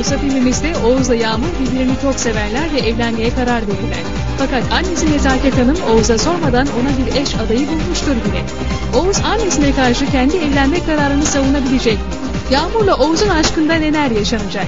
[0.05, 4.03] Kısa filmimizde Oğuz'la Yağmur birbirini çok severler ve evlenmeye karar verirler.
[4.37, 8.45] Fakat annesi Nezaket Hanım Oğuz'a sormadan ona bir eş adayı bulmuştur bile.
[8.99, 12.03] Oğuz annesine karşı kendi evlenme kararını savunabilecek mi?
[12.51, 14.65] Yağmur'la Oğuz'un aşkında neler yaşanacak?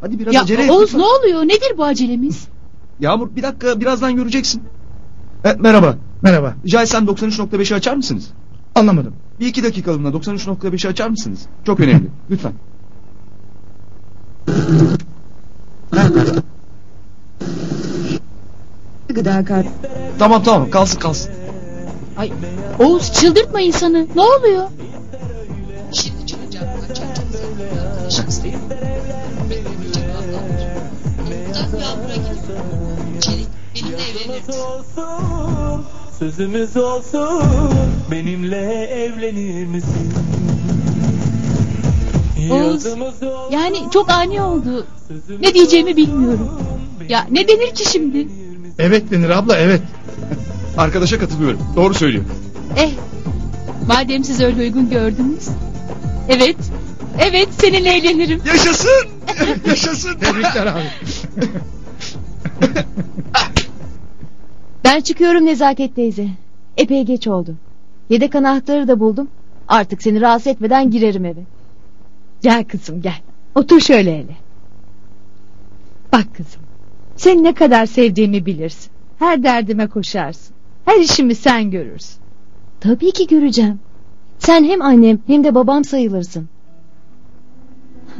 [0.00, 0.70] Hadi biraz Ya acele et.
[0.70, 1.00] Oğuz lütfen.
[1.00, 1.42] ne oluyor?
[1.42, 2.48] Nedir bu acelemiz?
[3.00, 4.62] Yağmur bir dakika birazdan göreceksin.
[5.44, 5.96] E, merhaba.
[6.22, 6.54] Merhaba.
[6.66, 8.30] Rica etsem 93.5'i açar mısınız?
[8.74, 9.14] Anlamadım.
[9.40, 11.40] Bir iki dakikalığına 93.5'i açar mısınız?
[11.66, 12.08] Çok önemli.
[12.30, 12.52] Lütfen.
[19.08, 19.66] Gıda kart.
[20.18, 21.32] Tamam tamam kalsın kalsın.
[22.16, 22.32] Ay
[22.78, 24.06] Oğuz çıldırtma insanı.
[24.14, 24.68] Ne oluyor?
[34.98, 37.42] olsun, sözümüz olsun,
[38.10, 40.12] benimle evlenir misin?
[42.50, 42.84] Oğuz,
[43.50, 44.86] Yani çok ani oldu.
[45.40, 46.60] Ne diyeceğimi bilmiyorum.
[47.08, 48.28] Ya ne denir ki şimdi?
[48.78, 49.80] Evet denir abla evet.
[50.76, 51.60] Arkadaşa katılıyorum.
[51.76, 52.24] Doğru söylüyor.
[52.76, 52.90] Eh,
[53.86, 55.48] madem siz öyle uygun gördünüz.
[56.28, 56.56] Evet,
[57.18, 58.42] evet seninle evlenirim.
[58.46, 59.08] Yaşasın!
[59.66, 60.14] Yaşasın!
[60.18, 60.82] Tebrikler abi.
[64.88, 66.28] Ben çıkıyorum Nezaket teyze.
[66.76, 67.54] Epey geç oldu.
[68.10, 69.28] Yedek anahtarı da buldum.
[69.68, 71.40] Artık seni rahatsız etmeden girerim eve.
[72.42, 73.20] Gel kızım gel.
[73.54, 74.36] Otur şöyle hele.
[76.12, 76.62] Bak kızım.
[77.16, 78.90] Seni ne kadar sevdiğimi bilirsin.
[79.18, 80.54] Her derdime koşarsın.
[80.84, 82.20] Her işimi sen görürsün.
[82.80, 83.78] Tabii ki göreceğim.
[84.38, 86.48] Sen hem annem hem de babam sayılırsın.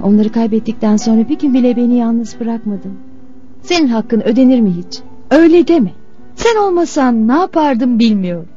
[0.02, 2.98] Onları kaybettikten sonra bir gün bile beni yalnız bırakmadın.
[3.62, 5.00] Senin hakkın ödenir mi hiç?
[5.30, 5.97] Öyle deme.
[6.38, 8.48] Sen olmasan ne yapardım bilmiyorum.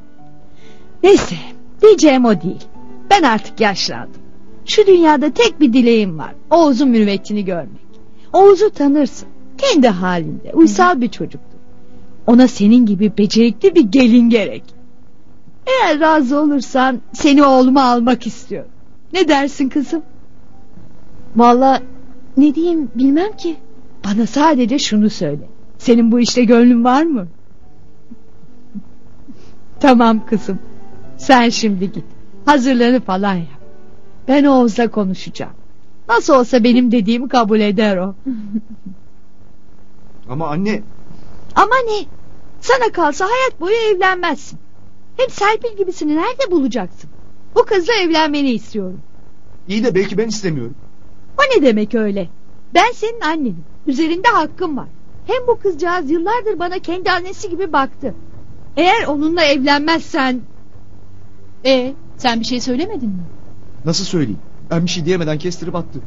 [1.03, 1.35] Neyse
[1.81, 2.63] diyeceğim o değil.
[3.09, 4.21] Ben artık yaşlandım.
[4.65, 6.35] Şu dünyada tek bir dileğim var.
[6.49, 7.81] Oğuz'un mürüvvetini görmek.
[8.33, 9.27] Oğuz'u tanırsın.
[9.57, 11.57] Kendi halinde uysal bir çocuktur.
[12.27, 14.63] Ona senin gibi becerikli bir gelin gerek.
[15.67, 18.71] Eğer razı olursan seni oğluma almak istiyorum.
[19.13, 20.01] Ne dersin kızım?
[21.35, 21.83] Vallahi
[22.37, 23.55] ne diyeyim bilmem ki.
[24.05, 25.49] Bana sadece şunu söyle.
[25.77, 27.27] Senin bu işte gönlün var mı?
[29.81, 30.59] Tamam kızım.
[31.17, 32.05] Sen şimdi git.
[32.45, 33.61] Hazırlanı falan yap.
[34.27, 35.53] Ben Oğuz'la konuşacağım.
[36.09, 38.15] Nasıl olsa benim dediğimi kabul eder o.
[40.29, 40.81] Ama anne
[41.55, 42.05] Ama ne?
[42.61, 44.59] Sana kalsa hayat boyu evlenmezsin.
[45.17, 47.09] Hem Serpil gibisini nerede bulacaksın?
[47.55, 48.99] Bu kızla evlenmeni istiyorum.
[49.67, 50.75] iyi de belki ben istemiyorum.
[51.37, 52.29] O ne demek öyle?
[52.73, 53.63] Ben senin annenim.
[53.87, 54.87] Üzerinde hakkım var.
[55.27, 58.15] Hem bu kızcağız yıllardır bana kendi annesi gibi baktı.
[58.77, 60.41] Eğer onunla evlenmezsen...
[61.65, 63.23] E, sen bir şey söylemedin mi?
[63.85, 64.39] Nasıl söyleyeyim?
[64.69, 65.99] Ben bir şey diyemeden kestirip attı.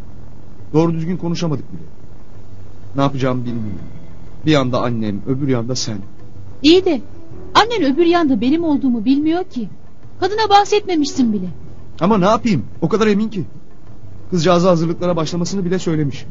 [0.72, 1.82] Doğru düzgün konuşamadık bile.
[2.96, 3.80] Ne yapacağımı bilmiyorum.
[4.46, 5.98] Bir yanda annem, öbür yanda sen.
[6.62, 7.00] İyi de
[7.54, 9.68] annen öbür yanda benim olduğumu bilmiyor ki.
[10.20, 11.46] Kadına bahsetmemişsin bile.
[12.00, 12.64] Ama ne yapayım?
[12.82, 13.44] O kadar emin ki.
[14.30, 16.24] Kızcağıza hazırlıklara başlamasını bile söylemiş.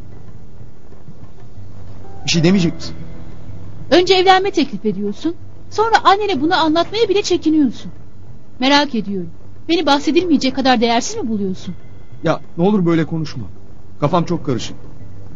[2.26, 2.96] Bir şey demeyecek misin?
[3.92, 5.36] Önce evlenme teklif ediyorsun.
[5.74, 7.92] Sonra annene bunu anlatmaya bile çekiniyorsun.
[8.60, 9.30] Merak ediyorum.
[9.70, 11.76] Beni bahsedilmeyecek kadar değersiz mi buluyorsun?
[12.24, 13.44] Ya ne olur böyle konuşma.
[14.00, 14.76] Kafam çok karışık.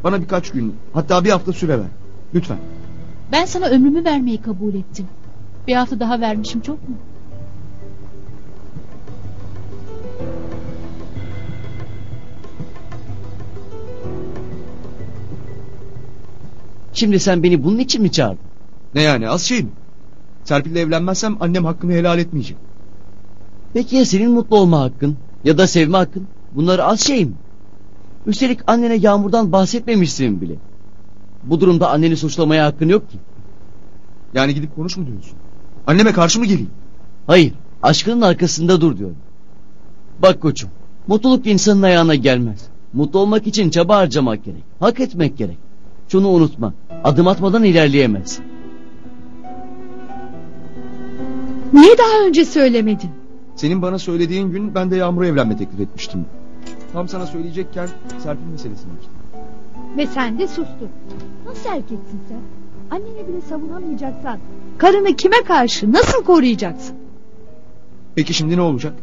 [0.03, 1.87] Bana birkaç gün hatta bir hafta süre ver.
[2.33, 2.57] Lütfen.
[3.31, 5.07] Ben sana ömrümü vermeyi kabul ettim.
[5.67, 6.95] Bir hafta daha vermişim çok mu?
[16.93, 18.39] Şimdi sen beni bunun için mi çağırdın?
[18.95, 19.69] Ne yani az şey mi?
[20.47, 22.57] Serpil'le evlenmezsem annem hakkını helal etmeyecek.
[23.73, 25.17] Peki ya senin mutlu olma hakkın?
[25.43, 26.27] Ya da sevme hakkın?
[26.55, 27.31] Bunlar az şey mi?
[28.25, 30.53] Üstelik annene Yağmur'dan bahsetmemişsin bile.
[31.43, 33.17] Bu durumda anneni suçlamaya hakkın yok ki.
[34.33, 35.33] Yani gidip konuş mu diyorsun?
[35.87, 36.71] Anneme karşı mı geleyim?
[37.27, 37.53] Hayır,
[37.83, 39.17] aşkının arkasında dur diyorum.
[40.21, 40.69] Bak koçum,
[41.07, 42.59] mutluluk insanın ayağına gelmez.
[42.93, 45.57] Mutlu olmak için çaba harcamak gerek, hak etmek gerek.
[46.07, 46.73] Şunu unutma,
[47.03, 48.56] adım atmadan ilerleyemezsin.
[51.73, 53.09] Niye daha önce söylemedin?
[53.55, 56.25] Senin bana söylediğin gün ben de Yağmur'a evlenme teklif etmiştim.
[56.93, 57.89] Tam sana söyleyecekken
[58.23, 59.13] Serpil meselesini açtım.
[59.97, 60.89] Ve sen de sustun.
[61.45, 62.39] Nasıl erkeksin sen?
[62.91, 64.39] Anneni bile savunamayacaksan
[64.77, 66.95] karını kime karşı nasıl koruyacaksın?
[68.15, 68.93] Peki şimdi ne olacak?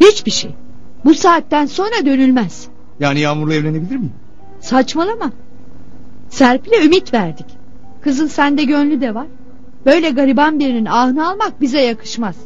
[0.00, 0.54] Hiçbir şey.
[1.04, 2.68] Bu saatten sonra dönülmez.
[3.00, 4.12] Yani Yağmur'la evlenebilir miyim?
[4.60, 5.32] Saçmalama.
[6.28, 7.46] Serpil'e ümit verdik.
[8.00, 9.26] Kızın sende gönlü de var.
[9.86, 12.36] Böyle gariban birinin ahını almak bize yakışmaz.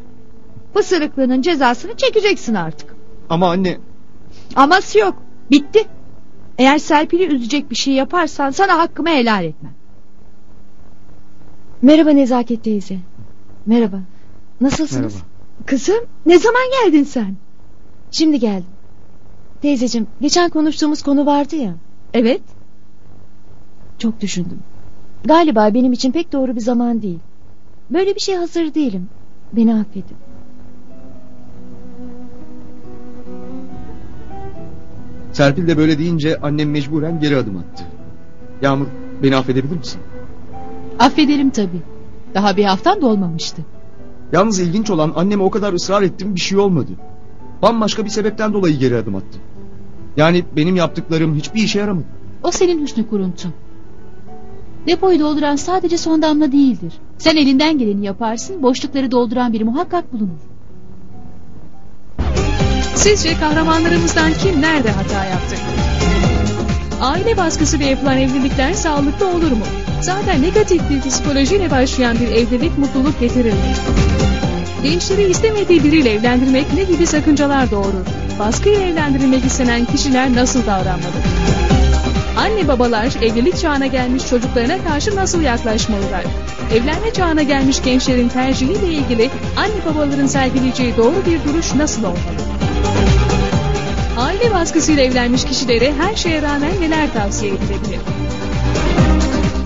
[0.75, 2.97] Pısırıklığının cezasını çekeceksin artık.
[3.29, 3.79] Ama anne
[4.57, 5.23] Aması yok.
[5.51, 5.85] Bitti.
[6.59, 9.75] Eğer Serpil'i üzecek bir şey yaparsan sana hakkımı helal etmem.
[11.83, 12.99] Merhaba Nezaket teyze.
[13.67, 14.01] Merhaba.
[14.61, 15.15] Nasılsınız?
[15.15, 15.27] Merhaba.
[15.67, 17.37] Kızım ne zaman geldin sen?
[18.11, 18.67] Şimdi geldim.
[19.63, 21.75] Teyzeciğim geçen konuştuğumuz konu vardı ya.
[22.15, 22.43] Evet.
[23.99, 24.59] Çok düşündüm.
[25.25, 27.19] Galiba benim için pek doğru bir zaman değil.
[27.91, 29.09] Böyle bir şey hazır değilim.
[29.53, 30.17] Beni affedin.
[35.33, 37.85] Serpil de böyle deyince annem mecburen geri adım attı.
[38.63, 38.87] Yağmur
[39.23, 40.01] beni affedebilir misin?
[40.99, 41.83] Affederim tabii.
[42.35, 43.63] Daha bir haftan dolmamıştı.
[44.33, 46.91] Yalnız ilginç olan anneme o kadar ısrar ettim bir şey olmadı.
[47.63, 49.39] Bambaşka bir sebepten dolayı geri adım attı.
[50.17, 52.07] Yani benim yaptıklarım hiçbir işe yaramadı.
[52.43, 53.53] O senin hüsnü kuruntun.
[54.87, 56.93] Depoyu dolduran sadece son damla değildir.
[57.19, 60.41] Sen elinden geleni yaparsın, boşlukları dolduran biri muhakkak bulunur.
[62.95, 65.57] Sizce kahramanlarımızdan kim nerede hata yaptı?
[67.01, 69.65] Aile baskısıyla yapılan evlilikler sağlıklı olur mu?
[70.01, 73.75] Zaten negatif bir psikolojiyle başlayan bir evlilik mutluluk getirir mi?
[74.83, 78.07] Gençleri istemediği biriyle evlendirmek ne gibi sakıncalar doğurur?
[78.39, 81.17] Baskıyla evlendirilmek istenen kişiler nasıl davranmalı?
[82.37, 86.25] Anne babalar evlilik çağına gelmiş çocuklarına karşı nasıl yaklaşmalılar?
[86.75, 92.43] Evlenme çağına gelmiş gençlerin tercihiyle ilgili anne babaların sergileyeceği doğru bir duruş nasıl olmalı?
[94.19, 98.01] Aile baskısıyla evlenmiş kişilere her şeye rağmen neler tavsiye edilebilir?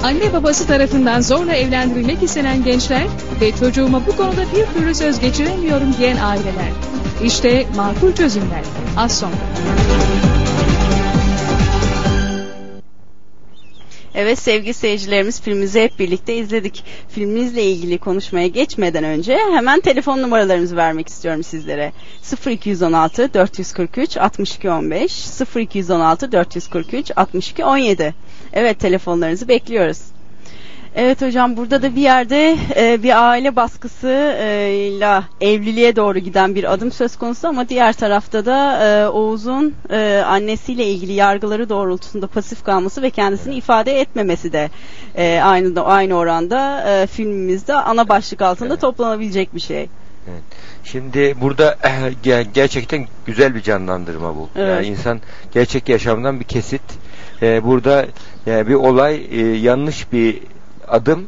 [0.04, 3.06] Anne babası tarafından zorla evlendirilmek istenen gençler
[3.40, 6.72] ve çocuğuma bu konuda bir türlü söz geçiremiyorum diyen aileler.
[7.24, 8.62] İşte makul çözümler.
[8.96, 10.35] Az sonra.
[14.16, 16.84] Evet sevgili seyircilerimiz filmimizi hep birlikte izledik.
[17.08, 21.92] Filmimizle ilgili konuşmaya geçmeden önce hemen telefon numaralarımızı vermek istiyorum sizlere.
[22.46, 25.26] 0216 443 62 15
[25.56, 28.14] 0216 443 62 17
[28.52, 30.15] Evet telefonlarınızı bekliyoruz.
[30.98, 36.92] Evet hocam burada da bir yerde e, bir aile baskısıyla evliliğe doğru giden bir adım
[36.92, 43.02] söz konusu ama diğer tarafta da e, Oğuz'un e, annesiyle ilgili yargıları doğrultusunda pasif kalması
[43.02, 44.70] ve kendisini ifade etmemesi de
[45.16, 48.80] e, aynı aynı oranda e, filmimizde ana başlık altında Evet.
[48.80, 49.88] toplanabilecek bir şey.
[50.30, 50.42] Evet.
[50.84, 51.72] Şimdi burada
[52.24, 54.48] ge- gerçekten güzel bir canlandırma bu.
[54.56, 54.68] Evet.
[54.68, 55.20] Yani insan
[55.54, 56.82] gerçek yaşamdan bir kesit.
[57.42, 58.06] Ee, burada
[58.46, 60.38] yani bir olay e, yanlış bir
[60.88, 61.24] adım.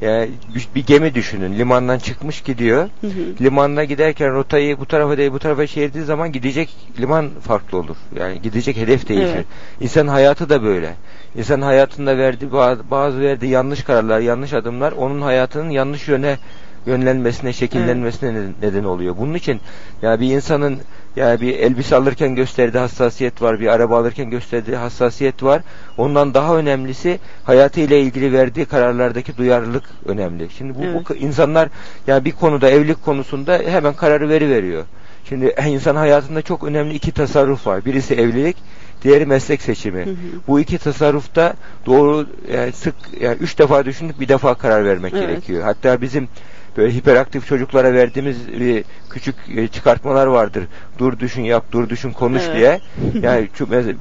[0.00, 1.58] Yani bir- bir gemi düşünün.
[1.58, 2.88] Limandan çıkmış gidiyor.
[3.00, 3.10] Hı hı.
[3.40, 7.96] Limanına giderken rotayı bu tarafa değil bu tarafa çevirdiği zaman gidecek liman farklı olur.
[8.18, 9.34] Yani gidecek hedef değişir.
[9.34, 9.46] Evet.
[9.80, 10.94] İnsanın hayatı da böyle.
[11.36, 12.52] İnsanın hayatında verdiği
[12.90, 16.38] bazı verdiği yanlış kararlar, yanlış adımlar onun hayatının yanlış yöne
[16.86, 19.16] yönlenmesine, şekillenmesine neden- neden oluyor.
[19.18, 19.60] Bunun için
[20.02, 20.78] ya bir insanın
[21.16, 25.62] ya bir elbise alırken gösterdiği hassasiyet var, bir araba alırken gösterdiği hassasiyet var.
[25.98, 30.48] Ondan daha önemlisi hayatıyla ilgili verdiği kararlardaki duyarlılık önemli.
[30.58, 31.10] Şimdi bu, Evet.
[31.10, 31.68] bu insanlar
[32.06, 34.84] ya bir konuda evlilik konusunda hemen kararı veri veriyor.
[35.28, 37.84] Şimdi insan hayatında çok önemli iki tasarruf var.
[37.84, 38.56] Birisi evlilik,
[39.02, 40.04] diğeri meslek seçimi.
[40.06, 40.14] Hı hı.
[40.48, 41.54] Bu iki tasarrufta
[41.86, 45.26] doğru yani sık yani üç defa düşünüp bir defa karar vermek Evet.
[45.28, 45.62] gerekiyor.
[45.62, 46.28] Hatta bizim
[46.76, 50.64] böyle hiperaktif çocuklara verdiğimiz bir küçük e, çıkartmalar vardır.
[50.98, 52.56] Dur düşün yap, dur düşün konuş Evet.
[52.56, 52.80] diye.
[53.22, 53.48] Yani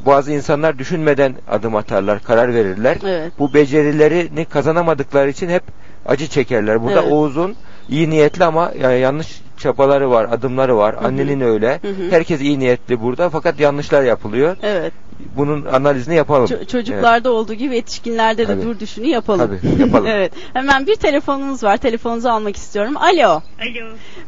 [0.05, 2.97] bazı insanlar düşünmeden adım atarlar, karar verirler.
[3.03, 3.31] Evet.
[3.39, 5.63] Bu becerilerini kazanamadıkları için hep
[6.05, 6.83] acı çekerler.
[6.83, 7.11] Burada Evet.
[7.11, 7.55] Oğuz'un
[7.89, 10.95] iyi niyetli ama yani yanlış çabaları var, adımları var.
[10.95, 10.99] hı.
[11.07, 11.79] Annenin öyle.
[11.81, 12.11] Hı hı.
[12.11, 14.57] Herkes iyi niyetli burada fakat yanlışlar yapılıyor.
[14.63, 14.93] Evet.
[15.37, 16.45] Bunun analizini yapalım.
[16.45, 18.63] Ço- çocuklarda olduğu gibi yetişkinlerde de Tabii.
[18.63, 19.59] dur düşünü yapalım.
[19.61, 20.07] Tabii, yapalım.
[20.07, 20.31] evet.
[20.53, 21.77] Hemen bir telefonumuz var.
[21.77, 22.97] Telefonunuzu almak istiyorum.
[22.97, 23.29] Alo.
[23.29, 23.41] Alo,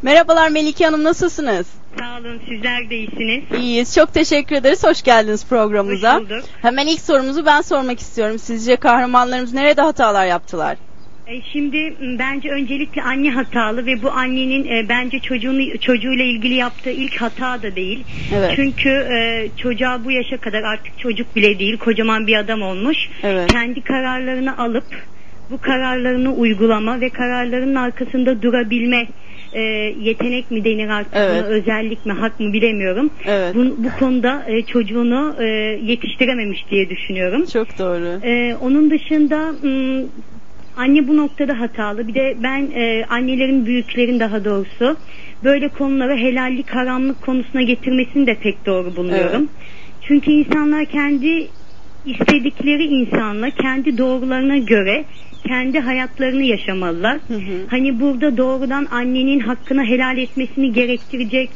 [0.01, 1.67] Merhabalar Melike Hanım nasılsınız?
[1.99, 2.39] sağ olun.
[2.49, 3.43] Sizler de iyisiniz.
[3.61, 3.95] İyiyiz.
[3.95, 4.83] Çok teşekkür ederiz.
[4.83, 6.15] Hoş geldiniz programımıza.
[6.15, 6.43] Hoş bulduk.
[6.61, 8.39] Hemen ilk sorumuzu ben sormak istiyorum.
[8.39, 10.77] Sizce kahramanlarımız nerede hatalar yaptılar?
[11.27, 16.89] E, Şimdi bence öncelikle anne hatalı ve bu annenin e, bence çocuğunu çocuğuyla ilgili yaptığı
[16.91, 18.03] ilk hata da değil.
[18.35, 18.51] Evet.
[18.55, 22.97] Çünkü e, çocuğa bu yaşa kadar artık çocuk bile değil, kocaman bir adam olmuş.
[23.23, 23.51] Evet.
[23.51, 24.83] Kendi kararlarını alıp
[25.51, 29.07] bu kararlarını uygulama ve kararlarının arkasında durabilme
[29.53, 29.61] e,
[30.01, 31.43] yetenek mi denir artık Evet.
[31.43, 33.09] özellik mi hak mı bilemiyorum.
[33.25, 33.55] Evet.
[33.55, 35.45] Bu, bu konuda e, çocuğunu e,
[35.83, 37.45] yetiştirememiş diye düşünüyorum.
[37.53, 38.19] Çok doğru.
[38.23, 40.03] Ee, onun dışında m,
[40.75, 42.07] anne bu noktada hatalı.
[42.07, 44.97] Bir de ben e, annelerin büyüklerin daha doğrusu
[45.43, 49.49] böyle konulara helallik haramlık konusuna getirmesini de pek doğru buluyorum.
[50.01, 51.47] Çünkü insanlar kendi
[52.05, 55.05] istedikleri insanla kendi doğrularına göre
[55.47, 57.19] kendi hayatlarını yaşamalılar.
[57.27, 57.67] Hı hı.
[57.67, 61.49] Hani burada doğrudan annenin hakkını helal etmesini gerektirecek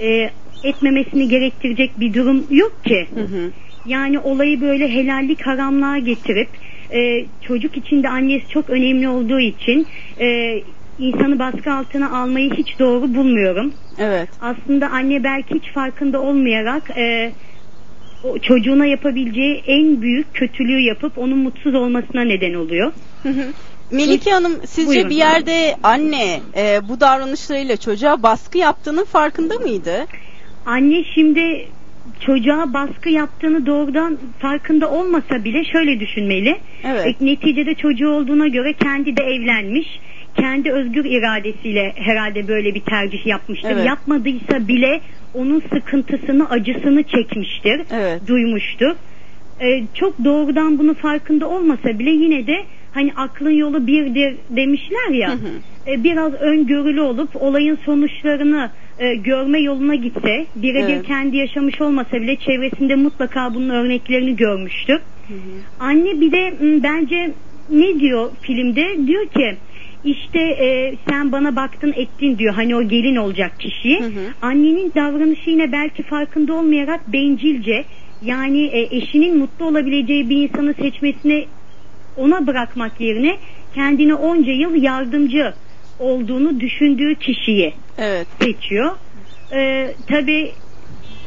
[0.00, 0.30] e,
[0.64, 3.06] etmemesini gerektirecek bir durum yok ki.
[3.14, 3.50] Hı hı.
[3.86, 6.48] Yani olayı böyle helallik haramlığa getirip
[6.92, 9.86] e, çocuk için de annesi çok önemli olduğu için
[10.20, 10.58] e,
[10.98, 13.72] insanı baskı altına almayı hiç doğru bulmuyorum.
[13.98, 14.28] Evet.
[14.40, 17.32] Aslında anne belki hiç farkında olmayarak e,
[18.24, 22.92] o çocuğuna yapabileceği en büyük kötülüğü yapıp onun mutsuz olmasına neden oluyor.
[23.22, 23.46] Hı hı.
[23.90, 25.10] Melike Hanım sizce Buyurun.
[25.10, 30.06] bir yerde anne e, bu davranışlarıyla çocuğa baskı yaptığının farkında mıydı?
[30.66, 31.68] Anne şimdi
[32.26, 36.56] çocuğa baskı yaptığını doğrudan farkında olmasa bile şöyle düşünmeli.
[36.84, 37.06] Evet.
[37.06, 40.00] E, neticede çocuğu olduğuna göre kendi de evlenmiş.
[40.36, 43.70] Kendi özgür iradesiyle herhalde böyle bir tercih yapmıştır.
[43.70, 43.86] Evet.
[43.86, 45.00] Yapmadıysa bile
[45.34, 48.20] onun sıkıntısını, acısını çekmiştir, Evet.
[48.26, 48.94] duymuştur.
[49.60, 55.28] E, çok doğrudan bunu farkında olmasa bile yine de hani aklın yolu birdir demişler ya.
[55.28, 55.90] Hı hı.
[55.90, 61.06] e, biraz öngörülü olup olayın sonuçlarını e, görme yoluna gitse, birebir Evet.
[61.06, 65.00] kendi yaşamış olmasa bile çevresinde mutlaka bunun örneklerini görmüştür.
[65.80, 67.32] Anne bir de m, bence
[67.70, 69.06] ne diyor filmde?
[69.06, 69.56] Diyor ki
[70.04, 74.00] işte e, sen bana baktın ettin diyor hani o gelin olacak kişiyi.
[74.00, 74.34] Hı hı.
[74.42, 77.84] Annenin davranışı yine belki farkında olmayarak bencilce
[78.22, 81.44] yani e, eşinin mutlu olabileceği bir insanı seçmesine
[82.16, 83.36] ona bırakmak yerine
[83.74, 85.54] kendine onca yıl yardımcı
[86.00, 88.26] olduğunu düşündüğü kişiyi Evet.
[88.42, 88.96] seçiyor.
[89.52, 90.52] Ee, Tabi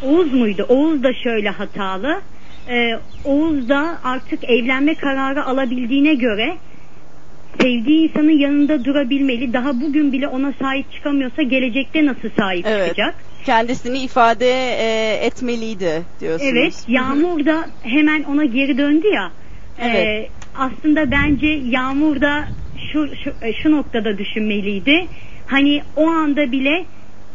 [0.03, 0.65] Oğuz muydu?
[0.69, 2.21] Oğuz da şöyle hatalı.
[2.69, 6.55] Ee, Oğuz da artık evlenme kararı alabildiğine göre
[7.61, 9.53] sevdiği insanın yanında durabilmeli.
[9.53, 12.83] Daha bugün bile ona sahip çıkamıyorsa gelecekte nasıl sahip Evet.
[12.89, 13.15] çıkacak?
[13.45, 14.49] Kendisini ifade
[14.79, 16.51] e, etmeliydi diyorsunuz.
[16.53, 19.31] Evet, Yağmur da hemen ona geri döndü ya.
[19.81, 19.95] Evet.
[20.07, 20.27] Ee,
[20.57, 22.43] aslında bence Yağmur da
[22.91, 25.07] şu, şu e, şu noktada düşünmeliydi.
[25.45, 26.85] Hani o anda bile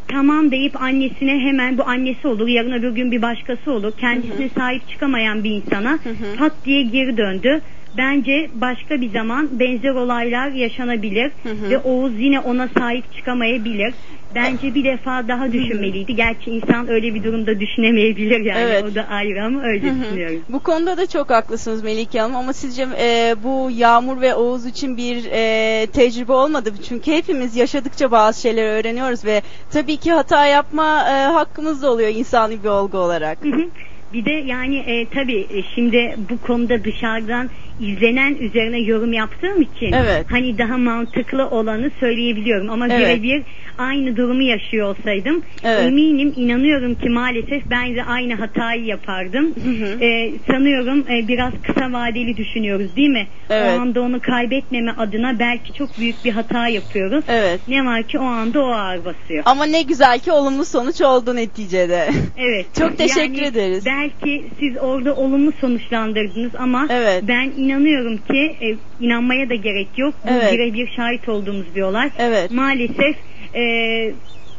[0.08, 3.92] tamam deyip annesine hemen bu annesi olur, yarın öbür gün bir başkası olur.
[4.00, 6.36] Kendisine sahip çıkamayan bir insana hı.
[6.38, 7.60] pat diye geri döndü.
[7.96, 11.70] Bence başka bir zaman benzer olaylar yaşanabilir Hı hı.
[11.70, 13.94] ve Oğuz yine ona sahip çıkamayabilir.
[14.34, 16.16] Bence bir defa daha düşünmeliydi.
[16.16, 18.60] Gerçi insan öyle bir durumda düşünemeyebilir yani.
[18.60, 18.84] Evet.
[18.92, 20.42] O da ayrı ama öyle düşünüyorum.
[20.48, 24.96] Bu konuda da çok haklısınız Melike Hanım ama sizce e, bu Yağmur ve Oğuz için
[24.96, 26.78] bir e, tecrübe olmadı mı?
[26.88, 32.08] Çünkü hepimiz yaşadıkça bazı şeyleri öğreniyoruz ve tabii ki hata yapma e, hakkımız da oluyor
[32.08, 33.44] insani bir olgu olarak.
[33.44, 33.64] Hı hı.
[34.12, 39.92] Bir de yani e, tabii e, şimdi bu konuda dışarıdan izlenen üzerine yorum yaptığım için
[39.92, 40.26] Evet.
[40.30, 42.98] hani daha mantıklı olanı söyleyebiliyorum ama Evet.
[43.22, 43.42] birebir
[43.78, 45.86] aynı durumu yaşıyor olsaydım Evet.
[45.86, 49.44] eminim inanıyorum ki maalesef ben de aynı hatayı yapardım.
[49.64, 50.04] Hı hı.
[50.04, 53.26] E, sanıyorum e, biraz kısa vadeli düşünüyoruz değil mi?
[53.50, 53.78] Evet.
[53.78, 57.24] O anda onu kaybetmeme adına belki çok büyük bir hata yapıyoruz.
[57.28, 57.60] Evet.
[57.68, 59.42] Ne var ki o anda o ağır basıyor.
[59.46, 62.08] Ama ne güzel ki olumlu sonuç oldu neticede.
[62.38, 62.66] Evet.
[62.78, 63.86] Çok teşekkür Yani ederiz.
[63.86, 67.22] Belki siz orada olumlu sonuçlandırdınız ama Evet.
[67.28, 70.14] ben inanıyorum ki e, inanmaya da gerek yok.
[70.24, 70.52] Bu Evet.
[70.52, 72.10] birebir şahit olduğumuz bir olay.
[72.18, 72.50] Evet.
[72.50, 73.16] Maalesef
[73.54, 73.64] e,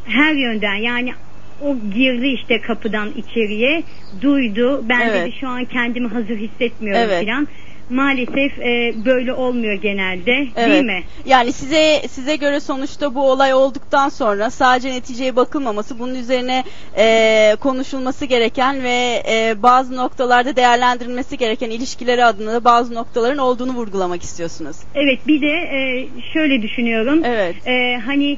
[0.05, 1.13] her yönden yani
[1.61, 3.83] o girdi işte kapıdan içeriye
[4.21, 4.83] duydu.
[4.89, 5.21] Ben Evet.
[5.27, 7.19] dedi şu an kendimi hazır hissetmiyorum Evet.
[7.19, 7.47] filan.
[7.89, 10.83] Maalesef e, böyle olmuyor genelde değil Evet.
[10.85, 11.03] mi?
[11.25, 16.63] Yani size size göre sonuçta bu olay olduktan sonra sadece neticeye bakılmaması, bunun üzerine
[16.97, 23.71] e, konuşulması gereken ve e, bazı noktalarda değerlendirilmesi gereken ilişkileri adına da bazı noktaların olduğunu
[23.73, 24.77] vurgulamak istiyorsunuz.
[24.95, 27.21] Evet bir de e, şöyle düşünüyorum.
[27.23, 27.55] Evet.
[27.67, 28.37] E, hani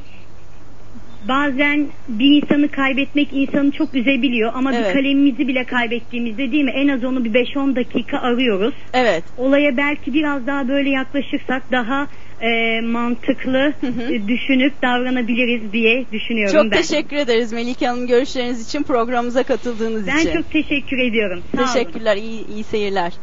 [1.28, 4.88] bazen bir insanı kaybetmek insanı çok üzebiliyor ama Evet.
[4.88, 8.74] bir kalemimizi bile kaybettiğimizde değil mi en az onu bir 5-10 dakika arıyoruz.
[8.94, 9.24] Evet.
[9.38, 12.08] Olaya belki biraz daha böyle yaklaşırsak daha
[12.42, 13.74] e, mantıklı
[14.12, 16.78] e, düşünüp davranabiliriz diye düşünüyorum Çok ben.
[16.78, 20.34] teşekkür ederiz Melike Hanım görüşleriniz için programımıza katıldığınız Ben için.
[20.34, 21.42] çok teşekkür ediyorum.
[21.56, 21.68] Sağ olun.
[21.74, 23.14] Teşekkürler, iyi, iyi seyirler.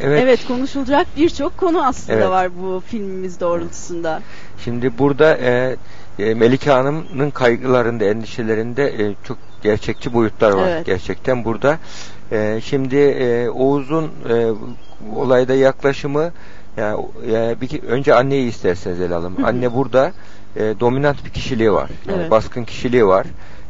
[0.00, 0.20] Evet.
[0.22, 2.28] Evet, konuşulacak birçok konu aslında Evet.
[2.28, 4.22] var bu filmimiz doğrultusunda.
[4.64, 5.76] Şimdi burada e,
[6.18, 10.68] e, Melike Hanım'ın kaygılarında, endişelerinde e, çok gerçekçi boyutlar var.
[10.68, 10.86] Evet.
[10.86, 11.78] Gerçekten burada.
[12.32, 14.46] E, şimdi e, Oğuz'un e,
[15.16, 16.32] olayda yaklaşımı
[16.76, 19.36] yani, yani bir, önce anneyi isterseniz ele alalım.
[19.38, 19.46] Hı hı.
[19.46, 20.12] Anne burada
[20.56, 21.90] e, dominant bir kişiliği var.
[22.08, 22.30] Yani Evet.
[22.30, 23.26] baskın kişiliği var.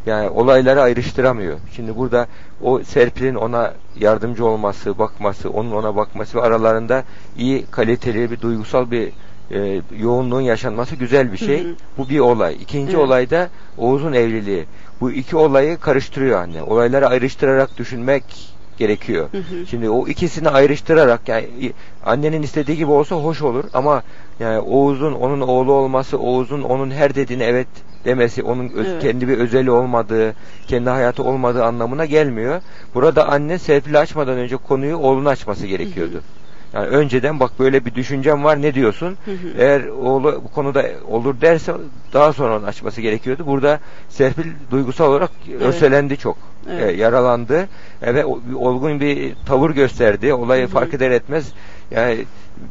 [0.06, 1.58] Yani olayları ayrıştıramıyor.
[1.76, 2.26] Şimdi burada
[2.62, 7.04] o Serpil'in ona yardımcı olması, bakması, onun ona bakması ve aralarında
[7.36, 9.12] iyi kaliteli bir duygusal bir
[9.50, 11.64] e, yoğunluğun yaşanması güzel bir şey.
[11.64, 11.74] Hı hı.
[11.98, 12.54] Bu bir olay.
[12.60, 13.04] İkinci Evet.
[13.04, 14.64] olayda Oğuz'un evliliği.
[15.00, 16.62] Bu iki olayı karıştırıyor anne.
[16.62, 18.24] Olayları ayrıştırarak düşünmek
[18.78, 19.28] gerekiyor.
[19.32, 19.66] Hı hı.
[19.70, 21.46] Şimdi o ikisini ayrıştırarak yani
[22.06, 24.02] annenin istediği gibi olsa hoş olur ama
[24.40, 27.66] yani Oğuz'un onun oğlu olması, Oğuz'un onun her dediğine evet
[28.04, 29.02] demesi, onun öz- Evet.
[29.02, 30.34] kendi bir özeli olmadığı,
[30.66, 32.62] kendi hayatı olmadığı anlamına gelmiyor.
[32.94, 36.20] Burada anne Serpil'i açmadan önce konuyu oğluna açması gerekiyordu.
[36.74, 39.16] Yani önceden bak böyle bir düşüncem var ne diyorsun?
[39.24, 39.36] Hı hı.
[39.58, 41.72] Eğer oğlu bu konuda olur derse
[42.12, 43.46] daha sonra onu açması gerekiyordu.
[43.46, 46.36] Burada Serpil duygusal olarak örselendi çok.
[46.70, 46.94] Evet.
[46.94, 47.68] E, yaralandı
[48.02, 48.24] e, ve
[48.56, 50.34] olgun bir tavır gösterdi.
[50.34, 50.70] Olayı Hı hı.
[50.72, 51.52] fark eder etmez
[51.90, 52.24] yani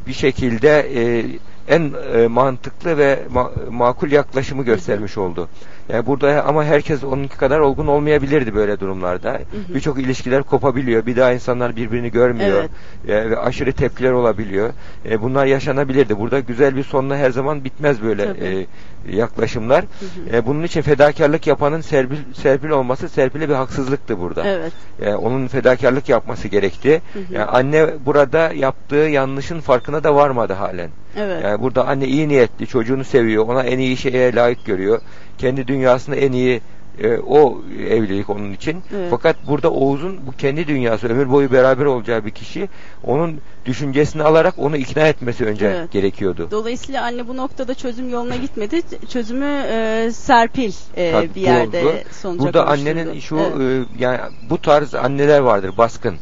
[0.08, 1.26] bir şekilde e,
[1.68, 5.50] en e, mantıklı ve ma- makul yaklaşımı göstermiş oldu.
[5.94, 9.40] Yani burada ama herkes onunki kadar olgun olmayabilirdi böyle durumlarda.
[9.76, 11.06] Birçok ilişkiler kopabiliyor.
[11.06, 12.64] Bir daha insanlar birbirini görmüyor.
[13.06, 13.26] Evet.
[13.26, 14.70] E, ve aşırı tepkiler olabiliyor.
[15.10, 16.20] E, bunlar yaşanabilirdi.
[16.20, 18.68] Burada güzel bir sonla her zaman bitmez böyle Tabii.
[19.10, 19.82] e, yaklaşımlar.
[19.82, 20.38] Hı hı.
[20.38, 24.48] E, bunun için fedakarlık yapanın Serpil, Serpil olması Serpil'e bir haksızlıktı burada.
[24.48, 24.74] Evet.
[25.02, 27.02] Yani onun fedakarlık yapması gerekti.
[27.14, 27.24] Hı hı.
[27.34, 30.90] Yani anne burada yaptığı yanlışın farkına da varmadı halen.
[31.18, 31.44] Evet.
[31.44, 35.02] Yani burada anne iyi niyetli, çocuğunu seviyor, ona en iyi şeye layık görüyor.
[35.42, 36.62] Kendi dünyasında en iyi
[37.04, 38.84] e, o evlilik onun için.
[38.96, 39.08] Evet.
[39.10, 42.70] Fakat burada Oğuz'un bu kendi dünyası, ömür boyu beraber olacağı bir kişi,
[43.04, 45.92] onun düşüncesini alarak onu ikna etmesi önce Evet.
[45.92, 46.48] gerekiyordu.
[46.52, 48.82] Dolayısıyla anne bu noktada çözüm yoluna gitmedi.
[49.10, 51.94] Çözümü e, Serpil e, Tabii, bir yerde oldu.
[52.12, 52.90] sonuca Burada kavuşturdu.
[52.92, 53.88] annenin şu Evet.
[54.00, 56.16] e, yani bu tarz anneler vardır baskın.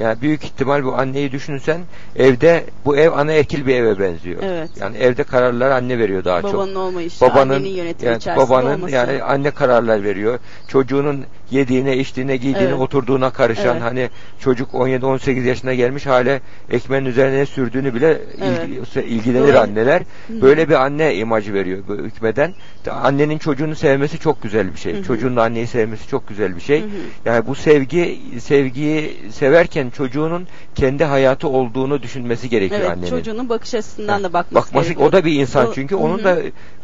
[0.00, 1.80] Yani büyük ihtimal bu anneyi düşünürsen
[2.16, 4.42] evde bu ev anaerkil bir eve benziyor.
[4.42, 4.70] Evet.
[4.80, 6.54] Yani evde kararları anne veriyor daha çok.
[6.54, 8.94] Babanın olmayışı, babanın annenin yönetimi yani içerisinde babanın olması.
[8.94, 10.38] yani anne kararlar veriyor.
[10.68, 12.80] Çocuğunun yediğine, içtiğine, giydiğine, Evet.
[12.80, 13.82] oturduğuna karışan Evet.
[13.82, 18.68] hani çocuk 17-18 yaşına gelmiş hale ekmeğin üzerine ne sürdüğünü bile Evet.
[18.68, 19.58] ilgi- ilgilenir Doğru.
[19.58, 20.02] anneler.
[20.28, 22.54] Böyle bir anne imajı veriyor bu hükmeden.
[22.90, 24.94] Annenin çocuğunu sevmesi çok güzel bir şey.
[24.94, 25.04] Hı hı.
[25.04, 26.80] Çocuğun da anneyi sevmesi çok güzel bir şey.
[26.80, 26.88] Hı hı.
[27.24, 33.10] Yani bu sevgi sevgiyi severken çocuğunun kendi hayatı olduğunu düşünmesi gerekiyor Evet, annenin.
[33.10, 35.08] çocuğun bakış açısından da bakması, Bakması gerekiyor.
[35.08, 36.38] o da bir insan çünkü Hı onun da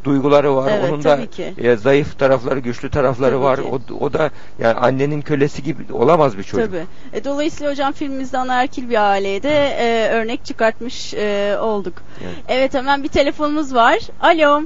[0.05, 1.55] duyguları var, Evet, onun da ki.
[1.59, 3.57] e, zayıf tarafları, güçlü tarafları Tabii var.
[3.57, 3.62] ki.
[3.92, 6.67] O, o da yani annenin kölesi gibi olamaz bir çocuk.
[6.71, 6.85] Tabii.
[7.12, 11.95] E, dolayısıyla hocam filmimizde anaerkil bir aileye de e, örnek çıkartmış e, olduk.
[12.25, 12.35] Evet.
[12.49, 13.99] Evet hemen bir telefonumuz var.
[14.21, 14.62] Alo.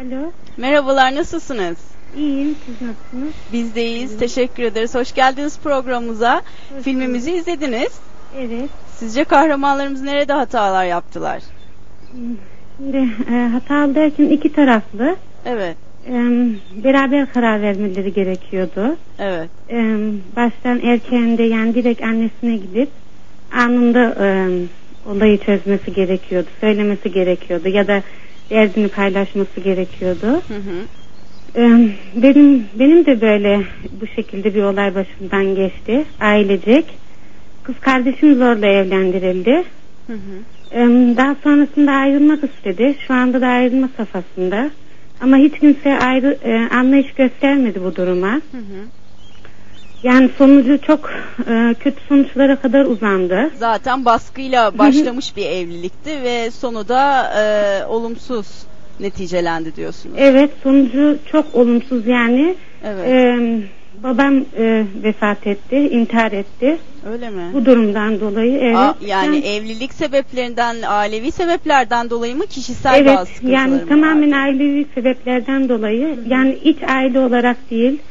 [0.00, 0.32] Alo.
[0.56, 1.76] Merhabalar nasılsınız?
[2.16, 2.56] İyiyim.
[2.66, 3.34] Siz nasılsınız?
[3.52, 4.18] Biz de iyiyiz.
[4.18, 4.94] Teşekkür ederiz.
[4.94, 6.42] Hoş geldiniz programımıza.
[6.76, 7.92] Hoş Filmimizi izlediniz.
[8.38, 8.70] Evet.
[8.96, 11.42] Sizce kahramanlarımız nerede hatalar yaptılar?
[12.76, 12.96] Şimdi
[13.30, 15.16] e, hatalı derken iki taraflı.
[15.44, 15.76] Evet.
[16.08, 16.12] E,
[16.84, 18.96] beraber karar vermeleri gerekiyordu.
[19.18, 19.50] Evet.
[19.70, 19.76] E,
[20.36, 22.88] baştan erkeğinde yani direkt annesine gidip
[23.52, 24.48] anında e,
[25.10, 26.48] olayı çözmesi gerekiyordu.
[26.60, 28.02] Söylemesi gerekiyordu ya da
[28.50, 30.26] derdini paylaşması gerekiyordu.
[30.26, 30.78] Hı hı.
[31.56, 33.60] E, benim benim de böyle
[34.00, 36.04] bu şekilde bir olay başımdan geçti.
[36.20, 36.84] Ailecek.
[37.62, 39.64] Kız kardeşim zorla evlendirildi.
[40.06, 40.42] Hı hı.
[41.16, 42.94] Daha sonrasında ayrılmak istedi.
[43.06, 44.70] Şu anda da ayrılma safhasında.
[45.22, 48.32] Ama hiç kimse ayrı, e, anlayış göstermedi bu duruma.
[48.32, 48.86] Hı hı.
[50.02, 51.10] Yani sonucu çok
[51.46, 53.50] e, kötü sonuçlara kadar uzandı.
[53.54, 58.46] Zaten baskıyla başlamış bir evlilikti ve sonu da e, olumsuz
[59.00, 60.16] neticelendi diyorsunuz.
[60.18, 62.56] Evet sonucu çok olumsuz yani.
[62.84, 63.06] Evet.
[63.08, 63.62] Ee,
[64.02, 66.78] babam e, vefat etti, intihar etti.
[67.12, 67.50] Öyle mi?
[67.52, 68.76] Bu durumdan dolayı evet.
[68.76, 73.88] Aa, yani Ben- evlilik sebeplerinden, ailevi sebeplerden dolayı mı kişisel evet bazı sıkıntıları yani mı
[73.88, 74.42] tamamen vardı?
[74.42, 78.02] ailevi sebeplerden dolayı yani iç aile olarak değil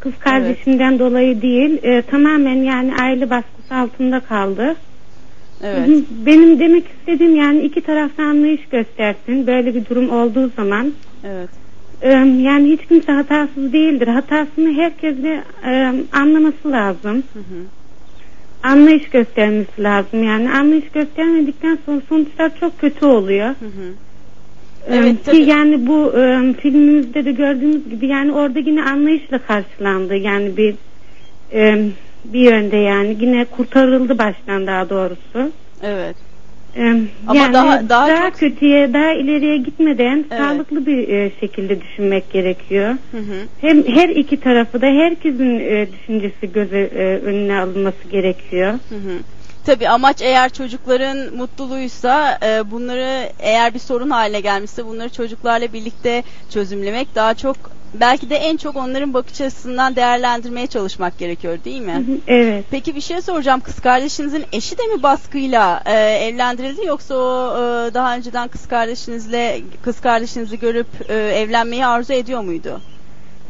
[0.00, 4.76] kız kardeşinden dolayı değil e, tamamen yani aile baskısı altında kaldı.
[5.62, 5.88] Evet.
[5.88, 6.04] Hı hı.
[6.26, 10.92] Benim demek istediğim yani iki tarafta anlayış göstersin böyle bir durum olduğu zaman
[11.24, 11.50] Evet.
[12.42, 14.08] Yani hiç kimse hatasız değildir.
[14.08, 17.22] Hatasını herkesle e, anlaması lazım.
[17.32, 17.64] Hı hı.
[18.62, 20.24] Anlayış göstermesi lazım.
[20.24, 23.48] Yani anlayış göstermedikten sonra sonuçlar çok kötü oluyor.
[23.48, 23.92] Hı hı.
[24.88, 25.42] Evet, ki tabii.
[25.42, 30.16] yani bu e, filmimizde de gördüğümüz gibi yani orada yine anlayışla karşılandı.
[30.16, 30.74] Yani bir
[31.52, 31.88] e,
[32.24, 35.52] bir yönde yani yine kurtarıldı baştan daha doğrusu.
[35.82, 36.16] Evet.
[36.76, 36.92] Ee,
[37.26, 40.40] Ama yani daha- daha çok- kötüye, daha ileriye gitmeden Evet.
[40.40, 42.88] sağlıklı bir e, şekilde düşünmek gerekiyor.
[43.10, 43.34] Hı hı.
[43.60, 48.72] Hem her iki tarafı da herkesin e, düşüncesi göze e, önüne alınması gerekiyor.
[48.88, 49.18] Hı hı.
[49.66, 56.22] Tabii amaç eğer çocukların mutluluğuysa e, bunları eğer bir sorun haline gelmişse bunları çocuklarla birlikte
[56.50, 57.56] çözümlemek daha çok
[57.94, 61.92] belki de en çok onların bakış açısından değerlendirmeye çalışmak gerekiyor değil mi?
[61.92, 62.64] Hı hı, Evet.
[62.70, 63.60] Peki bir şey soracağım.
[63.60, 69.60] Kız kardeşinizin eşi de mi baskıyla e, evlendirildi yoksa o e, daha önceden kız kardeşinizle
[69.82, 72.80] kız kardeşinizi görüp e, evlenmeyi arzu ediyor muydu?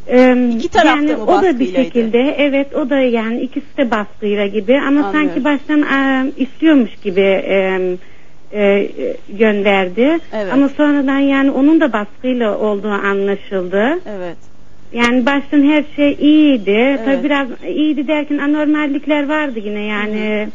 [0.09, 3.90] Ee, İki tarafta yani mı o da bir şekilde evet o da yani ikisi de
[3.90, 5.12] baskıyla gibi ama Anlıyorum.
[5.12, 7.81] sanki baştan e, istiyormuş gibi e,
[8.52, 8.88] e,
[9.28, 10.18] gönderdi.
[10.32, 10.52] Evet.
[10.52, 14.00] Ama sonradan yani onun da baskıyla olduğu anlaşıldı.
[14.16, 14.36] Evet.
[14.92, 16.70] Yani baştan her şey iyiydi.
[16.70, 17.00] Evet.
[17.04, 20.48] Tabii biraz iyiydi derken anormallikler vardı yine yani.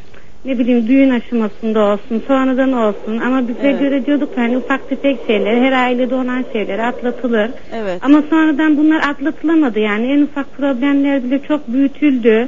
[0.46, 3.80] Ne bileyim düğün aşamasında olsun, sonradan olsun ama bize Evet.
[3.80, 7.52] göre diyorduk hani ufak tefek şeyler, her ailede olan şeyler atlatılır.
[7.74, 8.00] Evet.
[8.02, 12.48] Ama sonradan bunlar atlatılamadı yani en ufak problemler bile çok büyütüldü.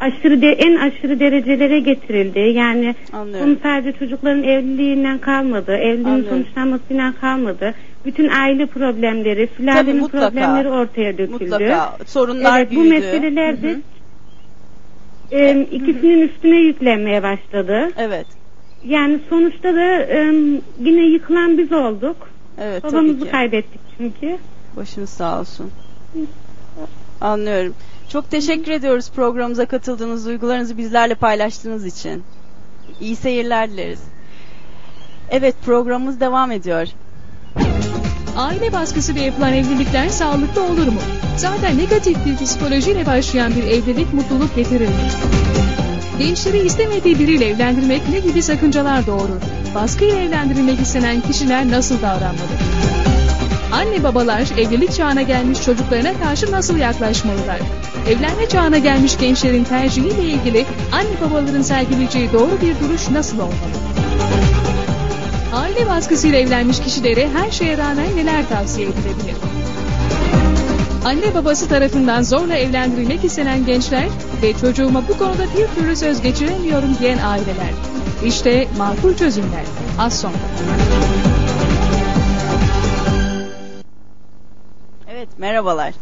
[0.00, 2.38] Aşırı de en aşırı derecelere getirildi.
[2.38, 3.46] Yani Anlıyorum.
[3.46, 6.28] konu sadece çocukların evliliğinden kalmadı, evliliğin Anlıyorum.
[6.44, 7.74] sonuçlanmasıyla kalmadı.
[8.04, 9.48] Bütün aile problemleri,
[9.92, 10.30] mutlaka.
[10.30, 11.44] problemleri ortaya döküldü.
[11.44, 12.94] Mutlaka sorunlar Evet, bu büyüdü.
[12.94, 13.80] meseleler de Hı hı.
[15.32, 17.90] E, ikisinin üstüne yüklenmeye başladı.
[17.96, 18.26] Evet.
[18.84, 20.18] Yani sonuçta da e,
[20.80, 22.16] yine yıkılan biz olduk.
[22.58, 24.38] Evet tabii Babamızı kaybettik çünkü.
[24.76, 25.70] Başınız sağ olsun.
[27.20, 27.74] Anlıyorum.
[28.08, 32.22] Çok teşekkür ediyoruz programımıza katıldığınız, duygularınızı bizlerle paylaştığınız için.
[33.00, 34.02] İyi seyirler dileriz.
[35.30, 36.88] Evet programımız devam ediyor.
[38.36, 41.00] Aile baskısıyla yapılan evlilikler sağlıklı olur mu?
[41.36, 45.10] Zaten negatif bir psikolojiyle başlayan bir evlilik mutluluk getirir mi?
[46.18, 49.40] Gençleri istemediği biriyle evlendirmek ne gibi sakıncalar doğurur?
[49.74, 52.52] Baskıyla evlendirilmek istenen kişiler nasıl davranmalı?
[53.72, 57.58] Anne babalar evlilik çağına gelmiş çocuklarına karşı nasıl yaklaşmalılar?
[58.08, 63.52] Evlenme çağına gelmiş gençlerin tercihiyle ilgili anne babaların sergileyeceği doğru bir duruş nasıl olmalı?
[65.52, 69.36] Aile baskısıyla evlenmiş kişilere her şeye rağmen neler tavsiye edilebilir?
[71.04, 74.08] Anne babası tarafından zorla evlendirilmek istenen gençler
[74.42, 77.72] ve çocuğuma bu konuda bir türlü söz geçiremiyorum diyen aileler.
[78.24, 79.64] İşte makul çözümler.
[79.98, 80.34] Az sonra.
[85.08, 85.94] Evet merhabalar.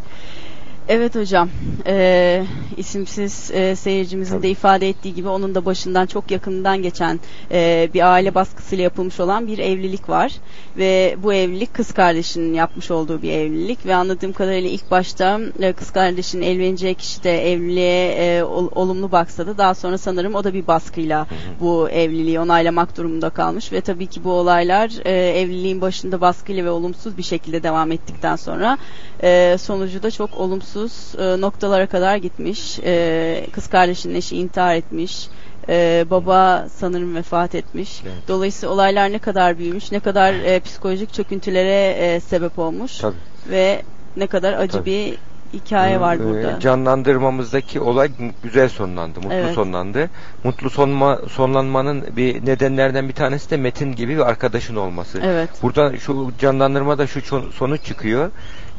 [0.92, 1.48] Evet hocam,
[1.86, 2.44] e,
[2.76, 7.20] isimsiz e, seyircimizin de ifade ettiği gibi onun da başından çok yakından geçen
[7.52, 10.32] e, bir aile baskısıyla yapılmış olan bir evlilik var.
[10.76, 13.86] Ve bu evlilik kız kardeşinin yapmış olduğu bir evlilik.
[13.86, 19.12] Ve anladığım kadarıyla ilk başta e, kız kardeşinin evleneceği kişi de evliliğe e, ol- olumlu
[19.12, 21.26] baksa da daha sonra sanırım o da bir baskıyla
[21.60, 23.72] bu evliliği onaylamak durumunda kalmış.
[23.72, 28.36] Ve tabii ki bu olaylar e, evliliğin başında baskıyla ve olumsuz bir şekilde devam ettikten
[28.36, 28.78] sonra
[29.22, 30.79] e, sonucu da çok olumsuz
[31.18, 32.78] e, noktalara kadar gitmiş.
[32.84, 35.28] E, kız kardeşinin eşi intihar etmiş.
[35.68, 38.00] E, baba sanırım vefat etmiş.
[38.04, 38.28] Evet.
[38.28, 43.16] Dolayısıyla olaylar ne kadar büyümüş, ne kadar e, psikolojik çöküntülere e, sebep olmuş Tabii.
[43.50, 43.82] ve
[44.16, 44.86] ne kadar acı Tabii.
[44.86, 45.18] bir
[45.52, 46.60] hikaye var burada.
[46.60, 48.10] Canlandırmamızdaki olay
[48.42, 49.54] güzel sonlandı, mutlu Evet.
[49.54, 50.10] sonlandı.
[50.44, 55.20] Mutlu sonma, sonlanmanın bir nedenlerden bir tanesi de Metin gibi bir arkadaşın olması.
[55.24, 55.50] Evet.
[55.62, 57.20] Burada şu canlandırmada şu
[57.52, 58.30] sonuç çıkıyor.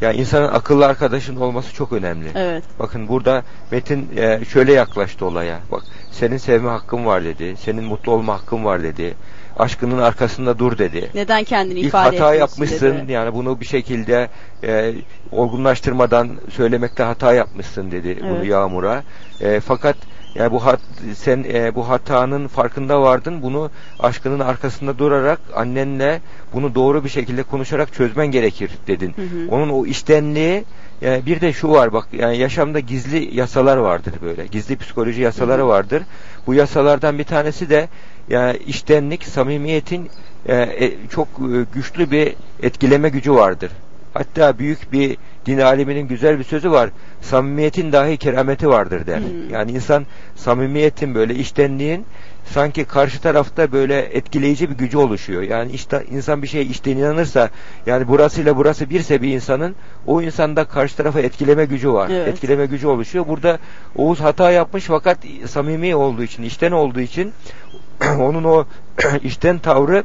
[0.01, 2.27] Ya insanın akıllı arkadaşın olması çok önemli.
[2.35, 2.63] Evet.
[2.79, 5.59] Bakın burada Metin e, şöyle yaklaştı olaya.
[5.71, 7.55] Bak senin sevme hakkın var dedi.
[7.59, 9.13] Senin mutlu olma hakkın var dedi.
[9.59, 11.11] Aşkının arkasında dur dedi.
[11.15, 13.11] Neden kendini İlk ifade hata yapmışsın dedi.
[13.11, 14.29] yani bunu bir şekilde
[14.63, 14.93] e,
[15.31, 18.47] olgunlaştırmadan söylemekte hata yapmışsın dedi bunu Evet.
[18.47, 19.03] Yağmur'a.
[19.41, 19.95] E, fakat
[20.35, 20.79] yani bu hat,
[21.15, 23.41] sen e, bu hatanın farkında vardın.
[23.41, 26.21] Bunu aşkının arkasında durarak annenle
[26.53, 29.13] bunu doğru bir şekilde konuşarak çözmen gerekir dedin.
[29.15, 29.55] Hı hı.
[29.55, 30.63] Onun o iştenliği
[31.01, 34.45] yani bir de şu var bak yani yaşamda gizli yasalar vardır böyle.
[34.45, 36.03] Gizli psikoloji yasaları vardır.
[36.47, 37.89] Bu yasalardan bir tanesi de
[38.29, 40.09] yani iştenlik, samimiyetin
[40.45, 43.71] e, e, çok e, güçlü bir etkileme gücü vardır.
[44.13, 46.89] Hatta büyük bir din aliminin güzel bir sözü var.
[47.21, 49.19] Samimiyetin dahi kerameti vardır der.
[49.19, 49.49] Hmm.
[49.49, 52.05] Yani insan samimiyetin böyle iştenliğin
[52.45, 55.41] sanki karşı tarafta böyle etkileyici bir gücü oluşuyor.
[55.41, 57.49] Yani işte insan bir şeye içten inanırsa
[57.85, 59.75] yani burasıyla burası birse bir insanın
[60.07, 62.09] o insanda karşı tarafa etkileme gücü var.
[62.09, 62.27] Evet.
[62.27, 63.27] Etkileme gücü oluşuyor.
[63.27, 63.59] Burada
[63.95, 67.33] Oğuz hata yapmış fakat samimi olduğu için, içten olduğu için
[68.19, 68.65] onun o
[69.23, 70.03] içten tavrı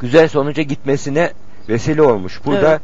[0.00, 1.32] güzel sonuca gitmesine
[1.68, 2.40] vesile olmuş.
[2.44, 2.80] Burada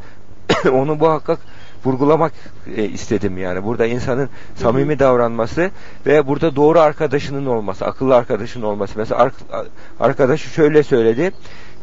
[0.73, 1.39] onu muhakkak
[1.85, 2.33] vurgulamak
[2.77, 3.65] e, istedim yani.
[3.65, 5.71] Burada insanın samimi davranması
[6.07, 8.93] ve burada doğru arkadaşının olması, akıllı arkadaşının olması.
[8.99, 9.65] Mesela ar-
[10.01, 11.33] arkadaşı şöyle söyledi.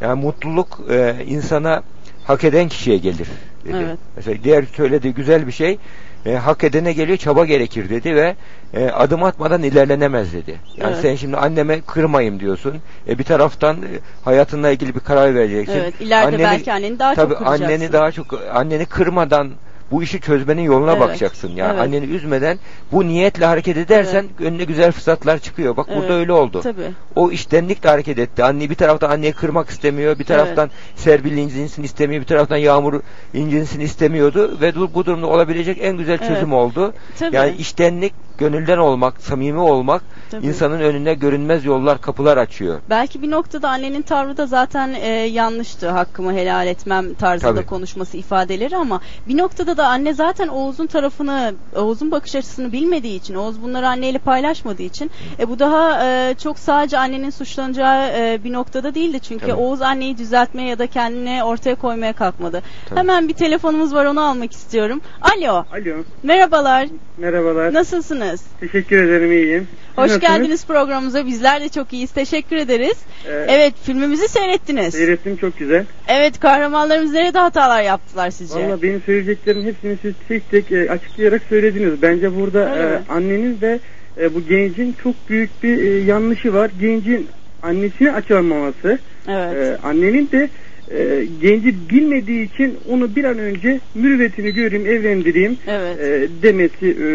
[0.00, 1.82] Yani mutluluk e, insana
[2.24, 3.28] hak eden kişiye gelir
[3.64, 3.76] dedi.
[3.76, 3.98] Evet.
[4.16, 5.78] Mesela diğer söylediği güzel bir şey
[6.26, 8.36] e, hak edene geliyor çaba gerekir dedi ve
[8.74, 10.60] e, adım atmadan ilerlenemez dedi.
[10.76, 11.02] Yani Evet.
[11.02, 12.76] sen şimdi anneme kırmayayım diyorsun.
[13.08, 13.86] E, bir taraftan e,
[14.24, 15.78] hayatınla ilgili bir karar vereceksin.
[15.78, 17.64] Evet, ileride belki anneni daha çok tabii kıracaksın.
[17.64, 19.50] anneni daha çok anneni kırmadan
[19.92, 21.00] bu işi çözmenin yoluna Evet.
[21.00, 21.48] bakacaksın.
[21.56, 21.80] Yani Evet.
[21.80, 22.58] anneni üzmeden
[22.92, 25.76] bu niyetle hareket edersen önüne güzel fırsatlar çıkıyor.
[25.76, 26.10] Bak burada Evet.
[26.10, 26.60] öyle oldu.
[26.62, 26.90] Tabii.
[27.16, 28.44] O iştenlikle hareket etti.
[28.44, 33.00] Anne bir taraftan anneyi kırmak istemiyor, bir taraftan Serbil incinsin istemiyor, bir taraftan Yağmur
[33.34, 36.52] incinsin istemiyordu ve bu durumda olabilecek en güzel çözüm Evet.
[36.52, 36.94] oldu.
[37.18, 37.36] Tabii.
[37.36, 40.46] Yani iştenlik, gönülden olmak, samimi olmak Tabii.
[40.46, 42.80] insanın önüne görünmez yollar, kapılar açıyor.
[42.90, 45.88] Belki bir noktada annenin tavrı da zaten e, yanlıştı.
[45.90, 47.66] Hakkımı helal etmem tarzında Tabii.
[47.66, 53.34] konuşması ifadeleri ama bir noktada da anne zaten Oğuz'un tarafını, Oğuz'un bakış açısını bilmediği için,
[53.34, 58.52] Oğuz bunları anneyle paylaşmadığı için e, bu daha e, çok sadece annenin suçlanacağı e, bir
[58.52, 59.20] noktada değildi.
[59.20, 59.54] Çünkü Tabii.
[59.54, 62.62] Oğuz anneyi düzeltmeye ya da kendini ortaya koymaya kalkmadı.
[62.88, 62.98] Tabii.
[62.98, 65.00] Hemen bir telefonumuz var onu almak istiyorum.
[65.20, 65.52] Alo.
[65.72, 66.04] Alo.
[66.22, 66.88] Merhabalar.
[67.18, 67.74] Merhabalar.
[67.74, 68.31] Nasılsınız?
[68.60, 69.68] Teşekkür ederim iyiyim.
[69.70, 70.20] Siz Hoş nasılsınız?
[70.20, 71.26] geldiniz programımıza.
[71.26, 72.10] Bizler de çok iyiyiz.
[72.10, 72.96] Teşekkür ederiz.
[73.28, 73.50] Evet.
[73.52, 74.94] Evet, filmimizi seyrettiniz.
[74.94, 75.84] Seyrettim çok güzel.
[76.08, 78.54] Evet, kahramanlarımız nerede hatalar yaptılar sizce?
[78.68, 82.02] Valla benim söyleyeceklerimin hepsini siz tek tek e, açıklayarak söylediniz.
[82.02, 83.02] Bence burada Öyle mi?
[83.08, 83.78] e, annenin ve
[84.20, 86.70] e, bu gencin çok büyük bir e, yanlışı var.
[86.80, 87.28] Gencin
[87.62, 88.98] annesini açamaması.
[89.28, 89.56] Evet.
[89.56, 90.48] E, annenin de
[90.98, 96.00] e, genci bilmediği için onu bir an önce mürüvvetini göreyim, evlendireyim Evet.
[96.00, 97.06] e, demesi e,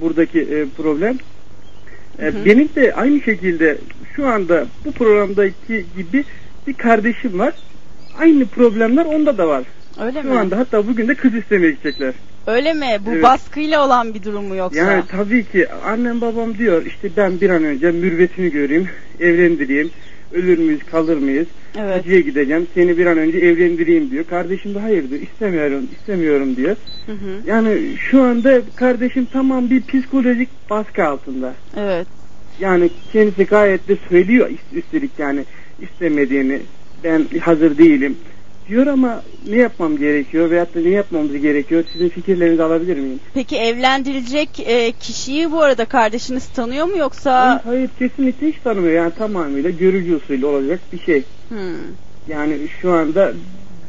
[0.00, 1.16] buradaki e, problem.
[2.18, 2.44] E, Hı hı.
[2.44, 3.78] Benim de aynı şekilde
[4.16, 6.24] şu anda bu programdaki gibi
[6.66, 7.54] bir kardeşim var.
[8.18, 9.64] Aynı problemler onda da var.
[10.02, 10.38] Öyle Şu mi?
[10.38, 12.14] anda hatta bugün de kız istemeye gidecekler.
[12.46, 12.86] Öyle mi?
[13.06, 13.22] Bu Evet.
[13.22, 14.78] baskıyla olan bir durum mu yoksa?
[14.78, 18.88] Yani tabii ki annem babam diyor işte ben bir an önce mürvetini göreyim,
[19.20, 19.90] evlendireyim.
[20.32, 21.46] Ölür müyüz, kalır mıyız?
[21.78, 21.96] Evet.
[21.96, 24.24] Hacıya gideceğim, seni bir an önce evlendireyim diyor.
[24.24, 26.76] Kardeşim de hayır diyor, istemiyorum, istemiyorum diyor.
[27.06, 27.16] Hı hı.
[27.46, 27.78] Yani
[28.10, 31.54] şu anda kardeşim tamam bir psikolojik baskı altında.
[31.76, 32.06] Evet.
[32.60, 35.44] Yani kendisi gayet de söylüyor üst- üstelik yani
[35.82, 36.58] istemediğini,
[37.04, 38.16] ben hazır değilim
[38.68, 41.84] diyor ama ne yapmam gerekiyor veyahut da ne yapmamız gerekiyor?
[41.92, 43.20] Sizin fikirlerinizi alabilir miyim?
[43.34, 47.48] Peki evlendirilecek e, kişiyi bu arada kardeşiniz tanıyor mu yoksa?
[47.48, 48.94] Hayır, hayır kesinlikle hiç tanımıyor.
[48.94, 51.22] Yani tamamıyla görücü usulü olacak bir şey.
[51.52, 51.94] Hmm.
[52.28, 53.32] Yani şu anda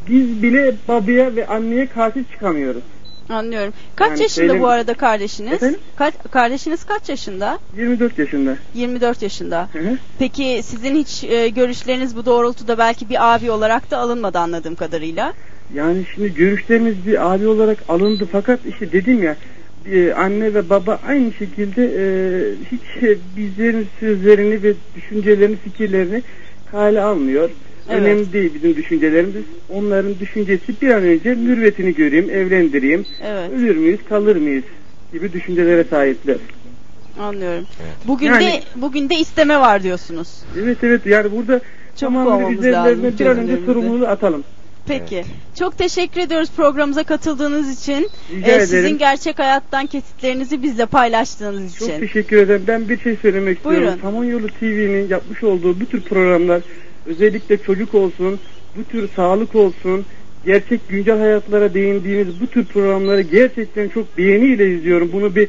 [0.10, 2.84] biz bile babaya ve anneye karşı çıkamıyoruz.
[3.30, 3.74] Anlıyorum.
[3.96, 5.54] Kaç Yani yaşında söylem- bu arada kardeşiniz?
[5.54, 5.80] Efendim?
[5.96, 7.60] Kaç, kardeşiniz kaç yaşında?
[7.78, 8.58] 24 yaşında.
[8.74, 9.70] 24 yaşında.
[9.74, 9.98] Hı hı.
[10.20, 15.34] Peki sizin hiç e, görüşleriniz bu doğrultuda belki bir abi olarak da alınmadı anladığım kadarıyla.
[15.74, 19.36] Yani şimdi görüşlerimiz bir abi olarak alındı fakat işte dedim ya
[19.92, 22.06] e, anne ve baba aynı şekilde e,
[22.72, 26.24] hiç e, bizlerin sözlerini ve düşüncelerini, fikirlerini
[26.74, 27.50] kale almıyor.
[27.90, 28.02] Evet.
[28.02, 29.44] Önemli değil bizim düşüncelerimiz.
[29.70, 33.06] Onların düşüncesi bir an önce mürvetini göreyim, evlendireyim.
[33.24, 33.52] Evet.
[33.52, 34.64] Ölür müyüz, kalır mıyız
[35.14, 36.38] gibi düşüncelere sahipler.
[37.20, 37.66] Anlıyorum.
[38.08, 40.28] Bugün Yani- de bugün de isteme var diyorsunuz.
[40.64, 41.62] Evet evet yani burada
[42.00, 44.44] tamamıyla kovmamız üzerlerine bir an önce sorumluluğu atalım.
[44.88, 45.24] Peki.
[45.60, 48.10] Çok teşekkür ediyoruz programımıza katıldığınız için.
[48.36, 48.68] Rica Ee, ederim.
[48.68, 52.00] sizin gerçek hayattan kesitlerinizi bizle paylaştığınız Çok için.
[52.00, 52.64] teşekkür ederim.
[52.68, 53.82] Ben bir şey söylemek istiyorum.
[53.84, 54.02] Buyurun.
[54.02, 56.62] Samanyolu TV'nin yapmış olduğu bu tür programlar
[57.06, 58.40] özellikle çocuk olsun,
[58.78, 60.06] bu tür sağlık olsun,
[60.46, 65.10] gerçek güncel hayatlara değindiğimiz bu tür programları gerçekten çok beğeniyle izliyorum.
[65.14, 65.48] Bunu bir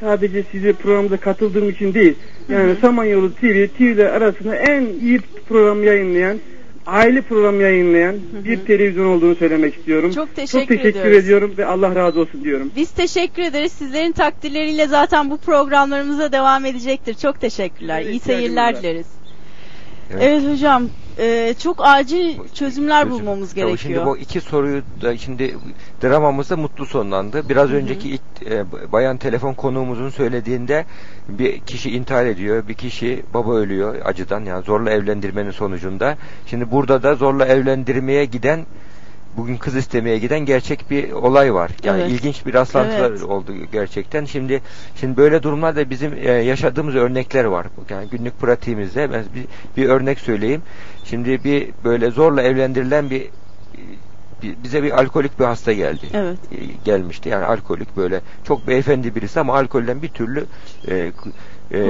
[0.00, 2.14] sadece size programda katıldığım için değil.
[2.48, 2.80] Yani Hı hı.
[2.80, 6.38] Samanyolu TV, TV'ler arasında en iyi program yayınlayan,
[6.86, 10.12] aile program yayınlayan bir televizyon olduğunu söylemek istiyorum.
[10.12, 11.24] Çok teşekkür teşekkür ediyoruz.
[11.24, 12.70] ediyorum ve Allah razı olsun diyorum.
[12.76, 13.72] Biz teşekkür ederiz.
[13.72, 17.14] Sizlerin takdirleriyle zaten bu programlarımıza devam edecektir.
[17.14, 18.00] Çok teşekkürler.
[18.02, 19.06] Evet, İyi seyirler dileriz.
[20.20, 23.18] Evet, hocam, e, çok acil çözümler Çözüm.
[23.18, 23.78] bulmamız gerekiyor.
[23.78, 25.56] Şimdi bu iki soruyu da şimdi
[26.02, 27.48] dramamız da mutlu sonlandı.
[27.48, 27.76] Biraz Hı hı.
[27.76, 30.84] önceki ilk e, bayan telefon konuğumuzun söylediğinde
[31.28, 36.16] bir kişi intihar ediyor, bir kişi baba ölüyor acıdan yani zorla evlendirmenin sonucunda.
[36.46, 38.66] Şimdi burada da zorla evlendirmeye giden
[39.36, 41.70] bugün kız istemeye giden gerçek bir olay var.
[41.84, 42.12] Yani Evet.
[42.12, 43.22] ilginç bir rastlantılar Evet.
[43.22, 44.24] oldu gerçekten.
[44.24, 44.62] Şimdi
[44.96, 47.66] şimdi böyle durumlarda bizim e, yaşadığımız örnekler var.
[47.90, 49.44] Yani günlük pratiğimizde ben bir,
[49.76, 50.62] bir örnek söyleyeyim.
[51.04, 53.26] Şimdi bir böyle zorla evlendirilen bir
[54.64, 56.06] bize bir alkolik bir hasta geldi.
[56.14, 56.38] Evet.
[56.52, 57.28] E, gelmişti.
[57.28, 60.44] Yani alkolik böyle çok beyefendi birisi ama alkolden bir türlü
[60.88, 61.10] e, e,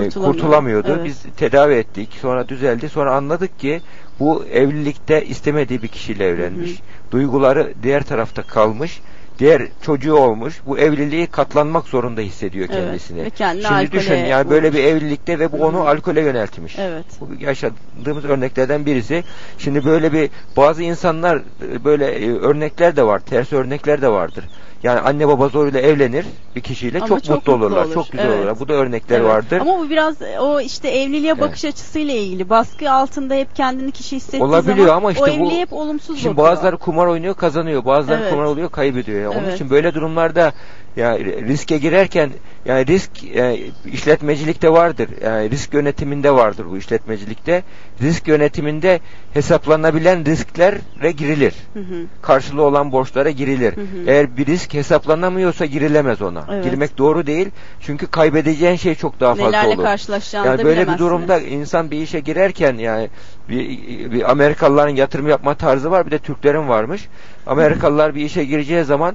[0.00, 0.32] Kurtulamıyor.
[0.32, 0.92] kurtulamıyordu.
[0.96, 1.04] Evet.
[1.04, 2.08] Biz tedavi ettik.
[2.20, 2.88] Sonra düzeldi.
[2.88, 3.80] Sonra anladık ki
[4.20, 6.70] bu evlilikte istemediği bir kişiyle evlenmiş.
[6.70, 9.00] Hı Duyguları diğer tarafta kalmış.
[9.38, 10.60] Diğer çocuğu olmuş.
[10.66, 12.84] Bu evliliği katlanmak zorunda hissediyor Evet.
[12.84, 13.24] kendisini.
[13.24, 16.78] Ve kendini Şimdi düşün yani böyle bir evlilikte ve bu onu alkole yöneltmiş.
[16.78, 17.04] Evet.
[17.20, 19.24] Bu yaşadığımız örneklerden birisi.
[19.58, 23.18] Şimdi böyle bir bazı insanlar e, böyle e, örnekler de var.
[23.18, 24.44] Ters örnekler de vardır.
[24.84, 27.84] Yani anne baba zoruyla evlenir bir kişiyle Ama çok, çok mutlu mutlu olurlar.
[27.84, 27.94] olur.
[27.94, 28.38] Çok güzel Evet.
[28.38, 28.60] olurlar.
[28.60, 29.28] Bu da örnekler Evet.
[29.30, 29.60] vardır.
[29.60, 32.50] Ama bu biraz e, o işte evliliğe bakış açısıyla ilgili.
[32.50, 36.18] Baskı altında hep kendini kişi hissettiği Olabiliyor zaman ama işte o bu evliliğe hep olumsuz
[36.20, 36.52] Şimdi bakıyor.
[36.56, 37.84] bazıları kumar oynuyor kazanıyor.
[37.84, 38.30] Bazıları Evet.
[38.30, 39.20] kumar oluyor kaybediyor.
[39.20, 39.54] Yani Onun Evet.
[39.54, 40.52] için böyle durumlarda
[40.96, 42.30] ya riske girerken
[42.64, 43.58] yani risk e,
[43.92, 45.08] işletmecilikte vardır.
[45.24, 47.62] Yani risk yönetiminde vardır bu işletmecilikte.
[48.02, 49.00] Risk yönetiminde
[49.34, 51.54] hesaplanabilen risklere girilir.
[51.74, 52.04] Hı hı.
[52.22, 53.76] Karşılığı olan borçlara girilir.
[53.76, 53.86] Hı hı.
[54.06, 56.44] Eğer bir risk hesaplanamıyorsa girilemez ona.
[56.52, 56.64] Evet.
[56.64, 57.50] Girmek doğru değil.
[57.80, 59.84] Çünkü kaybedeceğin şey çok daha fazla Nelerle olur.
[59.84, 63.10] karşılaşacağını Yani da böyle bir durumda insan bir işe girerken yani
[63.48, 63.68] bir,
[64.10, 67.08] bir Amerikalıların yatırım yapma tarzı var bir de Türklerin varmış.
[67.46, 69.14] Amerikalılar bir işe gireceği zaman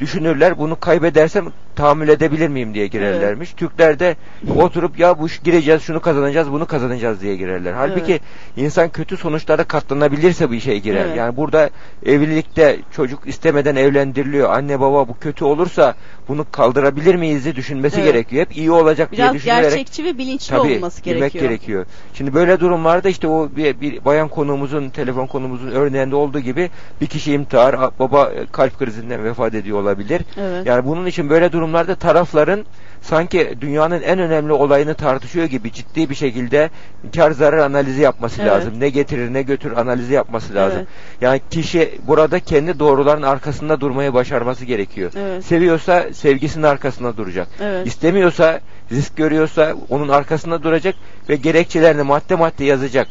[0.00, 3.52] düşünürler bunu kaybedersem tahammül edebilir miyim diye girerlermiş.
[3.52, 4.16] Türkler de
[4.56, 7.72] oturup ya bu iş gireceğiz şunu kazanacağız bunu kazanacağız diye girerler.
[7.72, 8.22] Halbuki Evet.
[8.56, 11.04] insan kötü sonuçlara katlanabilirse bu işe girer.
[11.06, 11.16] Evet.
[11.16, 11.70] Yani burada
[12.06, 14.50] evlilikte çocuk istemeden evlendiriliyor.
[14.50, 15.94] Anne baba bu kötü olursa
[16.28, 18.12] bunu kaldırabilir miyiz diye düşünmesi Evet.
[18.12, 18.46] gerekiyor.
[18.46, 21.44] Hep iyi olacak diye Biraz düşünerek gerçekçi ve bilinçli Tabii, olması gerekiyor.
[21.44, 21.86] gerekiyor.
[22.14, 27.06] Şimdi böyle durumlarda işte o bir, bir bayan konuğumuzun, telefon konuğumuzun örneğinde olduğu gibi bir
[27.06, 30.22] kişi imtihar, baba kalp krizinden vefat ediyor olabilir.
[30.40, 30.66] Evet.
[30.66, 32.64] Yani bunun için böyle durumlarda tarafların
[33.02, 36.70] sanki dünyanın en önemli olayını tartışıyor gibi ciddi bir şekilde
[37.14, 38.50] kar zarar analizi yapması Evet.
[38.50, 38.80] lazım.
[38.80, 40.78] Ne getirir ne götür analizi yapması lazım.
[40.78, 40.88] Evet.
[41.20, 45.12] Yani kişi burada kendi doğruların arkasında durmayı başarması gerekiyor.
[45.16, 45.44] Evet.
[45.44, 47.48] Seviyorsa sevgisinin arkasında duracak.
[47.60, 47.86] Evet.
[47.86, 48.60] İstemiyorsa,
[48.92, 50.94] risk görüyorsa onun arkasında duracak
[51.28, 53.08] ve gerekçelerini madde madde yazacak.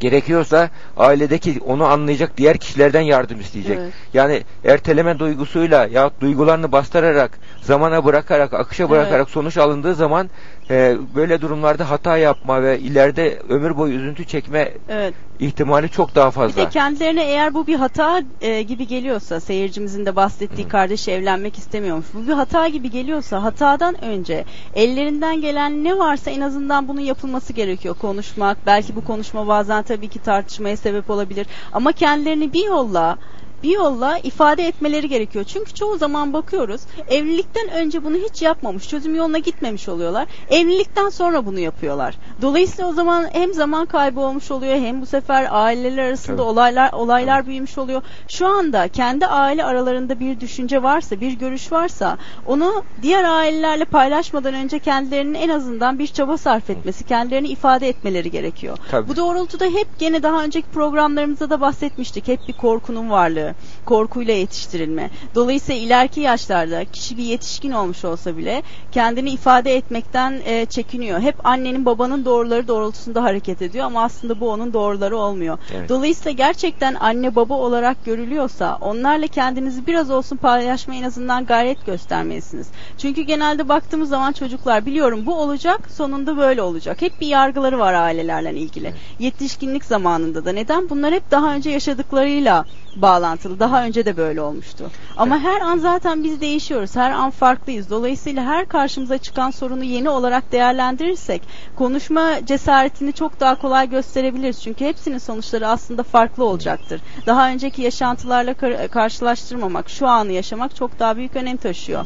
[0.00, 3.78] Gerekiyorsa ailedeki onu anlayacak diğer kişilerden yardım isteyecek.
[3.78, 3.92] Evet.
[4.14, 10.30] Yani erteleme duygusuyla ya duygularını bastırarak, zamana bırakarak, akışa bırakarak sonuç alındığı zaman
[10.70, 15.14] e, böyle durumlarda hata yapma ve ileride ömür boyu üzüntü çekme Evet.
[15.38, 16.62] ihtimali çok daha Bir fazla.
[16.62, 22.06] de kendilerine eğer bu bir hata e, gibi geliyorsa seyircimizin de bahsettiği kardeşi evlenmek istemiyormuş.
[22.14, 27.52] Bu bir hata gibi geliyorsa hatadan önce ellerinden gelen ne varsa en azından bunun yapılması
[27.52, 27.94] gerekiyor.
[27.94, 33.16] Konuşmak belki bu konuşma bazen tabii ki tartışmaya sebep olabilir ama kendilerini bir yolla
[33.64, 35.44] bir yolla ifade etmeleri gerekiyor.
[35.44, 40.26] Çünkü çoğu zaman bakıyoruz evlilikten önce bunu hiç yapmamış, çözüm yoluna gitmemiş oluyorlar.
[40.50, 42.14] Evlilikten sonra bunu yapıyorlar.
[42.42, 46.48] Dolayısıyla o zaman hem zaman kaybı olmuş oluyor hem bu sefer aileler arasında Tabii.
[46.48, 48.02] olaylar olaylar büyümüş oluyor.
[48.28, 54.54] Şu anda kendi aile aralarında bir düşünce varsa, bir görüş varsa onu diğer ailelerle paylaşmadan
[54.54, 58.78] önce kendilerinin en azından bir çaba sarf etmesi, kendilerini ifade etmeleri gerekiyor.
[58.90, 59.08] Tabii.
[59.08, 62.28] Bu doğrultuda hep gene daha önceki programlarımızda da bahsetmiştik.
[62.28, 63.53] Hep bir korkunun varlığı,
[63.84, 65.10] korkuyla yetiştirilme.
[65.34, 68.62] Dolayısıyla ileriki yaşlarda kişi bir yetişkin olmuş olsa bile
[68.92, 71.20] kendini ifade etmekten e, çekiniyor.
[71.20, 75.58] Hep annenin babanın doğruları doğrultusunda hareket ediyor ama aslında bu onun doğruları olmuyor.
[75.74, 75.88] Evet.
[75.88, 82.68] Dolayısıyla gerçekten anne baba olarak görülüyorsa onlarla kendinizi biraz olsun paylaşmaya en azından gayret göstermelisiniz.
[82.98, 87.02] Çünkü genelde baktığımız zaman çocuklar biliyorum bu olacak sonunda böyle olacak.
[87.02, 88.94] Hep bir yargıları var ailelerle ilgili.
[89.18, 90.90] Yetişkinlik zamanında da neden?
[90.90, 92.64] Bunlar hep daha önce yaşadıklarıyla
[92.96, 93.60] bağlantılı.
[93.60, 94.90] Daha önce de böyle olmuştu.
[95.16, 96.96] Ama her an zaten biz değişiyoruz.
[96.96, 97.90] Her an farklıyız.
[97.90, 101.42] Dolayısıyla her karşımıza çıkan sorunu yeni olarak değerlendirirsek
[101.76, 104.62] konuşma cesaretini çok daha kolay gösterebiliriz.
[104.62, 107.00] Çünkü hepsinin sonuçları aslında farklı olacaktır.
[107.26, 112.04] Daha önceki yaşantılarla kar- karşılaştırmamak, şu anı yaşamak çok daha büyük önem taşıyor.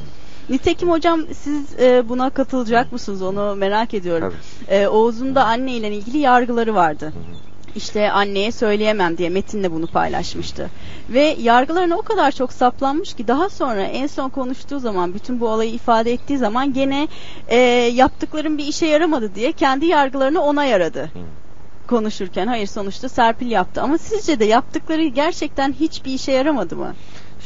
[0.48, 4.34] Nitekim hocam siz e, buna katılacak mısınız onu merak ediyorum.
[4.68, 7.12] E, Oğuz'un da anne ile ilgili yargıları vardı.
[7.78, 10.70] İşte anneye söyleyemem diye Metin'le bunu paylaşmıştı.
[11.10, 15.48] Ve yargılarına o kadar çok saplanmış ki daha sonra en son konuştuğu zaman bütün bu
[15.48, 17.08] olayı ifade ettiği zaman gene
[17.48, 17.56] e,
[17.94, 21.10] yaptıklarım bir işe yaramadı diye kendi yargılarını ona yaradı.
[21.88, 26.94] konuşurken hayır sonuçta Serpil yaptı ama sizce de yaptıkları gerçekten hiçbir işe yaramadı mı?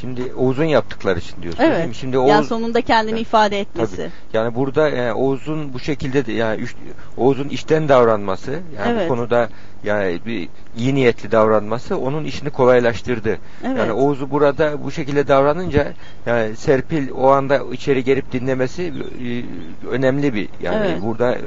[0.00, 1.78] Şimdi Oğuz'un yaptıkları için diyorsun değil mi?
[1.84, 1.94] Evet.
[1.94, 3.96] Şimdi yani Oğuz, sonunda kendini ifade etmesi.
[3.96, 4.10] Tabii.
[4.32, 6.74] Yani burada e, Oğuz'un bu şekilde de, yani üç-
[7.16, 8.62] Oğuz'un işten davranması yani
[8.92, 9.04] Evet.
[9.10, 9.48] bu konuda
[9.84, 13.38] yani bir iyi niyetli davranması onun işini kolaylaştırdı.
[13.64, 13.78] Evet.
[13.78, 15.92] Yani Oğuz'u burada bu şekilde davranınca
[16.26, 19.42] yani Serpil o anda içeri gelip dinlemesi e,
[19.88, 21.02] önemli bir yani Evet.
[21.02, 21.40] burada e,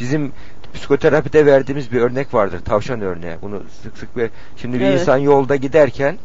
[0.00, 0.32] bizim
[0.74, 2.60] psikoterapide verdiğimiz bir örnek vardır.
[2.64, 3.34] Tavşan örneği.
[3.42, 5.00] Bunu sık sık ve şimdi bir Evet.
[5.00, 6.16] insan yolda giderken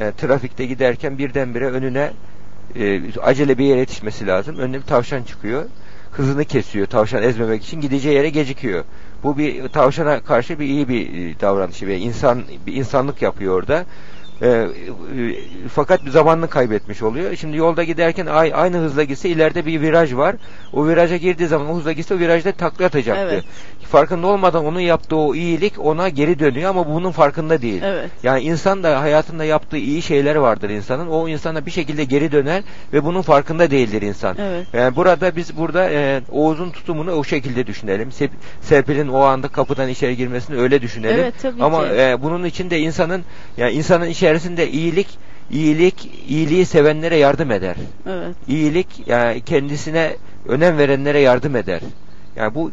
[0.00, 2.12] e, trafikte giderken birdenbire önüne
[2.76, 4.58] e, acele bir yere yetişmesi lazım.
[4.58, 5.64] Önüne bir tavşan çıkıyor.
[6.12, 8.84] Hızını kesiyor tavşan ezmemek için gideceği yere gecikiyor.
[9.22, 13.84] Bu bir tavşana karşı bir iyi bir e, davranış ve insan bir insanlık yapıyor orada.
[14.42, 14.66] E,
[15.74, 17.36] fakat bir zamanını kaybetmiş oluyor.
[17.36, 20.36] Şimdi yolda giderken ay- aynı hızla gitse ileride bir viraj var.
[20.72, 23.28] O viraja girdiği zaman o hızla gitse o virajda takla atacaktı.
[23.32, 23.44] Evet.
[23.90, 27.82] Farkında olmadan onun yaptığı o iyilik ona geri dönüyor ama bunun farkında değil.
[27.84, 28.10] Evet.
[28.22, 31.06] Yani insan da hayatında yaptığı iyi şeyler vardır insanın.
[31.08, 32.62] O insana bir şekilde geri döner
[32.92, 34.36] ve bunun farkında değildir insan.
[34.40, 34.66] Evet.
[34.72, 38.08] Yani burada biz burada e, Oğuz'un tutumunu o şekilde düşünelim.
[38.12, 38.30] Sep-
[38.60, 41.20] Serpil'in o anda kapıdan içeri girmesini öyle düşünelim.
[41.20, 41.94] Evet, tabii Ama ki.
[41.98, 43.22] e, bunun için de insanın
[43.56, 45.08] yani insanın içerisinde iyilik
[45.50, 47.76] iyilik iyiliği sevenlere yardım eder.
[48.08, 48.36] Evet.
[48.48, 50.16] İyilik yani kendisine
[50.48, 51.80] önem verenlere yardım eder.
[52.36, 52.70] Yani bu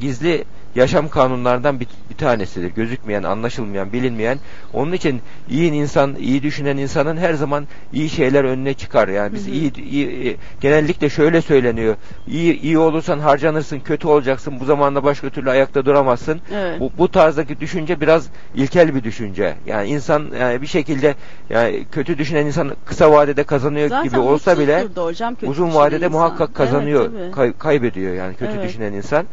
[0.00, 0.44] gizli
[0.74, 2.70] yaşam kanunlarından bir, bir tanesidir.
[2.74, 4.38] Gözükmeyen, anlaşılmayan, bilinmeyen.
[4.72, 5.20] Onun için
[5.50, 9.08] iyi insan, iyi düşünen insanın her zaman iyi şeyler önüne çıkar.
[9.08, 9.54] Yani biz Hı hı.
[9.54, 11.96] iyi, iyi e, genellikle şöyle söyleniyor.
[12.26, 14.60] İyi iyi olursan harcanırsın, kötü olacaksın.
[14.60, 16.40] Bu zamanda başka türlü ayakta duramazsın.
[16.54, 16.80] Evet.
[16.80, 19.54] Bu, bu tarzdaki düşünce biraz ilkel bir düşünce.
[19.66, 21.14] Yani insan yani bir şekilde
[21.50, 26.12] yani kötü düşünen insan kısa vadede kazanıyor Zaten gibi olsa bile hocam uzun vadede insan.
[26.12, 28.68] muhakkak kazanıyor, Evet, kay- kaybediyor yani kötü Evet.
[28.68, 29.26] düşünen insan.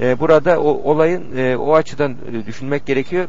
[0.00, 3.26] Ee, burada o olayın e, o açıdan e, düşünmek gerekiyor.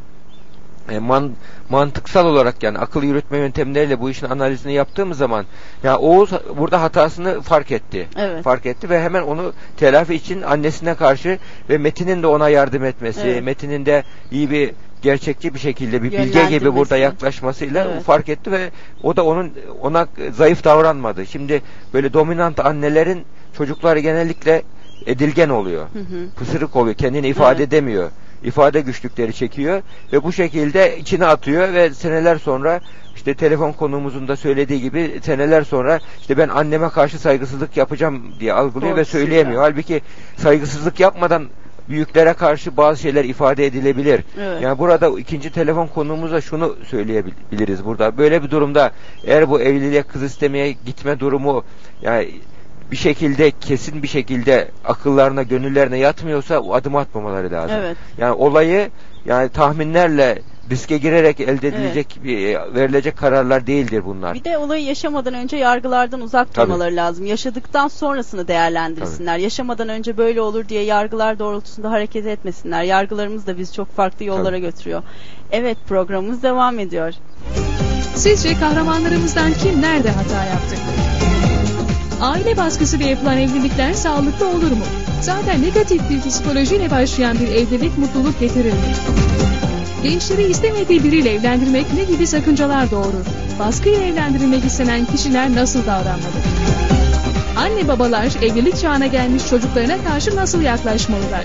[0.91, 1.31] E, man,
[1.69, 5.45] mantıksal olarak yani akıl yürütme yöntemleriyle bu işin analizini yaptığımız zaman
[5.83, 8.07] ya Oğuz burada hatasını fark etti.
[8.17, 8.43] Evet.
[8.43, 11.37] Fark etti ve hemen onu telafi için annesine karşı
[11.69, 13.43] ve Metin'in de ona yardım etmesi, Evet.
[13.43, 18.03] Metin'in de iyi bir gerçekçi bir şekilde bir bilge gibi burada yaklaşmasıyla Evet.
[18.03, 18.69] fark etti ve
[19.03, 19.51] o da onun
[19.81, 21.25] ona zayıf davranmadı.
[21.25, 21.61] Şimdi
[21.93, 23.23] böyle dominant annelerin
[23.57, 24.61] çocukları genellikle
[25.05, 25.81] edilgen oluyor.
[25.93, 26.29] Hı hı.
[26.35, 26.95] Pısırık oluyor.
[26.95, 27.73] Kendini ifade Evet.
[27.73, 28.09] edemiyor.
[28.43, 29.81] İfade güçlükleri çekiyor
[30.13, 32.79] ve bu şekilde içine atıyor ve seneler sonra
[33.15, 38.53] işte telefon konuğumuzun da söylediği gibi seneler sonra işte ben anneme karşı saygısızlık yapacağım diye
[38.53, 39.25] algılıyor ve Korkusuyla.
[39.25, 39.61] söyleyemiyor.
[39.61, 40.01] Halbuki
[40.37, 41.47] saygısızlık yapmadan
[41.89, 44.23] büyüklere karşı bazı şeyler ifade edilebilir.
[44.39, 44.61] Evet.
[44.61, 48.17] Yani burada ikinci telefon konuğumuza şunu söyleyebiliriz burada.
[48.17, 48.91] Böyle bir durumda
[49.23, 51.63] eğer bu evliliğe kız istemeye gitme durumu
[52.01, 52.31] yani
[52.91, 57.77] bir şekilde kesin bir şekilde akıllarına gönüllerine yatmıyorsa o adım atmamaları lazım.
[57.79, 57.97] Evet.
[58.17, 58.89] Yani olayı
[59.25, 64.33] yani tahminlerle riske girerek elde edilecek bir, verilecek kararlar değildir bunlar.
[64.33, 66.67] Bir de olayı yaşamadan önce yargılardan uzak Tabii.
[66.67, 67.25] durmaları lazım.
[67.25, 69.37] Yaşadıktan sonrasını değerlendirsinler.
[69.37, 72.83] Yaşamadan önce böyle olur diye yargılar doğrultusunda hareket etmesinler.
[72.83, 74.61] Yargılarımız da bizi çok farklı yollara Tabii.
[74.61, 75.03] götürüyor.
[75.51, 77.13] Evet programımız devam ediyor.
[78.15, 80.75] Sizce kahramanlarımızdan kim nerede hata yaptı?
[82.21, 84.85] Aile baskısıyla yapılan evlilikler sağlıklı olur mu?
[85.21, 88.93] Zaten negatif bir psikolojiyle başlayan bir evlilik mutluluk getirir mi?
[90.03, 93.25] Gençleri istemediği biriyle evlendirmek ne gibi sakıncalar doğurur?
[93.59, 96.39] Baskıyla evlendirilmek istenen kişiler nasıl davranmalı?
[97.57, 101.43] Anne babalar evlilik çağına gelmiş çocuklarına karşı nasıl yaklaşmalılar?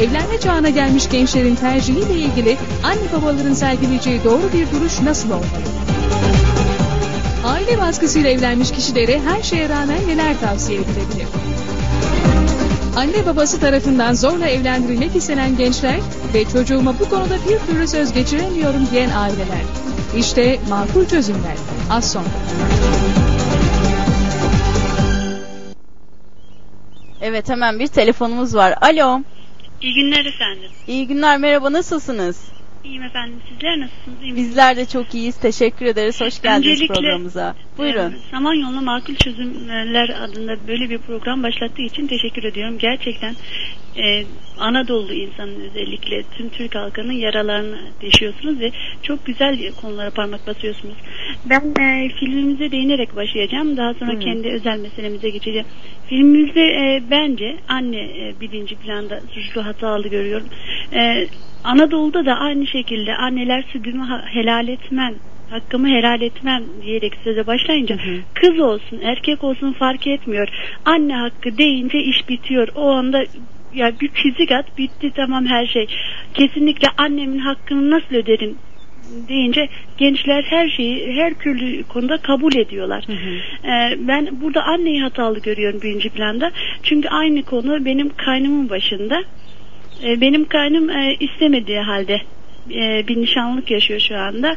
[0.00, 5.66] Evlenme çağına gelmiş gençlerin tercihiyle ilgili anne babaların sergileyeceği doğru bir duruş nasıl olmalı?
[7.44, 11.26] Aile baskısıyla evlenmiş kişilere her şeye rağmen neler tavsiye edilebilir?
[12.96, 16.00] Anne babası tarafından zorla evlendirilmek istenen gençler
[16.34, 19.62] ve çocuğuma bu konuda bir türlü söz geçiremiyorum diyen aileler.
[20.16, 21.56] İşte makul çözümler.
[21.90, 22.24] Az sonra.
[27.20, 28.74] Evet hemen bir telefonumuz var.
[28.80, 29.20] Alo.
[29.82, 30.70] İyi günler efendim.
[30.86, 32.36] İyi günler merhaba nasılsınız?
[32.86, 33.40] İyiyim efendim.
[33.48, 34.22] Sizler nasılsınız?
[34.22, 34.48] İyi misiniz?
[34.50, 35.36] Bizler de çok iyiyiz.
[35.36, 36.20] Teşekkür ederiz.
[36.20, 37.54] Hoş geldiniz Öncelikle, programımıza.
[37.78, 38.12] Buyurun.
[38.12, 42.78] e, Samanyolu Makul Çözümler adında böyle bir program başlattığı için teşekkür ediyorum.
[42.78, 43.34] Gerçekten
[43.96, 44.24] e,
[44.58, 48.70] Anadolu insanın özellikle tüm Türk halkının yaralarını deşiyorsunuz ve
[49.02, 50.96] çok güzel konulara parmak basıyorsunuz.
[51.44, 53.76] Ben e, filmimize değinerek başlayacağım.
[53.76, 54.24] Daha sonra Buyurun.
[54.24, 55.66] kendi özel meselemize geçeceğim.
[56.08, 60.48] Filmimizde e, bence anne e, birinci planda suçlu hatalı görüyorum.
[60.92, 61.26] E,
[61.66, 65.14] Anadolu'da da aynı şekilde anneler sütümü helal etmen
[65.50, 68.16] hakkımı helal etmem diyerek söze başlayınca Hı hı.
[68.34, 70.48] kız olsun erkek olsun fark etmiyor.
[70.84, 72.68] Anne hakkı deyince iş bitiyor.
[72.74, 73.24] O anda
[73.74, 75.86] ya bir fizik at bitti tamam her şey.
[76.34, 78.54] Kesinlikle annemin hakkını nasıl öderim
[79.28, 83.04] deyince gençler her şeyi her türlü konuda kabul ediyorlar.
[83.64, 86.50] Ee, ben burada anneyi hatalı görüyorum birinci planda.
[86.82, 89.22] Çünkü aynı konu benim kaynımın başında.
[90.04, 92.20] Ee, benim kaynım e, istemediği halde
[92.70, 94.56] e, bir nişanlık yaşıyor şu anda.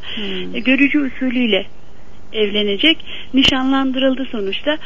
[0.54, 1.66] E, görücü usulüyle
[2.34, 2.98] evlenecek.
[3.34, 4.78] Nişanlandırıldı sonuçta.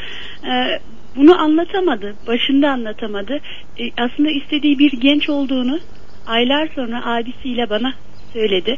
[0.45, 0.79] Ee,
[1.15, 2.15] bunu anlatamadı.
[2.27, 3.39] Başında anlatamadı.
[3.79, 5.79] E, aslında istediği bir genç olduğunu
[6.27, 7.93] aylar sonra abisiyle bana
[8.33, 8.77] söyledi.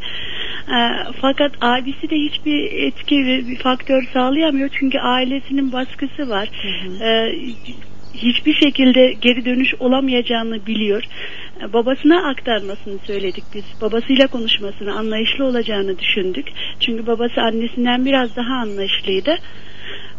[0.67, 0.77] E,
[1.21, 6.49] fakat abisi de hiçbir etki ve bir faktör sağlayamıyor çünkü ailesinin baskısı var.
[7.01, 7.35] E,
[8.13, 11.03] hiçbir şekilde geri dönüş olamayacağını biliyor.
[11.73, 13.63] Babasına aktarmasını söyledik biz.
[13.81, 16.47] Babasıyla konuşmasını, anlayışlı olacağını düşündük.
[16.79, 19.35] Çünkü babası annesinden biraz daha anlayışlıydı.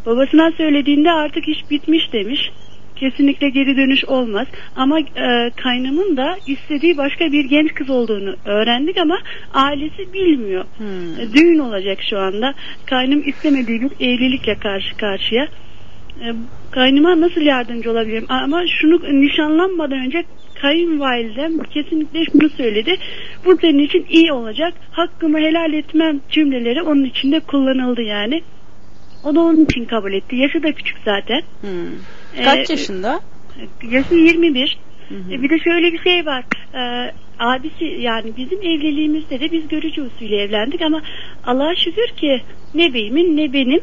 [0.06, 2.50] Babasına söylediğinde artık iş bitmiş demiş.
[2.96, 4.46] Kesinlikle geri dönüş olmaz.
[4.76, 9.18] Ama e, kaynımın da istediği başka bir genç kız olduğunu öğrendik ama
[9.54, 10.64] ailesi bilmiyor.
[11.20, 12.54] E, düğün olacak şu anda.
[12.86, 15.48] Kaynım istemediği bir evlilikle karşı karşıya.
[16.20, 16.26] E,
[16.70, 18.26] kaynıma nasıl yardımcı olabilirim?
[18.28, 20.24] Ama şunu nişanlanmadan önce
[20.62, 22.96] kayınvalidem kesinlikle şunu söyledi.
[23.44, 24.74] Bu senin için iyi olacak.
[24.92, 28.42] Hakkımı helal etmem cümleleri onun içinde kullanıldı yani.
[29.24, 30.36] O da onun için kabul etti.
[30.36, 31.42] Yaşı da küçük zaten.
[32.44, 33.20] Kaç Ee, yaşında?
[33.90, 34.78] Yaşı 21.
[35.30, 36.44] E, Bir de şöyle bir şey var.
[36.74, 41.02] Ee, abisi yani bizim evliliğimizde de biz görücü usulü evlendik ama
[41.46, 42.40] Allah'a şükür ki
[42.74, 43.80] ne beyimin ne benim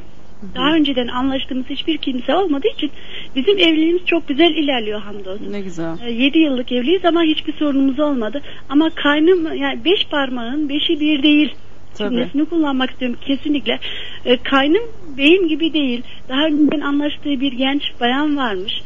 [0.56, 2.92] daha önceden anlaştığımız hiçbir kimse olmadığı için
[3.36, 5.52] bizim evliliğimiz çok güzel ilerliyor hamdolsun.
[5.52, 6.08] Ne güzel.
[6.08, 8.42] 7 yıllık evliyiz ama hiçbir sorunumuz olmadı.
[8.70, 11.56] Ama kaynım yani beş parmağın beşi bir değil
[11.98, 13.80] cümlesini kullanmak istiyorum kesinlikle.
[14.26, 14.84] E, kaynım
[15.18, 16.02] beyim gibi değil.
[16.30, 18.82] Daha önceden anlaştığı bir genç bayan varmış.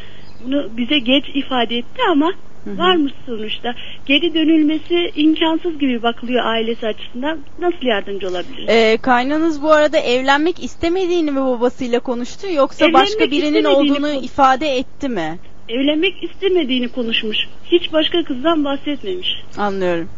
[0.46, 2.34] Bunu bize geç ifade etti ama
[2.76, 3.74] varmış sonuçta.
[4.06, 7.40] Geri dönülmesi imkansız gibi bakılıyor ailesi açısından.
[7.60, 8.68] Nasıl yardımcı olabilir?
[8.68, 14.24] Ee, kaynanız bu arada evlenmek istemediğini mi babasıyla konuştu yoksa Evlenmek başka birinin olduğunu kon-
[14.24, 15.40] ifade etti mi?
[15.70, 17.38] Evlenmek istemediğini konuşmuş.
[17.72, 19.28] Hiç başka kızdan bahsetmemiş.
[19.58, 20.10] Anlıyorum.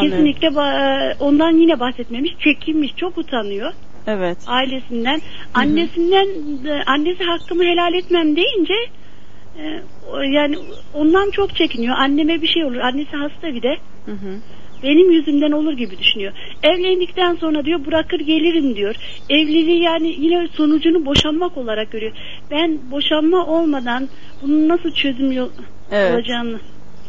[0.00, 2.32] Kesinlikle ba- ondan yine bahsetmemiş.
[2.44, 2.96] Çekinmiş.
[2.96, 3.72] Çok utanıyor.
[4.06, 4.38] Evet.
[4.46, 5.20] ailesinden
[5.54, 6.26] annesinden
[6.64, 8.88] de- annesi hakkımı helal etmem deyince e,
[10.30, 10.56] yani
[10.94, 13.76] ondan çok çekiniyor anneme bir şey olur annesi hasta bir de
[14.06, 14.38] Hı hı.
[14.82, 16.32] benim yüzümden olur gibi düşünüyor
[16.62, 18.94] evlendikten sonra diyor bırakır gelirim diyor
[19.30, 22.12] evliliği yani yine sonucunu boşanmak olarak görüyor
[22.50, 24.08] ben boşanma olmadan
[24.42, 25.48] bunun nasıl çözüm yol
[25.92, 26.14] Evet.
[26.14, 26.58] olacağını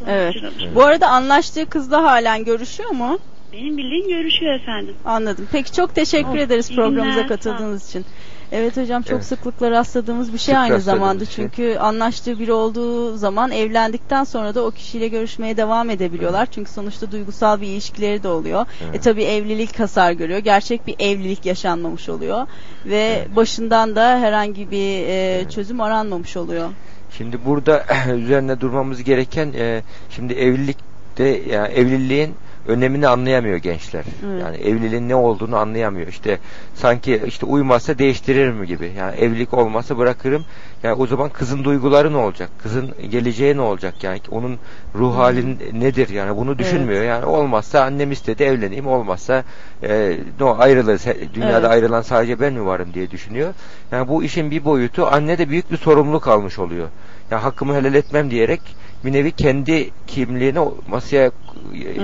[0.07, 0.35] Evet.
[0.75, 3.19] Bu arada anlaştığı kızla halen görüşüyor mu?
[3.53, 5.47] benim bildiğim görüşüyor efendim Anladım.
[5.51, 6.37] Peki çok teşekkür Olsun.
[6.39, 8.05] ederiz programımıza günler, katıldığınız için.
[8.51, 9.25] Evet hocam çok Evet.
[9.25, 11.25] sıklıkla rastladığımız bir şey Sık aynı zamanda.
[11.25, 11.35] şey.
[11.35, 16.47] Çünkü anlaştığı biri olduğu zaman evlendikten sonra da o kişiyle görüşmeye devam edebiliyorlar.
[16.51, 18.65] Çünkü sonuçta duygusal bir ilişkileri de oluyor.
[18.93, 20.39] E tabi evlilik hasar görüyor.
[20.39, 22.47] Gerçek bir evlilik yaşanmamış oluyor.
[22.85, 26.69] Ve başından da herhangi bir e, çözüm aranmamış oluyor.
[27.17, 27.85] Şimdi burada
[28.15, 32.35] üzerine durmamız gereken e, şimdi evlilikte yani evliliğin
[32.67, 34.03] önemini anlayamıyor gençler.
[34.25, 34.41] Evet.
[34.41, 36.07] Yani evliliğin ne olduğunu anlayamıyor.
[36.07, 36.39] İşte
[36.75, 38.91] sanki işte uymazsa değiştirir mi gibi.
[38.97, 40.45] Yani evlilik olmazsa bırakırım.
[40.83, 42.49] Yani o zaman kızın duyguları ne olacak?
[42.63, 44.03] Kızın geleceği ne olacak?
[44.03, 44.57] Yani onun
[44.95, 46.09] ruh halin nedir?
[46.09, 47.03] Yani bunu düşünmüyor.
[47.03, 48.87] Yani olmazsa annem istedi evleneyim.
[48.87, 49.43] Olmazsa
[49.83, 51.01] e, no ayrılır.
[51.33, 51.71] Dünyada Evet.
[51.71, 53.53] ayrılan sadece ben mi varım diye düşünüyor.
[53.91, 56.87] Yani bu işin bir boyutu anne de büyük bir sorumluluk almış oluyor.
[57.31, 58.61] Ya hakkımı helal etmem diyerek
[59.05, 61.31] bir nevi kendi kimliğini masaya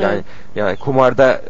[0.01, 0.21] yani
[0.55, 1.41] yani kumarda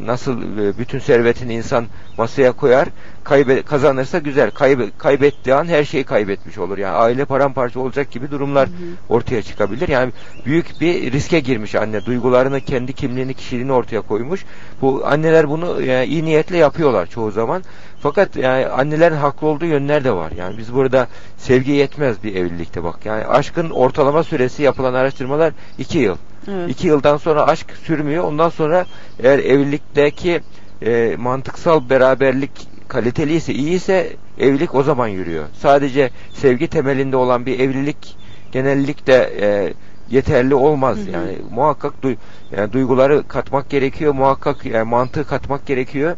[0.00, 1.86] nasıl e, bütün servetini insan
[2.18, 2.88] masaya koyar
[3.24, 4.50] kaybe, kazanırsa güzel.
[4.50, 6.78] Kaybe, kaybettiği an her şeyi kaybetmiş olur.
[6.78, 8.68] Yani aile paramparça olacak gibi durumlar
[9.08, 9.88] ortaya çıkabilir.
[9.88, 10.12] Yani
[10.46, 12.04] büyük bir riske girmiş anne.
[12.04, 14.44] Duygularını kendi kimliğini kişiliğini ortaya koymuş.
[14.80, 17.62] Bu anneler bunu yani iyi niyetle yapıyorlar çoğu zaman
[18.02, 22.84] fakat yani annelerin haklı olduğu yönler de var yani biz burada sevgi yetmez bir evlilikte
[22.84, 26.16] bak yani aşkın ortalama süresi yapılan araştırmalar iki yıl
[26.48, 26.70] Evet.
[26.70, 28.24] İki yıldan sonra aşk sürmüyor.
[28.24, 28.86] Ondan sonra
[29.22, 30.40] eğer evlilikteki
[30.82, 32.50] e, mantıksal beraberlik
[32.88, 35.44] kaliteliyse, iyiyse evlilik o zaman yürüyor.
[35.58, 38.16] Sadece sevgi temelinde olan bir evlilik
[38.52, 39.72] genellikle e,
[40.10, 40.98] yeterli olmaz.
[41.12, 42.16] Yani muhakkak duy-
[42.56, 44.14] yani duyguları katmak gerekiyor.
[44.14, 46.16] Muhakkak yani mantığı katmak gerekiyor.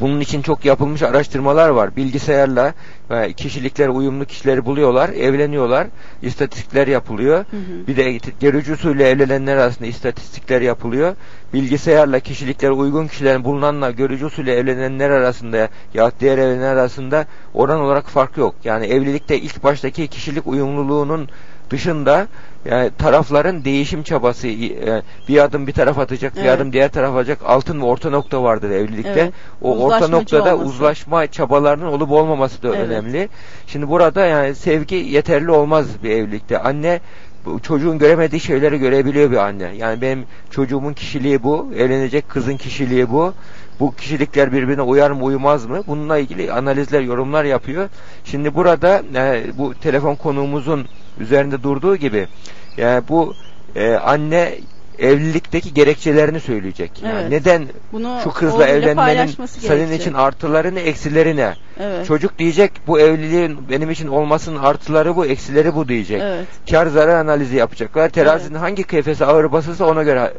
[0.00, 1.96] Bunun için çok yapılmış araştırmalar var.
[1.96, 2.74] Bilgisayarla
[3.10, 5.86] e, kişilikler uyumlu kişileri buluyorlar, evleniyorlar,
[6.22, 7.44] istatistikler yapılıyor.
[7.88, 11.16] Bir de görücü usulü evlenenler arasında istatistikler yapılıyor.
[11.52, 18.08] Bilgisayarla kişiliklere uygun kişilerin bulunanla görücü usulü evlenenler arasında ya diğer evlenenler arasında oran olarak
[18.08, 18.54] fark yok.
[18.64, 21.28] Yani evlilikte ilk baştaki kişilik uyumluluğunun
[21.74, 22.26] dışında
[22.64, 26.50] yani tarafların değişim çabası e, bir adım bir taraf atacak bir Evet.
[26.50, 29.10] adım diğer taraf atacak altın ve orta nokta vardır evlilikte.
[29.10, 29.32] Evet.
[29.62, 30.68] O orta noktada olması.
[30.68, 32.78] uzlaşma çabalarının olup olmaması da Evet.
[32.78, 33.28] önemli.
[33.66, 36.58] Şimdi burada yani sevgi yeterli olmaz bir evlilikte.
[36.58, 37.00] Anne
[37.62, 39.72] çocuğun göremediği şeyleri görebiliyor bir anne.
[39.76, 43.34] Yani benim çocuğumun kişiliği bu, evlenecek kızın kişiliği bu.
[43.80, 45.82] Bu kişilikler birbirine uyar mı uyumaz mı?
[45.86, 47.88] Bununla ilgili analizler, yorumlar yapıyor.
[48.24, 50.86] Şimdi burada e, bu telefon konuğumuzun
[51.18, 52.26] üzerinde durduğu gibi
[52.76, 53.34] yani bu
[53.76, 54.54] e, anne
[54.98, 56.90] evlilikteki gerekçelerini söyleyecek.
[57.04, 57.30] Yani Evet.
[57.30, 61.54] neden Bunu şu kızla evlenmenin senin için artıları ne, eksileri ne?
[61.80, 62.06] Evet.
[62.06, 66.22] Çocuk diyecek bu evliliğin benim için olmasının artıları bu, eksileri bu diyecek.
[66.22, 66.46] Evet.
[66.70, 68.08] Kar zarar analizi yapacaklar.
[68.08, 70.32] Terazinin hangi kefesi ağır basırsa ona göre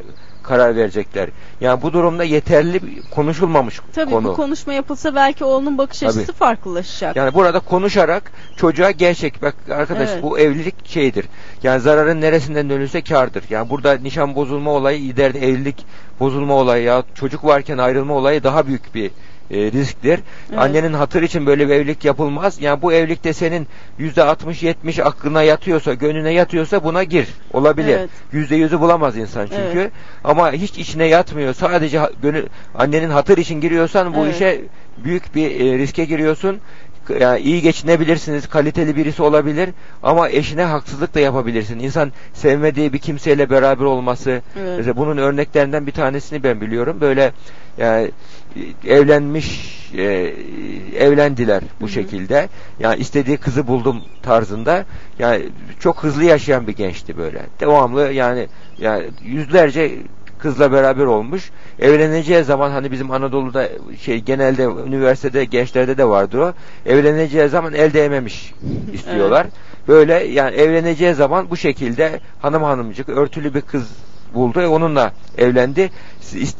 [0.45, 1.29] karar verecekler.
[1.61, 2.81] Yani bu durumda yeterli
[3.11, 4.27] konuşulmamış Tabii konu.
[4.27, 6.09] bu konuşma yapılsa belki oğlunun bakış Tabii.
[6.09, 7.15] açısı farklılaşacak.
[7.15, 10.23] Yani burada konuşarak çocuğa gerçek bak arkadaş Evet.
[10.23, 11.25] bu evlilik şeydir.
[11.63, 13.43] Yani zararın neresinden dönülse kardır.
[13.49, 15.85] Yani burada nişan bozulma olayı ileride evlilik
[16.19, 19.11] bozulma olayı ya çocuk varken ayrılma olayı daha büyük bir
[19.51, 20.19] e, risktir.
[20.49, 20.59] Evet.
[20.59, 22.61] Annenin hatır için böyle bir evlilik yapılmaz.
[22.61, 23.67] Yani bu evlilikte senin
[23.97, 27.27] yüzde 60-70 aklına yatıyorsa, gönlüne yatıyorsa buna gir.
[27.53, 27.97] Olabilir.
[27.97, 28.09] Evet.
[28.31, 29.79] Yüzde yüzü bulamaz insan çünkü.
[29.79, 29.91] Evet.
[30.23, 31.53] Ama hiç içine yatmıyor.
[31.53, 32.43] Sadece gönül,
[32.75, 34.35] annenin hatır için giriyorsan bu Evet.
[34.35, 34.61] işe
[34.97, 36.59] büyük bir e, riske giriyorsun.
[37.19, 39.69] Yani iyi geçinebilirsiniz, kaliteli birisi olabilir
[40.03, 41.79] ama eşine haksızlık da yapabilirsin.
[41.79, 44.77] İnsan sevmediği bir kimseyle beraber olması, Evet.
[44.77, 46.97] mesela bunun örneklerinden bir tanesini ben biliyorum.
[47.01, 47.31] Böyle
[47.77, 48.11] yani
[48.87, 50.33] evlenmiş e,
[50.97, 52.49] evlendiler bu şekilde.
[52.79, 54.85] Yani istediği kızı buldum tarzında.
[55.19, 55.45] Yani
[55.79, 57.41] çok hızlı yaşayan bir gençti böyle.
[57.59, 58.47] Devamlı yani
[58.79, 59.91] yani yüzlerce
[60.39, 61.51] kızla beraber olmuş.
[61.79, 63.69] Evleneceği zaman hani bizim Anadolu'da
[64.01, 66.53] şey genelde üniversitede gençlerde de vardır o.
[66.85, 68.53] Evleneceği zaman el değmemiş
[68.93, 69.47] istiyorlar.
[69.87, 73.87] Böyle yani evleneceği zaman bu şekilde hanım hanımcık örtülü bir kız
[74.35, 75.91] buldu ve onunla evlendi.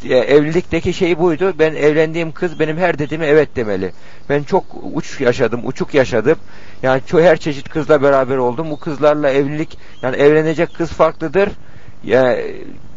[0.10, 1.54] E, Evlilikteki şey buydu.
[1.60, 3.92] Ben evlendiğim kız benim her dediğime evet demeli.
[4.30, 4.64] Ben çok
[4.94, 6.38] uç yaşadım, uçuk yaşadım.
[6.84, 8.72] Yani ço her çeşit kızla beraber oldum.
[8.72, 11.50] Bu kızlarla evlilik yani evlenecek kız farklıdır.
[12.06, 12.38] Ya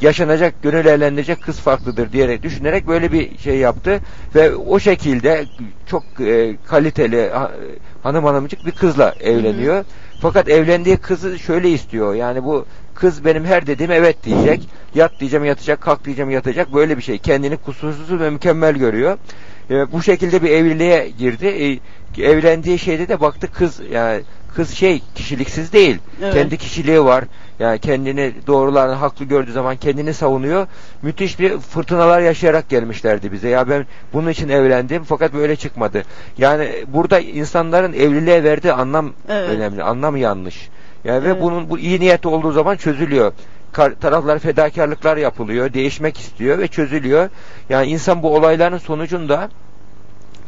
[0.00, 4.00] yaşanacak, gönül eğlenecek kız farklıdır diyerek düşünerek böyle bir şey yaptı
[4.34, 5.44] ve o şekilde
[5.86, 7.52] çok e, kaliteli ha-
[8.02, 9.84] hanım hanımcık bir kızla evleniyor.
[10.20, 12.14] Fakat evlendiği kızı şöyle istiyor.
[12.14, 14.68] Yani bu kız benim her dediğim evet diyecek.
[14.94, 16.74] Yat diyeceğim yatacak, kalk diyeceğim yatacak.
[16.74, 17.18] Böyle bir şey.
[17.18, 19.18] Kendini kusursuz ve mükemmel görüyor.
[19.70, 21.46] E, bu şekilde bir evliliğe girdi.
[21.46, 24.22] E, evlendiği şeyde de baktı kız yani
[24.54, 25.98] kız şey kişiliksiz değil.
[26.22, 26.34] Evet.
[26.34, 27.24] Kendi kişiliği var.
[27.60, 30.66] Yani kendini doğrularını haklı gördüğü zaman kendini savunuyor.
[31.02, 33.48] Müthiş bir fırtınalar yaşayarak gelmişlerdi bize.
[33.48, 36.02] Ya ben bunun için evlendim fakat böyle çıkmadı.
[36.38, 39.50] Yani burada insanların evliliğe verdiği anlam Evet.
[39.50, 39.82] önemli.
[39.82, 40.68] Anlam yanlış.
[41.04, 41.36] Yani Evet.
[41.36, 43.32] ve bunun bu iyi niyet olduğu zaman çözülüyor.
[44.00, 47.28] Taraflar fedakarlıklar yapılıyor, değişmek istiyor ve çözülüyor.
[47.68, 49.48] Yani insan bu olayların sonucunda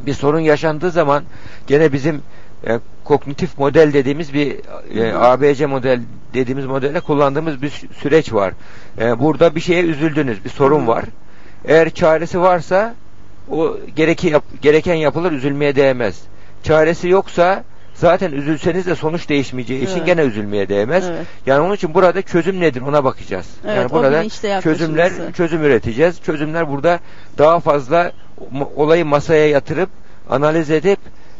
[0.05, 1.23] bir sorun yaşandığı zaman
[1.67, 2.21] gene bizim
[2.67, 2.79] e,
[3.11, 4.55] kognitif model dediğimiz bir
[4.97, 5.99] e, ABC model
[6.33, 8.53] dediğimiz modelde kullandığımız bir sü- süreç var.
[9.01, 11.05] E, burada bir şeye üzüldünüz, bir sorun var.
[11.65, 12.93] Eğer çaresi varsa
[13.51, 16.21] o gereki yap- gereken yapılır, üzülmeye değmez.
[16.63, 20.05] Çaresi yoksa zaten üzülseniz de sonuç değişmeyeceği için Evet.
[20.05, 21.09] gene üzülmeye değmez.
[21.09, 21.25] Evet.
[21.45, 23.47] Yani onun için burada çözüm nedir ona bakacağız.
[23.65, 26.21] Evet, yani burada bilinçle çözümler çözüm üreteceğiz.
[26.21, 26.99] Çözümler burada
[27.37, 28.11] daha fazla
[28.75, 29.89] olayı masaya yatırıp
[30.29, 30.99] analiz edip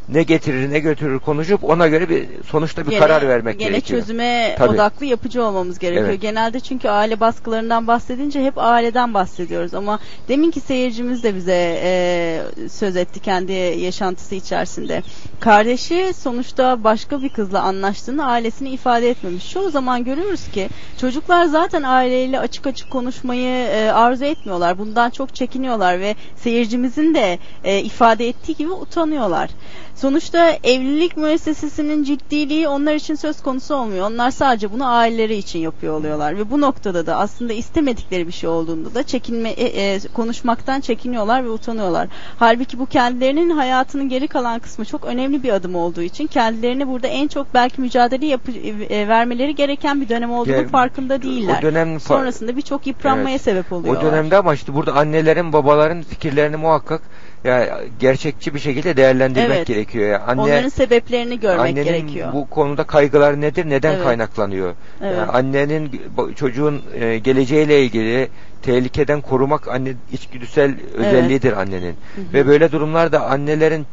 [0.09, 3.99] ne getirir ne götürür konuşup ona göre bir sonuçta bir Gene- karar vermek gene gerekiyor.
[4.01, 4.75] çözüme Tabii.
[4.75, 6.09] odaklı yapıcı olmamız gerekiyor.
[6.09, 6.21] Evet.
[6.21, 12.95] Genelde çünkü aile baskılarından bahsedince hep aileden bahsediyoruz ama deminki seyircimiz de bize e, söz
[12.95, 15.03] etti kendi yaşantısı içerisinde.
[15.39, 19.51] Kardeşi sonuçta başka bir kızla anlaştığını ailesine ifade etmemiş.
[19.51, 20.69] Çoğu zaman görüyoruz ki
[21.01, 24.77] çocuklar zaten aileyle açık açık konuşmayı e, arzu etmiyorlar.
[24.77, 29.49] Bundan çok çekiniyorlar ve seyircimizin de e, ifade ettiği gibi utanıyorlar.
[29.95, 34.11] Sonuçta evlilik müessesesinin ciddiliği onlar için söz konusu olmuyor.
[34.11, 38.49] Onlar sadece bunu aileleri için yapıyor oluyorlar ve bu noktada da aslında istemedikleri bir şey
[38.49, 42.07] olduğunda da çekinme e, e, konuşmaktan çekiniyorlar ve utanıyorlar.
[42.39, 47.07] Halbuki bu kendilerinin hayatının geri kalan kısmı çok önemli bir adım olduğu için kendilerine burada
[47.07, 48.51] en çok belki mücadele yapı,
[48.89, 51.57] e, vermeleri gereken bir dönem olduğunu Ya, farkında değiller.
[51.59, 53.41] o dönem Sonrasında birçok yıpranmaya Evet.
[53.41, 53.97] sebep oluyor.
[53.97, 57.01] O dönemde ama işte burada annelerin babaların fikirlerini muhakkak
[57.43, 57.69] yani
[57.99, 59.67] gerçekçi bir şekilde değerlendirmek Evet.
[59.67, 60.05] gerekiyor.
[60.09, 62.33] Yani anne, Onların sebeplerini görmek annenin gerekiyor.
[62.33, 63.69] bu konuda kaygıları nedir?
[63.69, 64.03] Neden Evet.
[64.03, 64.73] kaynaklanıyor?
[65.01, 65.17] Evet.
[65.17, 66.01] Yani annenin
[66.35, 68.27] çocuğun e, geleceğiyle ilgili
[68.61, 71.95] tehlikeden korumak anne içgüdüsel özelliğidir annenin.
[72.15, 72.33] Hı hı.
[72.33, 73.85] Ve böyle durumlarda annelerin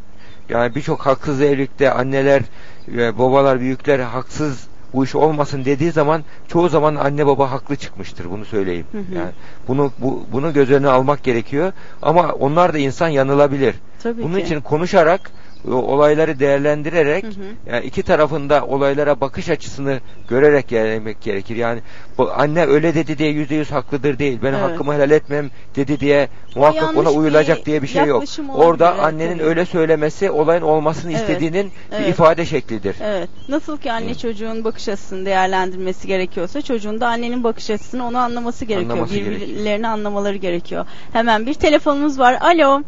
[0.48, 2.42] yani birçok haksız evlilikte anneler,
[2.88, 8.44] babalar, büyükler haksız bu iş olmasın dediği zaman çoğu zaman anne baba haklı çıkmıştır bunu
[8.44, 8.86] söyleyeyim.
[8.92, 9.14] Hı hı.
[9.14, 9.30] Yani
[9.68, 11.72] bunu bu, bunu göz önüne almak gerekiyor
[12.02, 13.74] ama onlar da insan yanılabilir.
[14.02, 14.42] Tabii Bunun ki.
[14.42, 15.30] için konuşarak
[15.66, 17.72] olayları değerlendirerek Hı hı.
[17.72, 21.56] yani iki tarafında olaylara bakış açısını görerek ilerlemek gerekir.
[21.56, 21.80] Yani
[22.18, 24.38] bu anne öyle dedi diye yüzde yüz haklıdır değil.
[24.42, 24.62] Ben Evet.
[24.62, 28.24] hakkımı helal etmem dedi diye muhakkak ona bir uyulacak diye bir şey yok.
[28.54, 29.48] Orada evet, annenin tabii.
[29.48, 32.08] öyle söylemesi olayın olmasını Evet, istediğinin bir evet.
[32.08, 32.96] ifade şeklidir.
[33.02, 33.28] Evet.
[33.48, 38.64] Nasıl ki anne çocuğun bakış açısını değerlendirmesi gerekiyorsa çocuğun da annenin bakış açısını onu anlaması
[38.64, 38.92] gerekiyor.
[38.92, 40.86] Anlaması Birbirlerini anlamaları gerekiyor.
[41.12, 42.38] Hemen bir telefonumuz var.
[42.40, 42.82] Alo.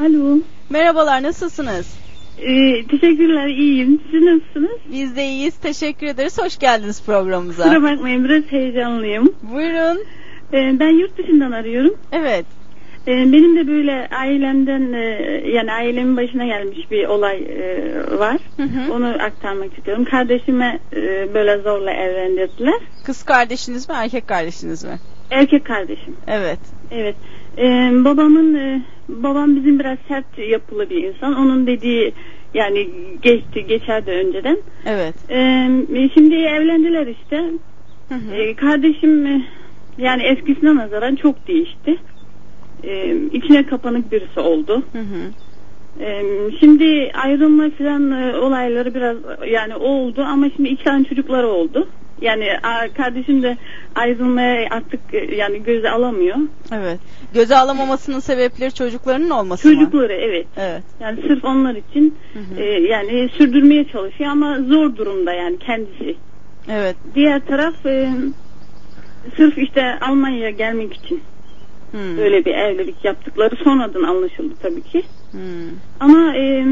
[0.00, 0.38] Alo.
[0.70, 1.98] Merhabalar nasılsınız?
[2.38, 4.00] Ee, teşekkürler iyiyim.
[4.10, 4.78] Siz nasılsınız?
[4.92, 5.54] Biz de iyiyiz.
[5.56, 6.38] Teşekkür ederiz.
[6.38, 7.62] Hoş geldiniz programımıza.
[7.62, 9.34] Kusura bakmayın biraz heyecanlıyım.
[9.42, 10.04] Buyurun.
[10.52, 11.94] Ee, ben yurt dışından arıyorum.
[12.12, 12.46] Evet.
[13.08, 15.04] Ee, benim de böyle ailemden e,
[15.48, 18.36] yani ailemin başına gelmiş bir olay e, var.
[18.90, 20.04] Onu aktarmak istiyorum.
[20.04, 22.80] Kardeşime e, böyle zorla evlendirdiler.
[23.04, 24.98] Kız kardeşiniz mi erkek kardeşiniz mi?
[25.30, 26.16] Erkek kardeşim.
[26.26, 26.58] Evet.
[26.90, 27.16] Evet.
[27.58, 31.34] Ee, babamın e, babam bizim biraz sert yapılı bir insan.
[31.34, 32.12] Onun dediği
[32.54, 32.88] yani
[33.22, 34.58] geçti geçerdi önceden.
[34.86, 35.14] Evet.
[35.30, 37.44] Ee, şimdi evlendiler işte.
[38.32, 39.42] Ee, kardeşim e,
[39.98, 41.96] yani eskisine nazaran çok değişti.
[42.84, 44.82] Ee, içine kapanık birisi oldu.
[46.00, 46.22] Ee,
[46.60, 49.16] şimdi ayrılma falan e, olayları biraz
[49.48, 51.88] yani oldu ama şimdi iki tane çocukları oldu.
[52.20, 52.48] Yani
[52.96, 53.56] kardeşim de
[53.94, 56.36] ayrılmaya artık e, yani göze alamıyor.
[56.72, 57.00] Evet.
[57.34, 59.74] Göze alamamasının sebepleri çocuklarının olması mı?
[59.74, 60.46] Çocukları evet.
[60.56, 60.82] Evet.
[61.00, 62.14] Yani sırf onlar için
[62.58, 66.16] e, yani sürdürmeye çalışıyor ama zor durumda yani kendisi.
[66.68, 66.96] Evet.
[67.14, 68.08] Diğer taraf e,
[69.36, 71.20] sırf işte Almanya'ya gelmek için
[71.90, 72.18] Hmm.
[72.18, 75.02] böyle bir evlilik yaptıkları sonradan anlaşıldı tabii ki.
[75.32, 75.40] Hmm.
[76.00, 76.66] Ama e,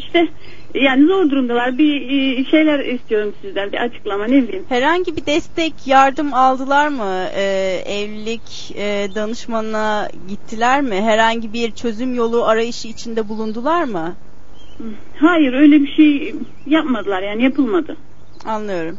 [0.00, 0.28] işte
[0.74, 1.78] yani zor durumdalar.
[1.78, 3.72] Bir e, şeyler istiyorum sizden.
[3.72, 4.64] Bir açıklama ne bileyim.
[4.68, 7.24] Herhangi bir destek, yardım aldılar mı?
[7.36, 10.94] Ee, evlilik e, danışmanına gittiler mi?
[10.94, 14.14] Herhangi bir çözüm yolu arayışı içinde bulundular mı?
[15.16, 16.34] Hayır öyle bir şey
[16.66, 17.96] yapmadılar yani yapılmadı.
[18.46, 18.98] Anlıyorum.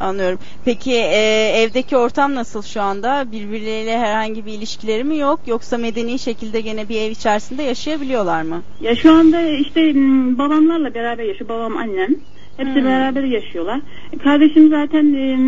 [0.00, 0.38] Anlıyorum.
[0.64, 3.32] Peki e, evdeki ortam nasıl şu anda?
[3.32, 5.40] Birbirleriyle herhangi bir ilişkileri mi yok?
[5.46, 8.62] Yoksa medeni şekilde gene bir ev içerisinde yaşayabiliyorlar mı?
[8.80, 9.94] Ya şu anda işte
[10.38, 11.48] babamlarla beraber yaşıyor.
[11.48, 12.14] Babam annem.
[12.56, 12.84] Hepsi Hmm.
[12.84, 13.80] beraber yaşıyorlar.
[14.24, 15.38] Kardeşim zaten e,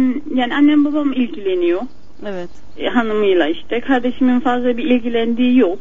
[0.41, 1.83] yani annem babam ilgileniyor.
[2.27, 2.51] Evet.
[2.79, 3.81] E, hanımıyla işte.
[3.81, 5.79] Kardeşimin fazla bir ilgilendiği yok.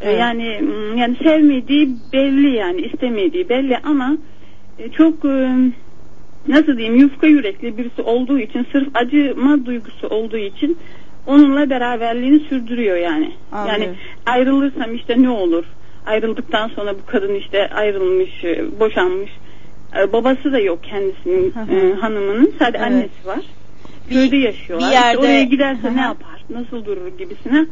[0.00, 0.20] E, Evet.
[0.20, 0.60] Yani
[0.96, 4.18] yani sevmediği belli yani istemediği belli ama
[4.78, 5.54] e, çok e,
[6.48, 10.78] nasıl diyeyim yufka yürekli birisi olduğu için sırf acıma duygusu olduğu için
[11.26, 13.32] onunla beraberliğini sürdürüyor yani.
[13.52, 13.82] Anlıyorum.
[13.82, 13.94] Yani
[14.26, 15.64] ayrılırsam işte ne olur?
[16.06, 19.30] Ayrıldıktan sonra bu kadın işte ayrılmış, e, boşanmış.
[19.98, 22.52] E, Babası da yok kendisinin e, hanımının.
[22.58, 22.86] Sadece Evet.
[22.92, 23.40] annesi var.
[24.10, 24.90] Köyde yaşıyorlar.
[24.90, 26.44] bir İşte yerde- oraya giderse ne yapar?
[26.50, 27.66] Nasıl durur gibisine.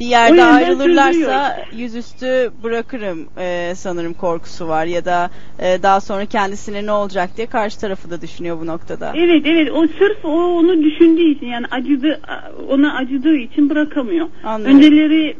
[0.00, 6.86] Bir yerde ayrılırlarsa yüzüstü bırakırım e, sanırım korkusu var ya da e, daha sonra kendisine
[6.86, 9.12] ne olacak diye karşı tarafı da düşünüyor bu noktada.
[9.16, 12.20] Evet evet o sırf o onu düşündüğü için yani acıdı
[12.68, 14.26] ona acıdığı için bırakamıyor.
[14.44, 14.76] Anlıyorum.
[14.76, 15.36] Önceleri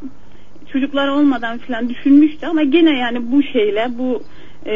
[0.72, 4.22] çocuklar olmadan falan düşünmüştü ama gene yani bu şeyle bu
[4.66, 4.72] e,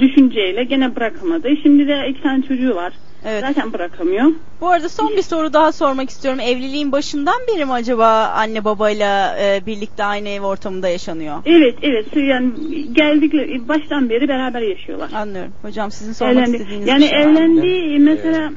[0.00, 1.48] düşünceyle gene bırakamadı.
[1.62, 2.92] Şimdi de iki tane çocuğu var.
[3.24, 3.40] Evet.
[3.40, 4.32] Zaten bırakamıyor.
[4.60, 6.40] Bu arada son bir soru daha sormak istiyorum.
[6.40, 8.06] Evliliğin başından beri mi acaba
[8.36, 11.36] anne babayla e, birlikte aynı ev ortamında yaşanıyor?
[11.46, 12.52] Evet evet yani
[12.92, 15.10] geldikleri baştan beri beraber yaşıyorlar.
[15.14, 15.52] Anlıyorum.
[15.62, 16.56] Hocam sizin sormak Evlendi.
[16.56, 17.30] istediğiniz Yani bir şey var mı?
[17.38, 18.52] evlendiği mesela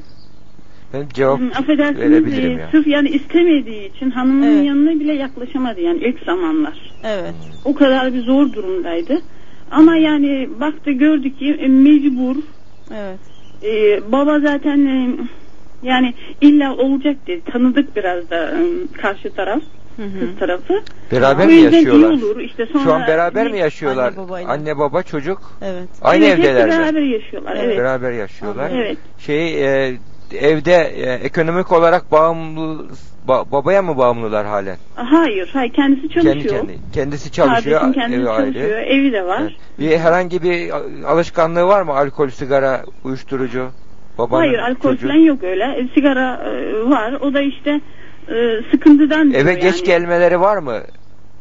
[0.94, 2.70] Ben cevap Hı, affedersiniz verebilirim e, ya.
[2.72, 4.68] sırf yani istemediği için hanımının Evet.
[4.68, 6.94] yanına bile yaklaşamadı yani ilk zamanlar.
[7.04, 7.34] Evet.
[7.66, 9.22] O kadar bir zor durumdaydı.
[9.72, 12.36] Ama yani baktı gördü ki e, mecbur.
[12.92, 13.20] Evet.
[13.64, 15.18] E, baba zaten e,
[15.84, 17.42] yani illa olacak dedi.
[17.52, 18.64] Tanıdık biraz da e,
[19.02, 19.62] karşı taraf.
[20.20, 20.74] Kız tarafı.
[21.12, 22.10] Beraber mi iyi yaşıyorlar?
[22.10, 22.40] olur.
[22.40, 24.08] İşte sonra Şu an beraber mi yaşıyorlar?
[24.08, 24.50] Anne babayla.
[24.50, 25.58] Anne baba çocuk.
[25.62, 25.90] Evet.
[26.02, 27.58] Aynı Evet, evdeler beraber yaşıyorlar.
[27.64, 27.78] Evet.
[27.78, 28.72] Beraber yaşıyorlar.
[28.76, 28.98] Evet.
[29.18, 30.00] Şey e,
[30.34, 32.86] evde e, ekonomik olarak bağımlı
[33.28, 34.78] ba- babaya mı bağımlılar halen?
[34.96, 36.36] Hayır, hayır kendisi çalışıyor.
[36.36, 37.80] Kendi kendi kendisi çalışıyor.
[37.82, 38.54] Kardeşim kendisi evi ayrı.
[38.54, 38.80] çalışıyor.
[38.80, 39.42] Evi de var.
[39.42, 39.52] Evet.
[39.80, 40.72] Bir herhangi bir
[41.08, 41.92] alışkanlığı var mı?
[41.94, 43.68] Alkol, sigara, uyuşturucu?
[44.18, 45.08] Babanın, Hayır alkol çocuğun?
[45.08, 45.64] falan yok öyle.
[45.64, 47.14] E, sigara e, var.
[47.14, 47.82] O da işte
[48.30, 48.36] e,
[48.72, 49.84] sıkıntıdan Eve geç yani.
[49.86, 50.78] gelmeleri var mı?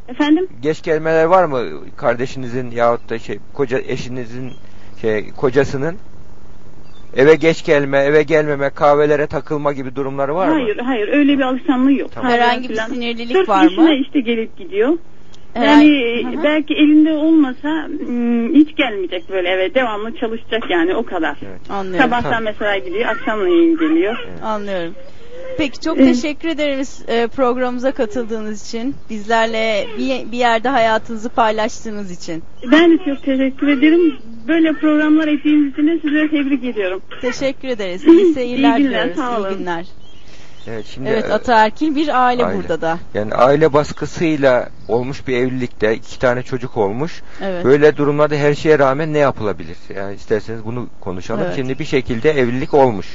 [0.08, 0.46] Efendim?
[0.62, 1.62] Geç gelmeler var mı
[1.96, 4.52] kardeşinizin yahut da şey koca eşinizin
[5.00, 5.96] şey kocasının
[7.16, 10.54] eve geç gelme, eve gelmeme, kahvelere takılma gibi durumları var mı?
[10.54, 12.10] hayır hayır öyle bir alışkanlığı yok.
[12.12, 12.32] Tamam.
[12.32, 12.88] Herhangi bir falan.
[12.88, 13.70] sinirlilik Sırf var mı?
[13.70, 14.98] işine işte gelip gidiyor.
[15.54, 16.42] Yani Hı hı.
[16.44, 21.38] belki elinde olmasa hmm, hiç gelmeyecek böyle eve devamlı çalışacak yani o kadar.
[21.70, 22.10] Anlıyorum.
[22.10, 24.16] Sabahtan mesela gidiyor akşamleyin geliyor.
[24.42, 24.94] Anlıyorum.
[25.58, 26.14] Peki çok Evet.
[26.14, 28.94] teşekkür ederiz e, programımıza katıldığınız için.
[29.10, 32.42] Bizlerle bir, bir yerde hayatınızı paylaştığınız için.
[32.72, 34.16] Ben de çok teşekkür ederim.
[34.48, 37.02] Böyle programlar ettiğiniz için de size tebrik ediyorum.
[37.20, 38.04] Teşekkür ederiz.
[38.06, 39.16] İyi seyirler İyi günler, diliyoruz.
[39.16, 39.50] sağ olun.
[39.50, 39.86] İyi günler.
[40.70, 42.58] Evet, şimdi Evet e, ataerkil bir aile, aile.
[42.58, 42.98] burada da.
[43.14, 47.22] Yani aile baskısıyla olmuş bir evlilikte iki tane çocuk olmuş.
[47.42, 47.64] Evet.
[47.64, 49.76] Böyle durumlarda her şeye rağmen ne yapılabilir?
[49.96, 51.42] Yani isterseniz bunu konuşalım.
[51.46, 51.56] Evet.
[51.56, 53.06] Şimdi bir şekilde evlilik olmuş.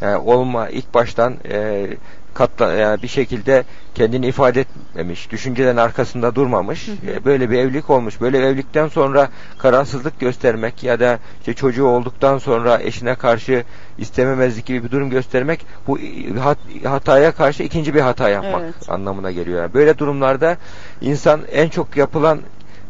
[0.00, 1.86] Yani olma ilk baştan e,
[2.34, 6.88] katla yani bir şekilde kendini ifade etmemiş, düşüncelerin arkasında durmamış.
[6.88, 8.20] E, böyle bir evlilik olmuş.
[8.20, 9.28] Böyle bir evlilikten sonra
[9.58, 13.64] kararsızlık göstermek ya da işte çocuğu olduktan sonra eşine karşı
[13.98, 15.98] istememezlik gibi bir durum göstermek bu
[16.40, 18.74] hat- hataya karşı ikinci bir hata yapmak Evet.
[18.90, 19.62] anlamına geliyor.
[19.62, 20.56] Yani böyle durumlarda
[21.00, 22.40] insan en çok yapılan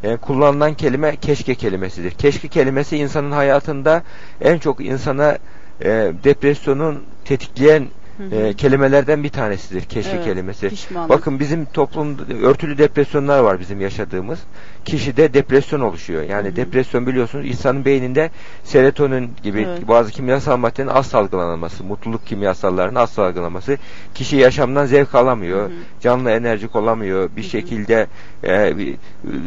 [0.03, 2.11] yani kullanılan kelime keşke kelimesidir.
[2.11, 4.03] Keşke kelimesi insanın hayatında
[4.41, 5.39] en çok insana
[5.85, 7.89] e, depresyonun tetikleyen.
[8.33, 10.69] E, kelimelerden bir tanesidir keşke Evet, kelimesi.
[10.69, 11.11] pişmanlık.
[11.11, 14.39] Bakın bizim toplumda örtülü depresyonlar var bizim yaşadığımız.
[14.85, 16.23] Kişide depresyon oluşuyor.
[16.23, 18.31] Yani depresyon biliyorsunuz insanın beyninde
[18.64, 19.89] serotonin gibi Evet.
[19.89, 23.79] bazı kimyasal maddelerin az salgılanması, mutluluk kimyasallarının az salgılanması.
[24.14, 25.71] Kişi yaşamdan zevk alamıyor.
[26.01, 27.31] Canlı enerjik olamıyor.
[27.37, 28.07] Bir şekilde
[28.45, 28.75] e,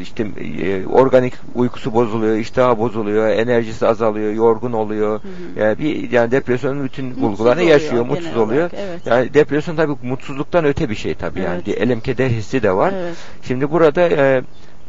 [0.01, 0.27] işte
[0.61, 5.21] e, organik uykusu bozuluyor, iştahı bozuluyor, enerjisi azalıyor, yorgun oluyor.
[5.57, 8.87] Yani bir yani depresyonun bütün bulgularını oluyor yaşıyor, mutsuz genel oluyor.
[8.87, 9.01] evet.
[9.05, 11.55] Yani depresyon tabii mutsuzluktan öte bir şey tabii yani.
[11.55, 11.67] Evet.
[11.67, 12.93] Bir elem keder hissi de var.
[12.95, 13.15] Evet.
[13.43, 14.41] Şimdi burada e,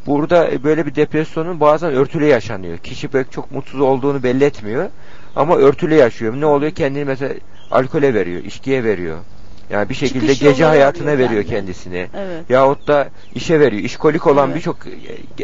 [0.07, 2.79] burada böyle bir depresyonun bazen örtülü yaşanıyor.
[2.79, 4.89] Kişi pek çok mutsuz olduğunu belli etmiyor
[5.37, 6.35] ama örtülü yaşıyor.
[6.41, 6.73] Ne oluyor?
[6.73, 7.35] Kendini mesela
[7.71, 9.19] alkole veriyor, içkiye veriyor.
[9.73, 12.07] Yani bir şekilde Çıkış gece hayatına arıyor veriyor kendisini.
[12.17, 12.51] Evet.
[12.51, 13.83] Yahut da işe veriyor.
[13.83, 14.57] İşkolik olan Evet.
[14.57, 14.77] birçok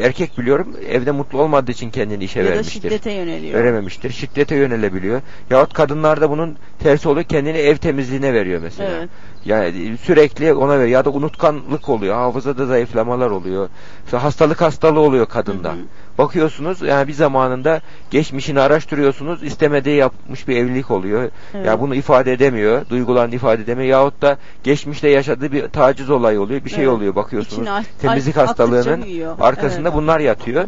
[0.01, 2.81] erkek biliyorum evde mutlu olmadığı için kendini işe Ya da vermiştir.
[2.81, 3.61] şiddete yöneliyor.
[3.61, 4.11] Verememiştir.
[4.11, 5.21] Şiddete yönelebiliyor.
[5.51, 7.25] Yahut kadınlarda bunun tersi oluyor.
[7.27, 8.91] Kendini ev temizliğine veriyor mesela.
[8.99, 9.09] Evet.
[9.49, 10.89] Yani sürekli ona veriyor.
[10.89, 12.15] Ya da unutkanlık oluyor.
[12.15, 13.69] Hafızada zayıflamalar oluyor.
[14.05, 15.75] İşte hastalık hastalığı oluyor kadında.
[16.19, 17.81] Bakıyorsunuz yani bir zamanında
[18.11, 19.43] geçmişini araştırıyorsunuz.
[19.43, 21.31] istemediği yapmış bir evlilik oluyor.
[21.55, 21.67] Evet.
[21.67, 22.89] Ya bunu ifade edemiyor.
[22.91, 23.89] Duygularını ifade edemiyor.
[23.89, 26.65] Yahut da geçmişte yaşadığı bir taciz olayı oluyor.
[26.65, 26.95] Bir şey Evet.
[26.95, 27.69] oluyor bakıyorsunuz.
[27.69, 29.05] İçine Temizlik hastalığının
[29.41, 29.99] arkasında Evet.
[29.99, 30.65] bunlar yatıyor.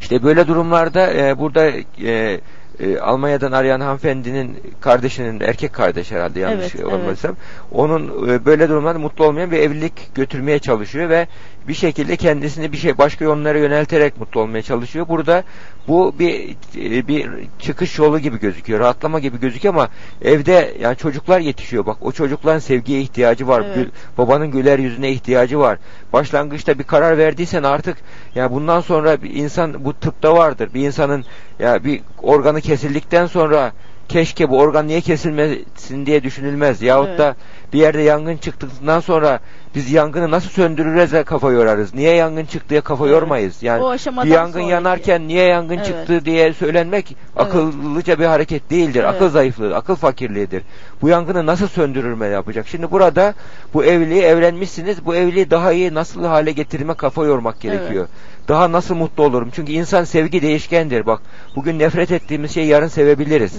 [0.00, 1.70] İşte böyle durumlarda e, burada
[2.02, 2.40] e,
[2.80, 7.36] e, Almanya'dan arayan hanımefendinin kardeşinin erkek kardeş herhalde yanlış Evet, olmadıysam
[7.72, 11.26] onun e, böyle durumlarda mutlu olmayan bir evlilik götürmeye çalışıyor ve
[11.68, 15.08] bir şekilde kendisini bir şey başka yönlere yönelterek mutlu olmaya çalışıyor.
[15.08, 15.44] Burada
[15.88, 18.80] bu bir e, bir çıkış yolu gibi gözüküyor.
[18.80, 19.88] Rahatlama gibi gözüküyor ama
[20.22, 21.86] evde yani çocuklar yetişiyor.
[21.86, 23.62] Bak o çocukların sevgiye ihtiyacı var.
[23.66, 23.76] Evet.
[23.76, 25.78] Gül- babanın güler yüzüne ihtiyacı var.
[26.12, 27.96] Başlangıçta bir karar verdiysen artık
[28.34, 30.70] ya bundan sonra bir insan bu tıpta vardır.
[30.74, 31.24] Bir insanın
[31.58, 33.72] ya bir organı kesildikten sonra
[34.08, 36.82] keşke bu organ niye kesilmesin diye düşünülmez.
[36.82, 37.18] Yahut Evet.
[37.18, 37.36] da
[37.72, 39.40] bir yerde yangın çıktıktan sonra
[39.74, 41.94] biz yangını nasıl söndürürüz de kafa yorarız.
[41.94, 43.14] Niye yangın çıktı diye kafa Evet.
[43.14, 43.62] yormayız.
[43.62, 43.82] Yani
[44.24, 45.86] bir yangın yanarken niye yangın Evet.
[45.86, 49.04] çıktı diye söylenmek akıllıca bir hareket değildir.
[49.04, 49.14] Evet.
[49.14, 50.62] Akıl zayıflığı, akıl fakirliğidir.
[51.02, 52.68] Bu yangını nasıl söndürülme yapacak?
[52.68, 53.34] Şimdi burada
[53.74, 55.06] bu evliliği evlenmişsiniz.
[55.06, 58.08] Bu evliliği daha iyi nasıl hale getirme kafa yormak gerekiyor.
[58.48, 59.50] Daha nasıl mutlu olurum?
[59.54, 61.06] Çünkü insan sevgi değişkendir.
[61.06, 61.22] Bak
[61.56, 63.54] bugün nefret ettiğimiz şeyi yarın sevebiliriz.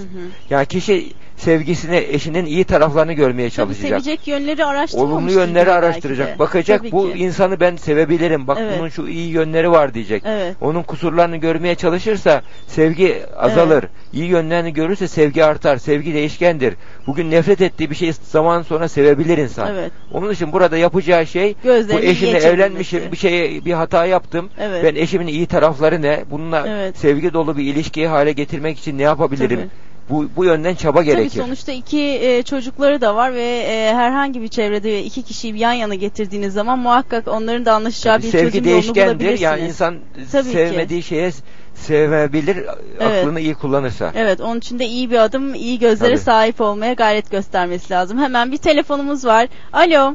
[0.50, 3.88] Yani kişi sevgisini eşinin iyi taraflarını görmeye Tabii çalışacak.
[3.88, 5.16] sevecek yönleri araştırmamıştır.
[5.16, 6.34] Olumlu yönleri araştıracak.
[6.34, 6.38] de.
[6.38, 7.18] Bakacak Tabii bu ki.
[7.18, 8.46] insanı ben sevebilirim.
[8.46, 8.78] Bak Evet.
[8.78, 10.22] bunun şu iyi yönleri var diyecek.
[10.26, 10.56] Evet.
[10.60, 13.84] Onun kusurlarını görmeye çalışırsa sevgi azalır.
[14.12, 15.76] İyi yönlerini görürse sevgi artar.
[15.76, 16.74] Sevgi değişkendir.
[17.06, 19.74] Bugün nefret ettiği bir şeyi zaman sonra sevebilir insan.
[19.74, 19.90] Evet.
[20.12, 23.02] Onun için burada yapacağı şey Gözlerini bu eşimle iyiye evlenmişim.
[23.12, 24.50] Bir şeye bir hata yaptım.
[24.60, 24.84] Evet.
[24.84, 26.24] Ben eşimin iyi tarafları ne?
[26.30, 26.96] Bununla Evet.
[26.98, 29.58] sevgi dolu bir ilişkiyi hale getirmek için ne yapabilirim?
[29.60, 29.85] Tabii.
[30.10, 31.30] Bu bu yönden çaba gerekir.
[31.30, 35.58] Tabii sonuçta iki e, çocukları da var ve e, herhangi bir çevrede iki kişiyi bir
[35.58, 39.06] yan yana getirdiğiniz zaman muhakkak onların da anlaşacağı bir sevgi çözüm yolunu değişkendir.
[39.08, 39.40] bulabilirsiniz.
[39.40, 39.96] Yani insan
[40.32, 40.50] Tabii ki.
[40.50, 41.30] sevmediği şeye
[41.74, 42.56] sevebilir
[43.00, 43.24] Evet.
[43.24, 44.12] aklını iyi kullanırsa.
[44.16, 46.24] Evet onun için de iyi bir adım, iyi gözlere Tabii.
[46.24, 48.18] sahip olmaya gayret göstermesi lazım.
[48.18, 49.48] Hemen bir telefonumuz var.
[49.72, 50.14] Alo.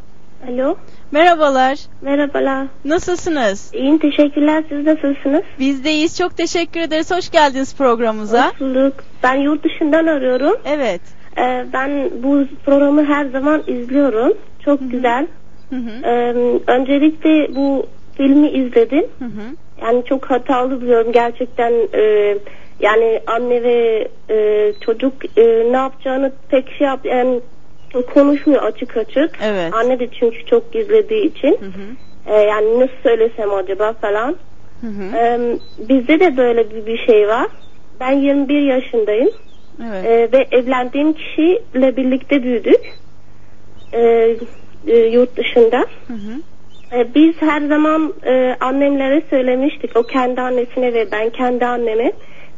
[0.50, 0.78] Alo.
[1.12, 1.80] Merhabalar.
[2.02, 2.68] Merhabalar.
[2.86, 3.72] Nasılsınız?
[3.74, 4.64] İyiyim teşekkürler.
[4.70, 5.42] Siz nasılsınız?
[5.60, 6.18] Biz de iyiyiz.
[6.18, 7.12] Çok teşekkür ederiz.
[7.12, 8.50] Hoş geldiniz programımıza.
[8.50, 8.94] Hoş bulduk.
[9.24, 10.56] Ben yurt dışından arıyorum.
[10.66, 11.02] Evet.
[11.38, 14.34] Ee, ben bu programı her zaman izliyorum.
[14.66, 15.28] Çok güzel.
[16.04, 16.34] Ee,
[16.68, 17.86] öncelikle bu
[18.18, 19.06] filmi izledim.
[19.82, 21.74] Yani çok hatalı buluyorum gerçekten.
[21.94, 22.38] e,
[22.80, 27.40] yani anne ve e, çocuk e, ne yapacağını pek şey yap yani
[27.94, 29.32] konuşmuyor açık açık.
[29.44, 29.74] Evet.
[29.74, 31.58] Anne de çünkü çok gizlediği için.
[32.26, 34.36] E, yani nasıl söylesem acaba falan.
[35.16, 35.40] E,
[35.90, 37.48] bizde de böyle bir, bir şey var.
[38.00, 39.30] Ben 21 yaşındayım.
[39.90, 40.06] Evet.
[40.06, 42.82] E, ve evlendiğim kişiyle birlikte büyüdük.
[43.94, 44.02] E,
[44.88, 45.86] e, yurt dışında.
[46.94, 49.98] E, biz her zaman e, annemlere söylemiştik.
[49.98, 52.12] O kendi annesine ve ben kendi anneme.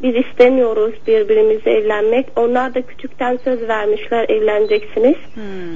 [0.03, 2.25] Biz istemiyoruz birbirimize evlenmek.
[2.35, 5.15] Onlar da küçükten söz vermişler evleneceksiniz.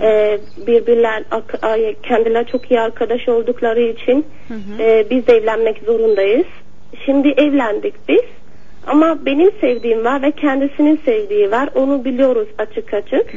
[0.02, 4.26] E, birbirler ak- ay- kendiler çok iyi arkadaş oldukları için
[4.80, 6.46] e, biz de evlenmek zorundayız.
[7.06, 8.22] Şimdi evlendik biz.
[8.88, 11.70] Ama benim sevdiğim var ve kendisinin sevdiği var.
[11.76, 13.34] Onu biliyoruz açık açık.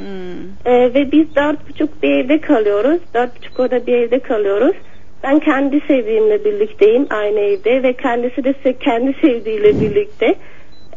[0.64, 3.00] Ee, ve biz dört buçuk bir evde kalıyoruz.
[3.14, 4.76] Dört buçuk orada bir evde kalıyoruz.
[5.22, 10.34] Ben kendi sevdiğimle birlikteyim aynı evde ve kendisi de kendi sevdiğiyle birlikte.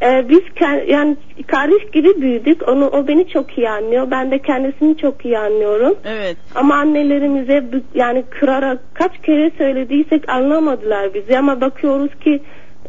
[0.03, 0.39] Ee, biz
[0.87, 2.67] yani kardeş gibi büyüdük.
[2.67, 4.11] Onu o beni çok iyi anlıyor.
[4.11, 5.95] Ben de kendisini çok iyi anlıyorum.
[6.05, 6.37] Evet.
[6.55, 7.63] Ama annelerimize
[7.95, 12.41] yani kırarak kaç kere söylediysek anlamadılar bizi ama bakıyoruz ki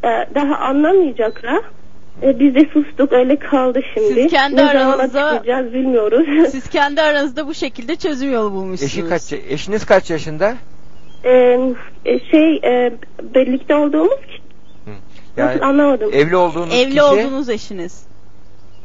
[0.04, 1.60] e, daha anlamayacaklar.
[2.22, 4.14] E, biz de sustuk öyle kaldı şimdi.
[4.22, 6.26] Siz kendi ne aranızda- bilmiyoruz.
[6.50, 8.92] Siz kendi aranızda bu şekilde çözüm yolu bulmuşsunuz.
[8.92, 10.54] Eşi kaç, eşiniz kaç yaşında?
[11.24, 11.30] E,
[12.04, 12.92] e, şey e,
[13.34, 14.43] birlikte olduğumuz
[15.36, 16.10] Yani Nasıl anlamadım.
[16.12, 18.04] evli olduğunuz Evli kişi olduğunuz eşiniz.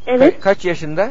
[0.08, 0.34] Evet.
[0.36, 1.10] ka- kaç yaşında?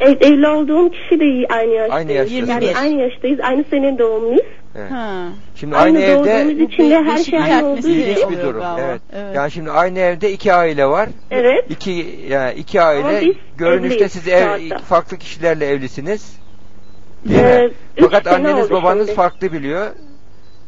[0.00, 2.10] Ev, evli olduğum kişi de aynı yaştayız.
[2.10, 2.48] yaştasınız.
[2.48, 3.40] Yani aynı yaştayız.
[3.42, 4.40] Aynı sene doğumluyuz.
[4.78, 4.90] Evet.
[4.90, 5.28] Ha.
[5.54, 8.30] Şimdi Aynı aynı, evde doğduğumuz için de her şey aynı olduğu için.
[8.30, 8.60] bir durum.
[8.60, 8.76] galiba.
[8.80, 9.00] Evet.
[9.12, 9.36] Evet.
[9.36, 11.08] Yani şimdi aynı evde iki aile var.
[11.30, 11.64] Evet.
[11.70, 14.78] İki yani iki Ama aile biz görünüşte evliyiz siz ev, zaten.
[14.78, 16.36] farklı kişilerle evlisiniz.
[17.24, 17.72] Değil Ee, mi?
[17.96, 19.16] üç Fakat sene anneniz oldu babanız şimdi.
[19.16, 19.86] farklı biliyor.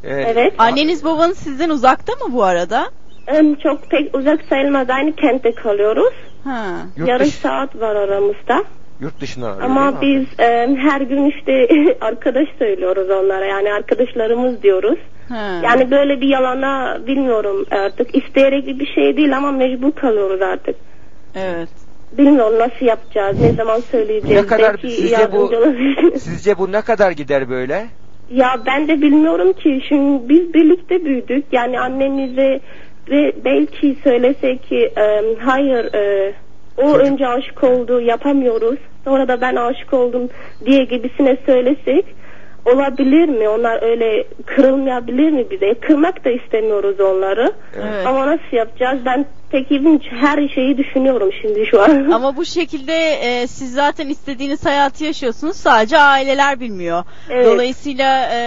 [0.03, 0.53] Ee, Evet.
[0.57, 2.89] Anneniz babanız sizden uzakta mı bu arada?
[3.63, 4.89] Çok pek uzak sayılmaz.
[4.89, 6.13] Aynı kentte kalıyoruz.
[6.43, 6.65] Ha.
[6.97, 8.63] Yurt Yarım dışı- saat var aramızda.
[9.01, 9.97] Yurt dışına arıyor, Ama mi?
[10.01, 11.67] biz em, her gün işte
[12.01, 13.45] arkadaş söylüyoruz onlara.
[13.45, 14.99] Yani arkadaşlarımız diyoruz.
[15.29, 15.61] Ha.
[15.63, 18.15] Yani böyle bir yalana bilmiyorum artık.
[18.15, 20.75] İsteyerek bir şey değil ama mecbur kalıyoruz artık.
[21.35, 21.69] Evet.
[22.17, 24.41] Bilmiyorum nasıl yapacağız, ne zaman söyleyeceğiz.
[24.41, 26.23] Ne kadar Belki sizce bu yardımcı olabilirsiniz.
[26.23, 27.85] sizce bu ne kadar gider böyle?
[28.31, 32.59] Ya ben de bilmiyorum ki şimdi biz birlikte büyüdük yani annemize
[33.09, 36.33] ve belki söylese ki e, hayır e,
[36.77, 40.29] o önce aşık oldu yapamıyoruz sonra da ben aşık oldum
[40.65, 42.05] diye gibisine söylesek
[42.65, 43.49] olabilir mi?
[43.49, 45.73] Onlar öyle kırılmayabilir mi bize?
[45.73, 47.53] Kırmak da istemiyoruz onları.
[47.75, 48.07] Evet.
[48.07, 48.99] Ama nasıl yapacağız?
[49.05, 52.11] Ben pek ilginç her şeyi düşünüyorum şimdi şu an.
[52.13, 55.57] Ama bu şekilde e, siz zaten istediğiniz hayatı yaşıyorsunuz.
[55.57, 57.03] Sadece aileler bilmiyor.
[57.29, 57.45] Evet.
[57.45, 58.39] Dolayısıyla e,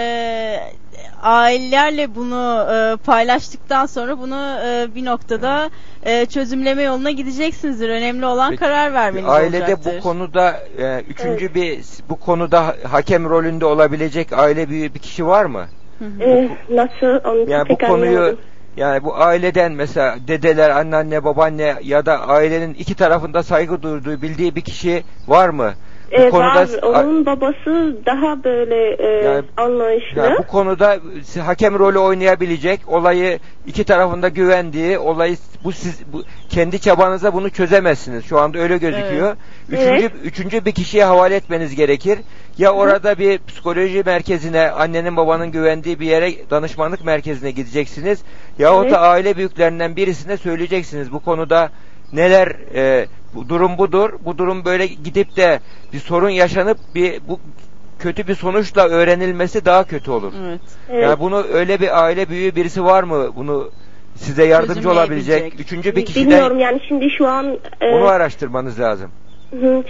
[1.23, 5.71] ailelerle bunu e, paylaştıktan sonra bunu e, bir noktada
[6.03, 7.89] e, çözümleme yoluna gideceksinizdir.
[7.89, 9.93] Önemli olan Peki, karar vermeniz Ailede olacaktır.
[9.99, 15.27] bu konuda e, üçüncü bir bu konuda ha- hakem rolünde olabilecek aile büyüğü bir kişi
[15.27, 15.67] var mı?
[16.21, 17.29] Ee, nasıl?
[17.31, 18.39] Onu Yani bu konuyu anlamadım.
[18.77, 24.55] yani bu aileden mesela dedeler, anneanne, babaanne ya da ailenin iki tarafında saygı duyduğu bildiği
[24.57, 25.73] bir kişi var mı?
[26.13, 26.69] Bu Ee, konuda var.
[26.83, 30.21] Onun babası daha böyle e, Yani- anlayışlı.
[30.21, 30.99] yani bu konuda
[31.47, 38.25] hakem rolü oynayabilecek, olayı iki tarafında güvendiği, olayı bu siz bu, kendi çabanıza bunu çözemezsiniz.
[38.25, 39.37] Şu anda öyle gözüküyor.
[39.71, 39.81] Evet.
[39.81, 40.13] Üçüncü Evet.
[40.25, 42.19] üçüncü bir kişiye havale etmeniz gerekir.
[42.59, 48.23] Ya orada bir psikoloji merkezine, annenin babanın güvendiği bir yere danışmanlık merkezine gideceksiniz.
[48.59, 48.93] Yahut Evet.
[48.95, 51.71] da aile büyüklerinin birisine söyleyeceksiniz bu konuda
[52.13, 54.11] neler e, bu durum budur.
[54.25, 55.61] Bu durum böyle gidip de
[55.93, 57.41] bir sorun yaşanıp bir bu
[57.99, 60.33] kötü bir sonuçla öğrenilmesi daha kötü olur.
[60.47, 60.61] Evet.
[60.91, 61.03] Evet.
[61.03, 63.37] Yani bunu öyle bir aile büyüğü birisi var mı?
[63.37, 63.71] Bunu
[64.17, 65.61] size yardımcı olabilecek.
[65.61, 69.11] Üçüncü bir kişiden Bilmiyorum yani şimdi şu an e, onu araştırmanız lazım.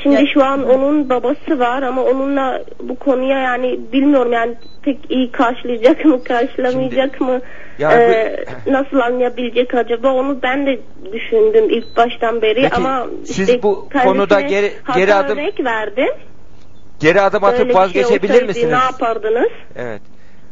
[0.03, 5.32] şimdi şu an onun babası var ama onunla bu konuya yani bilmiyorum yani pek iyi
[5.32, 7.40] karşılayacak mı karşılamayacak mı
[7.79, 10.81] Yani e, nasıl anlayabilecek acaba onu ben de
[11.12, 16.14] düşündüm ilk baştan beri Peki, ama siz işte bu konuda geri- geri adım- örnek verdim.
[17.01, 18.73] Geri adım Böyle atıp bir şey vazgeçebilir olsaydı misiniz?
[18.73, 19.51] Ne yapardınız?
[19.77, 20.03] Evet.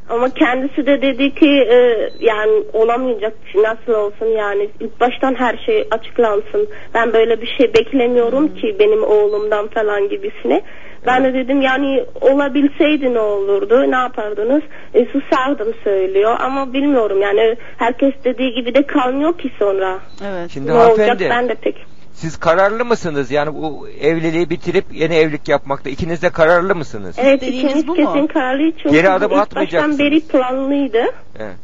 [0.09, 5.89] Ama kendisi de dedi ki e, yani olamayacak nasıl olsun yani ilk baştan her şey
[5.91, 6.69] açıklansın.
[6.95, 10.63] Ben böyle bir şey beklemiyorum ki benim oğlumdan falan gibisine.
[11.07, 14.63] Ben de dedim yani olabilseydi ne olurdu ne yapardınız?
[14.95, 19.99] E, susardım söylüyor ama bilmiyorum yani herkes dediği gibi de kalmıyor ki sonra.
[20.25, 20.51] Evet.
[20.51, 21.87] Şimdi ne olacak ben de pek.
[22.21, 23.31] Siz kararlı mısınız?
[23.31, 27.17] Yani bu evliliği bitirip yeni evlilik yapmakta ikiniz de kararlı mısınız?
[27.19, 27.97] Evet ikimiz bu mu?
[27.97, 29.99] kesin kararlıyız çünkü Geri adım ilk atmayacaksınız.
[29.99, 31.03] baştan beri planlıydı.
[31.39, 31.57] Evet.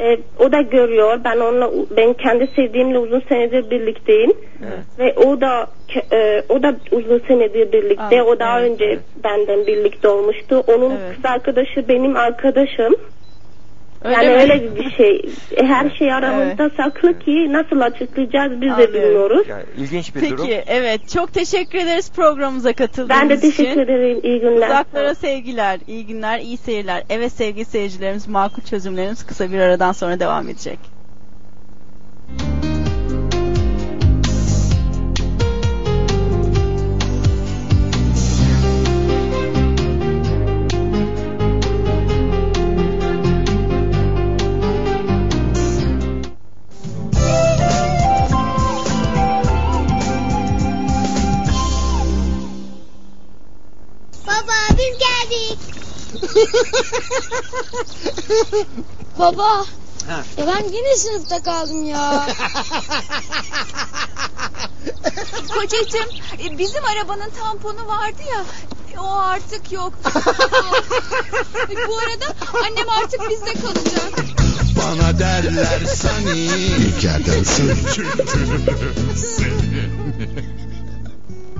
[0.00, 1.20] E, o da görüyor.
[1.24, 4.32] Ben onunla ben kendi sevdiğimle uzun senedir birlikteyim.
[4.62, 4.78] Evet.
[4.98, 8.22] Ve o da ke- e, o da uzun senedir birlikte.
[8.22, 9.00] Aa, o daha evet, önce evet.
[9.24, 10.64] benden birlikte olmuştu.
[10.66, 11.16] Onun Evet.
[11.16, 12.94] kız arkadaşı benim arkadaşım.
[14.04, 14.34] Öyle yani mi?
[14.42, 15.22] öyle bir şey.
[15.56, 18.94] Her şey aramızda saklı ki nasıl açıklayacağız biz de Anlıyorum.
[18.94, 19.46] bilmiyoruz.
[19.78, 20.48] İlginç bir Peki durum.
[20.66, 23.50] evet çok teşekkür ederiz programımıza katıldığınız Ben de için.
[23.50, 24.20] teşekkür ederim.
[24.22, 24.68] İyi günler.
[24.68, 27.02] Uzaklara sevgiler, iyi günler, iyi seyirler.
[27.10, 30.78] Evet sevgili seyircilerimiz makul çözümlerimiz kısa bir aradan sonra devam edecek.
[32.28, 32.69] Baba
[59.18, 59.64] Baba.
[60.08, 60.24] Ha.
[60.38, 62.26] Ya ben yine sınıfta kaldım ya.
[65.54, 66.08] Kocacığım
[66.44, 68.44] e, bizim arabanın tamponu vardı ya
[68.94, 69.92] e, o artık yok.
[71.70, 72.34] E, Bu arada
[72.66, 74.12] annem artık bizde kalacak.
[74.76, 76.38] Bana derler sani.
[76.38, 77.44] İlkerden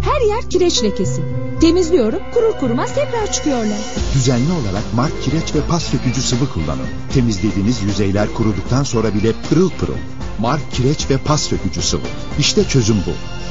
[0.03, 1.23] Her yer kireç lekesi.
[1.61, 3.79] Temizliyorum, kurur kurumaz tekrar çıkıyorlar.
[4.15, 6.87] Düzenli olarak Mark kireç ve pas sökücü sıvı kullanın.
[7.13, 9.97] Temizlediğiniz yüzeyler kuruduktan sonra bile pırıl pırıl.
[10.39, 12.07] Mark kireç ve pas sökücü sıvı.
[12.39, 13.11] İşte çözüm bu.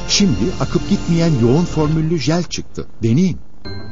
[0.10, 2.88] Şimdi akıp gitmeyen yoğun formüllü jel çıktı.
[3.04, 3.49] Deneyin.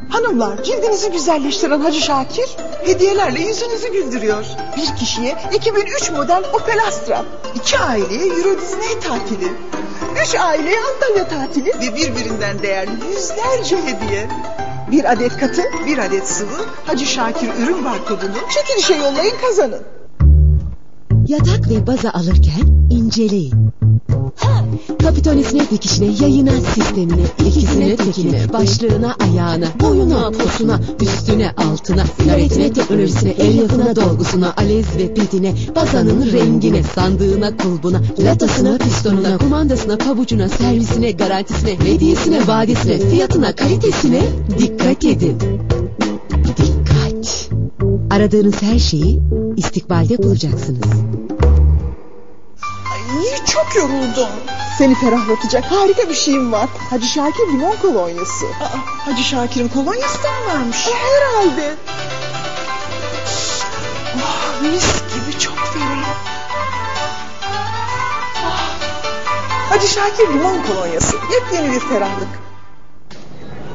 [0.09, 4.45] Hanımlar cildinizi güzelleştiren Hacı Şakir hediyelerle yüzünüzü güldürüyor.
[4.78, 9.51] Bir kişiye 2003 model Opel Astra, iki aileye Euro Disney tatili,
[10.24, 14.28] üç aileye Antalya tatili ve birbirinden değerli yüzlerce hediye.
[14.91, 19.82] Bir adet katı, bir adet sıvı, Hacı Şakir ürün barkodunu çekilişe yollayın kazanın.
[21.28, 23.76] Yatak ve baza alırken inceleyin.
[25.08, 33.55] Kapitonisine dikişine, yayına, sistemine, ikisine, tekine, başlığına, ayağına, boyuna, posuna, üstüne, altına, naretine, teknolojisine, el
[33.55, 41.80] yapına, dolgusuna, alez ve pedine, bazanın rengine, sandığına, kulbuna, latasına, pistonuna, kumandasına, pabucuna, servisine, garantisine,
[41.80, 44.22] hediyesine, vadesine, fiyatına, kalitesine
[44.60, 45.38] dikkat edin.
[46.58, 47.49] Dikkat.
[48.12, 49.22] Aradığınız her şeyi
[49.58, 50.91] istikbalde bulacaksınız.
[52.91, 54.57] Ay, çok yoruldum.
[54.78, 56.69] Seni ferahlatacak harika bir şeyim var.
[56.89, 58.45] Hacı Şakir limon kolonyası.
[58.45, 60.88] Aa, Hacı Şakir'in kolonyası da mı varmış?
[60.88, 61.75] E, herhalde.
[64.17, 66.15] Oh, mis gibi çok ferah.
[68.45, 68.69] Ah,
[69.69, 71.15] Hacı Şakir limon kolonyası.
[71.34, 72.28] Yepyeni bir ferahlık.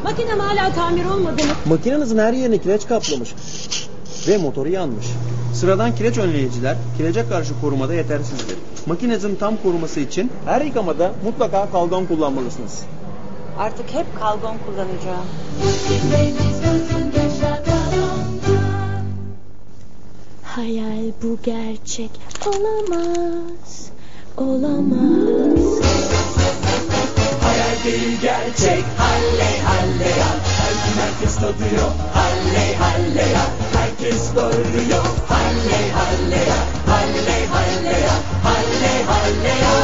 [0.04, 1.52] Makinem hala tamir olmadı mı?
[1.64, 3.34] Makinenizin her yerine kireç kaplamış.
[4.28, 5.06] Ve motoru yanmış.
[5.54, 8.56] Sıradan kireç önleyiciler kirece karşı korumada yetersizdir.
[8.86, 12.80] Makinenizin tam koruması için her yıkamada mutlaka kalgon kullanmalısınız.
[13.58, 15.26] Artık hep kalgon kullanacağım.
[20.44, 22.10] Hayal bu gerçek
[22.46, 23.90] olamaz,
[24.36, 25.82] olamaz.
[27.42, 33.44] Hayal değil gerçek Halley halley ya Her gün herkes tadıyor Halley halley ya
[34.02, 39.74] Herkes bağırıyor Halley halley ya Halley halley ya Halley halley ya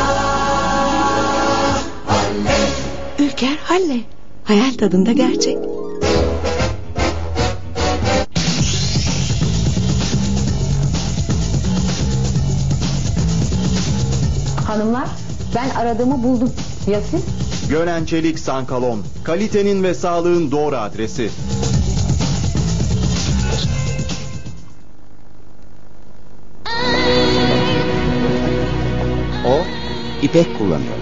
[2.06, 4.00] Halley Ülker Halle.
[4.44, 5.58] Hayal tadında gerçek.
[14.66, 15.08] Hanımlar
[15.54, 16.52] ben aradığımı buldum.
[16.90, 17.24] Ya siz?
[17.70, 19.02] Gönen Çelik Sankalon.
[19.24, 21.30] Kalitenin ve sağlığın doğru adresi.
[30.22, 30.98] İpek kullanıyor.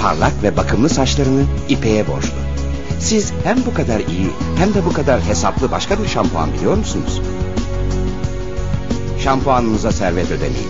[0.00, 2.38] Parlak ve bakımlı saçlarını ipeğe borçlu.
[3.00, 7.20] Siz hem bu kadar iyi hem de bu kadar hesaplı başka bir şampuan biliyor musunuz?
[9.18, 10.68] Şampuanınıza servet ödemeyin.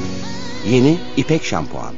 [0.70, 1.94] Yeni ipek şampuan.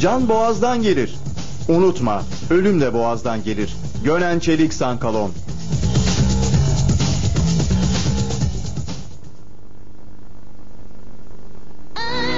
[0.00, 1.14] Can boğazdan gelir.
[1.68, 3.76] Unutma, ölüm de boğazdan gelir.
[4.04, 5.30] Gönen Çelik Sankalon.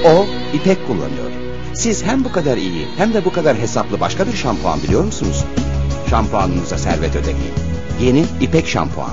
[0.07, 1.31] O ipek kullanıyor.
[1.75, 5.45] Siz hem bu kadar iyi hem de bu kadar hesaplı başka bir şampuan biliyor musunuz?
[6.11, 7.53] Şampuanınıza servet ödemeyin.
[8.01, 9.11] Yeni ipek şampuan.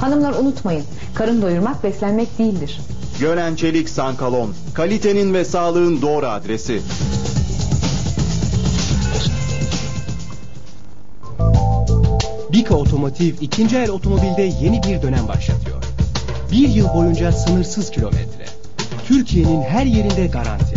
[0.00, 0.84] Hanımlar unutmayın.
[1.14, 2.80] Karın doyurmak beslenmek değildir.
[3.20, 4.54] Gönen Çelik Sankalon.
[4.74, 6.82] Kalitenin ve sağlığın doğru adresi.
[12.62, 15.84] Bika Otomotiv ikinci el otomobilde yeni bir dönem başlatıyor.
[16.52, 18.46] Bir yıl boyunca sınırsız kilometre.
[19.06, 20.74] Türkiye'nin her yerinde garanti.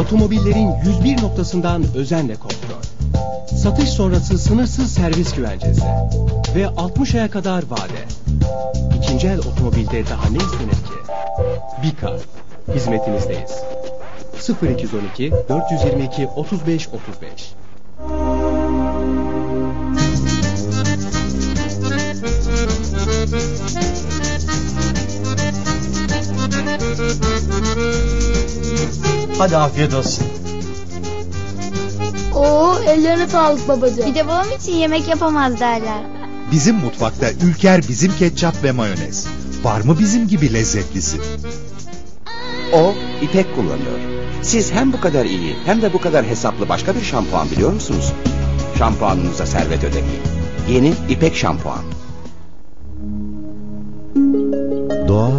[0.00, 2.82] Otomobillerin 101 noktasından özenle kontrol.
[3.56, 5.84] Satış sonrası sınırsız servis güvencesi.
[6.54, 8.04] Ve 60 aya kadar vade.
[8.98, 10.98] İkinci el otomobilde daha ne istenir ki?
[11.82, 12.16] Bika.
[12.74, 13.62] Hizmetinizdeyiz.
[14.62, 17.54] 0212 422 35 35
[29.38, 30.26] Hadi afiyet olsun.
[32.34, 34.06] Oo ellerine sağlık babacığım.
[34.06, 36.02] Bir de babam için yemek yapamaz derler.
[36.52, 39.26] Bizim mutfakta Ülker bizim ketçap ve mayonez.
[39.62, 41.16] Var mı bizim gibi lezzetlisi?
[42.72, 43.98] O İpek kullanıyor.
[44.42, 48.12] Siz hem bu kadar iyi hem de bu kadar hesaplı başka bir şampuan biliyor musunuz?
[48.78, 50.22] Şampuanınıza servet ödemeyin.
[50.68, 51.82] Yeni İpek şampuan.
[55.08, 55.30] Doğa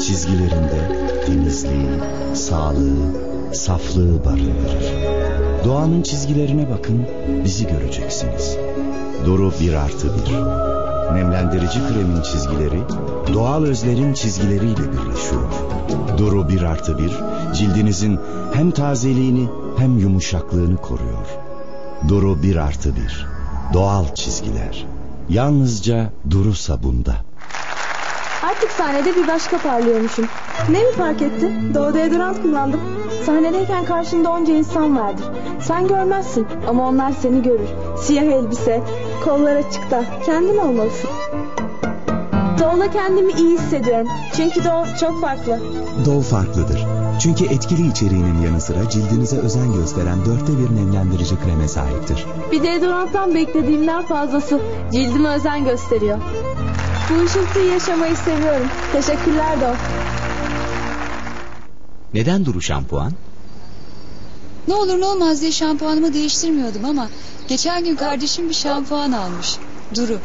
[0.00, 1.88] çizgilerinde temizliği,
[2.34, 3.14] sağlığı,
[3.52, 4.94] saflığı barındırır.
[5.64, 7.06] Doğanın çizgilerine bakın,
[7.44, 8.56] bizi göreceksiniz.
[9.26, 10.32] Duru 1 artı 1.
[11.14, 12.80] Nemlendirici kremin çizgileri,
[13.34, 15.52] doğal özlerin çizgileriyle birleşiyor.
[16.18, 17.12] Duru 1 artı 1,
[17.54, 18.18] cildinizin
[18.52, 21.26] hem tazeliğini hem yumuşaklığını koruyor.
[22.08, 23.26] Duru 1 artı 1.
[23.74, 24.86] Doğal çizgiler.
[25.28, 27.27] Yalnızca Duru sabunda.
[28.58, 30.26] Artık sahnede bir başka parlıyormuşum.
[30.70, 31.74] Ne mi fark ettin?
[31.74, 32.80] Doğu deodorant kullandım.
[33.26, 35.24] Sahnedeyken karşında onca insan vardır.
[35.60, 37.68] Sen görmezsin ama onlar seni görür.
[38.02, 38.82] Siyah elbise,
[39.24, 40.04] kollar açıkta.
[40.26, 41.10] Kendin olmalısın.
[42.60, 44.08] Doğu'la kendimi iyi hissediyorum.
[44.36, 45.58] Çünkü Doğu çok farklı.
[46.06, 46.86] Dove farklıdır.
[47.22, 52.26] Çünkü etkili içeriğinin yanı sıra cildinize özen gösteren dörtte bir nemlendirici kreme sahiptir.
[52.52, 54.60] Bir deodoranttan beklediğimden fazlası.
[54.92, 56.18] Cildime özen gösteriyor.
[57.10, 58.68] Bu ışıltıyı yaşamayı seviyorum.
[58.92, 59.74] Teşekkürler Doğu.
[62.14, 63.12] Neden Duru şampuan?
[64.68, 67.08] Ne olur ne olmaz diye şampuanımı değiştirmiyordum ama
[67.48, 69.56] geçen gün kardeşim bir şampuan almış.
[69.94, 70.18] Duru.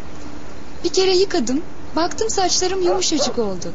[0.84, 1.62] Bir kere yıkadım.
[1.96, 3.72] Baktım saçlarım yumuşacık oldu.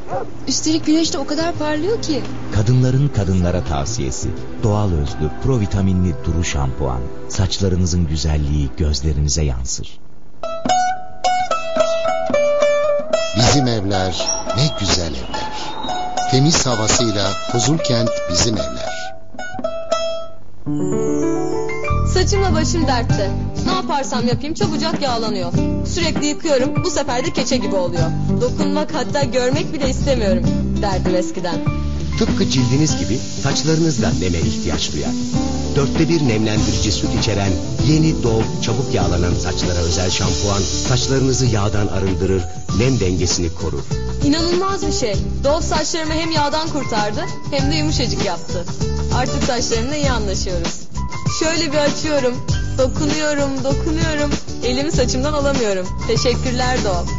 [0.47, 2.21] Üstelik güneşte o kadar parlıyor ki.
[2.55, 4.29] Kadınların kadınlara tavsiyesi.
[4.63, 7.01] Doğal özlü, provitaminli Duru şampuan.
[7.29, 9.99] Saçlarınızın güzelliği gözlerinize yansır.
[13.49, 14.27] Bizim evler
[14.57, 15.51] ne güzel evler.
[16.31, 19.13] Temiz havasıyla Huzurkent bizim evler.
[22.13, 23.31] Saçımla başım dertte.
[23.65, 25.53] Ne yaparsam yapayım çabucak yağlanıyor.
[25.85, 28.11] Sürekli yıkıyorum bu sefer de keçe gibi oluyor.
[28.41, 30.43] Dokunmak hatta görmek bile istemiyorum
[30.81, 31.57] derdim eskiden.
[32.19, 35.11] Tıpkı cildiniz gibi saçlarınız da neme ihtiyaç duyar.
[35.75, 37.51] Dörtte bir nemlendirici süt içeren
[37.87, 42.43] yeni Dove çabuk yağlanan saçlara özel şampuan saçlarınızı yağdan arındırır,
[42.79, 43.83] nem dengesini korur.
[44.25, 45.15] İnanılmaz bir şey.
[45.43, 48.65] Dove saçlarımı hem yağdan kurtardı hem de yumuşacık yaptı.
[49.15, 50.79] Artık saçlarımla iyi anlaşıyoruz.
[51.39, 52.33] Şöyle bir açıyorum.
[52.77, 54.31] Dokunuyorum, dokunuyorum.
[54.63, 55.87] Elimi saçımdan alamıyorum.
[56.07, 57.09] Teşekkürler Dove.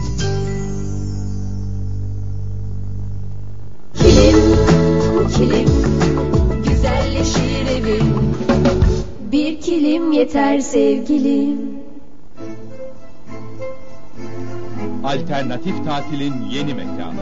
[3.99, 4.80] Kilim,
[5.37, 5.69] kilim,
[6.69, 8.35] güzelleşir evim.
[9.33, 11.81] Bir kilim yeter sevgilim.
[15.05, 17.21] Alternatif tatilin yeni mekanı.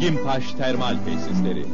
[0.00, 1.64] Gimpaş Termal Tesisleri.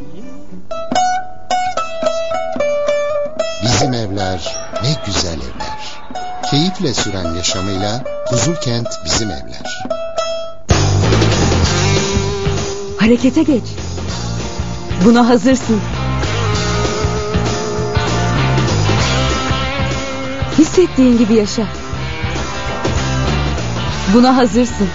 [3.62, 6.00] Bizim evler ne güzel evler.
[6.50, 9.86] Keyifle süren yaşamıyla Huzurkent bizim evler.
[12.98, 13.75] Harekete geç.
[15.04, 15.80] Buna hazırsın.
[20.58, 21.66] Hissettiğin gibi yaşa.
[24.14, 24.86] Buna hazırsın.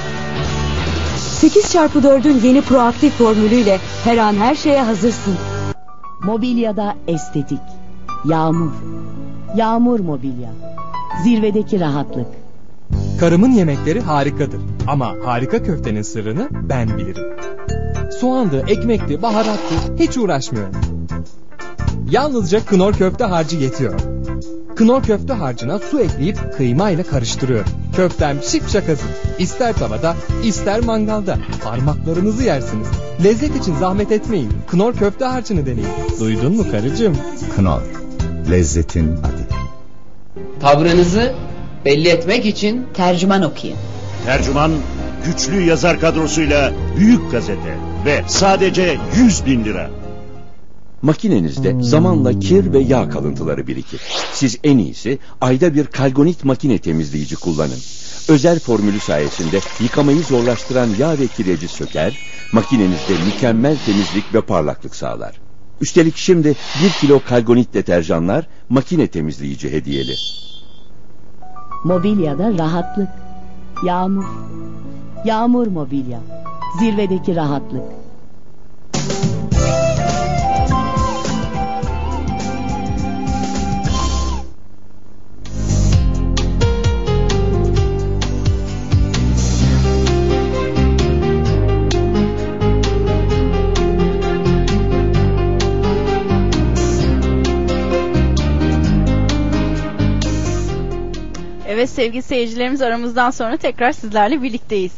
[1.17, 5.33] 8 çarpı 4'ün yeni proaktif formülüyle her an her şeye hazırsın.
[6.23, 7.59] Mobilyada estetik.
[8.25, 8.71] Yağmur.
[9.55, 10.49] Yağmur mobilya.
[11.23, 12.27] Zirvedeki rahatlık.
[13.19, 14.61] Karımın yemekleri harikadır.
[14.87, 17.23] Ama harika köftenin sırrını ben bilirim.
[18.19, 20.75] Soğandı, ekmekti, baharattı hiç uğraşmıyorum.
[22.09, 23.99] Yalnızca knorr köfte harcı yetiyor.
[24.75, 27.71] Knorr köfte harcına su ekleyip kıyma ile karıştırıyorum.
[27.95, 29.07] Köftem şipşak hazır.
[29.39, 31.37] İster tavada, ister mangalda.
[31.63, 32.87] Parmaklarınızı yersiniz.
[33.23, 34.53] Lezzet için zahmet etmeyin.
[34.67, 35.87] Knorr köfte harcını deneyin.
[36.19, 37.17] Duydun mu karıcığım?
[37.55, 37.81] Knorr.
[38.51, 39.47] Lezzetin adı.
[40.61, 41.33] Tavrınızı
[41.85, 43.77] belli etmek için tercüman okuyun.
[44.25, 44.71] Tercüman
[45.25, 49.89] güçlü yazar kadrosuyla büyük gazete ve sadece 100 bin lira.
[51.01, 54.01] Makinenizde zamanla kir ve yağ kalıntıları birikir.
[54.33, 57.79] Siz en iyisi ayda bir kalgonit makine temizleyici kullanın.
[58.29, 62.19] Özel formülü sayesinde yıkamayı zorlaştıran yağ ve kireci söker,
[62.53, 65.41] makinenizde mükemmel temizlik ve parlaklık sağlar.
[65.81, 70.15] Üstelik şimdi bir kilo kalgonit deterjanlar makine temizleyici hediyeli.
[71.83, 73.30] Mobilyada rahatlık.
[73.85, 74.25] Yağmur.
[75.25, 76.19] Yağmur mobilya.
[76.79, 77.83] Zirvedeki rahatlık.
[101.81, 104.91] Evet sevgili seyircilerimiz aramızdan sonra tekrar sizlerle birlikteyiz.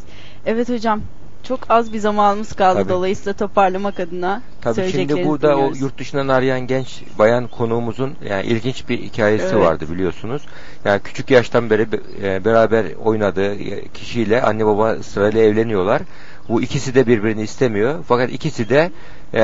[0.46, 1.02] Evet hocam
[1.44, 2.90] çok az bir zamanımız kaldı Tabii.
[2.90, 5.82] dolayısıyla toparlamak adına Tabii şimdi burada o dinliyoruz.
[5.82, 9.56] yurt dışından arayan genç bayan konuğumuzun yani ilginç bir hikayesi Evet.
[9.56, 10.42] vardı biliyorsunuz.
[10.86, 13.58] Yani küçük yaştan beri be- e, beraber oynadığı
[13.94, 16.02] kişiyle anne baba sırayla evleniyorlar.
[16.50, 18.04] Bu ikisi de birbirini istemiyor.
[18.08, 18.92] Fakat ikisi de
[19.34, 19.42] e,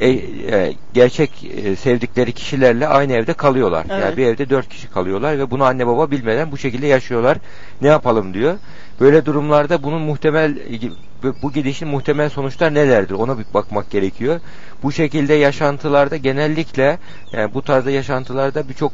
[0.00, 3.86] e, e, gerçek e, sevdikleri kişilerle aynı evde kalıyorlar.
[3.90, 4.04] Evet.
[4.04, 7.38] Yani bir evde dört kişi kalıyorlar ve bunu anne baba bilmeden bu şekilde yaşıyorlar.
[7.80, 8.54] Ne yapalım diyor.
[9.00, 10.58] Böyle durumlarda bunun muhtemel
[11.42, 14.40] bu gidişin muhtemel sonuçlar nelerdir ona bir bakmak gerekiyor.
[14.82, 16.98] Bu şekilde yaşantılarda genellikle
[17.32, 18.92] yani bu tarzda yaşantılarda birçok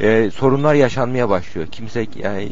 [0.00, 1.66] e, sorunlar yaşanmaya başlıyor.
[1.66, 2.48] Kimse yani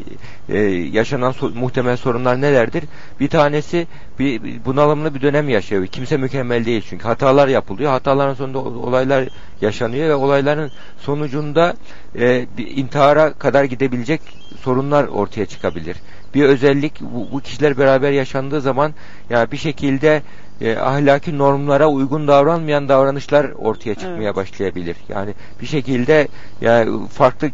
[0.49, 0.57] e,
[0.91, 2.83] yaşanan so- muhtemel sorunlar nelerdir?
[3.19, 3.87] Bir tanesi
[4.19, 5.87] bir, bir bunalımlı bir dönem yaşıyor.
[5.87, 7.91] Kimse mükemmel değil çünkü hatalar yapılıyor.
[7.91, 9.29] Hataların sonunda olaylar
[9.61, 11.73] yaşanıyor ve olayların sonucunda
[12.15, 14.21] e, bir intihara kadar gidebilecek
[14.61, 15.97] sorunlar ortaya çıkabilir.
[16.37, 18.93] Bir özellik bu, bu kişiler beraber yaşandığı zaman
[19.29, 20.21] yani bir şekilde
[20.61, 24.97] e, ahlaki normlara uygun davranmayan davranışlar ortaya çıkmaya başlayabilir.
[25.09, 26.27] Yani bir şekilde
[26.61, 27.49] yani farklı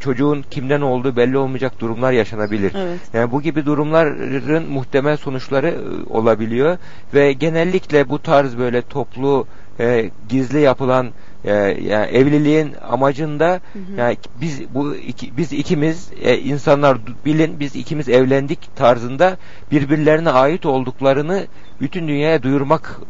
[0.00, 2.72] çocuğun kimden olduğu belli olmayacak durumlar yaşanabilir.
[2.76, 3.00] Evet.
[3.12, 6.78] Yani bu gibi durumların muhtemel sonuçları e, olabiliyor
[7.14, 9.46] ve genellikle bu tarz böyle toplu
[9.80, 11.10] e, gizli yapılan
[11.44, 11.52] e,
[11.82, 14.00] yani evliliğin amacında hı.
[14.00, 19.36] yani biz bu iki, biz ikimiz e, insanlar bilin biz ikimiz evlendik tarzında
[19.70, 21.46] birbirlerine ait olduklarını
[21.80, 23.00] bütün dünyaya duyurmak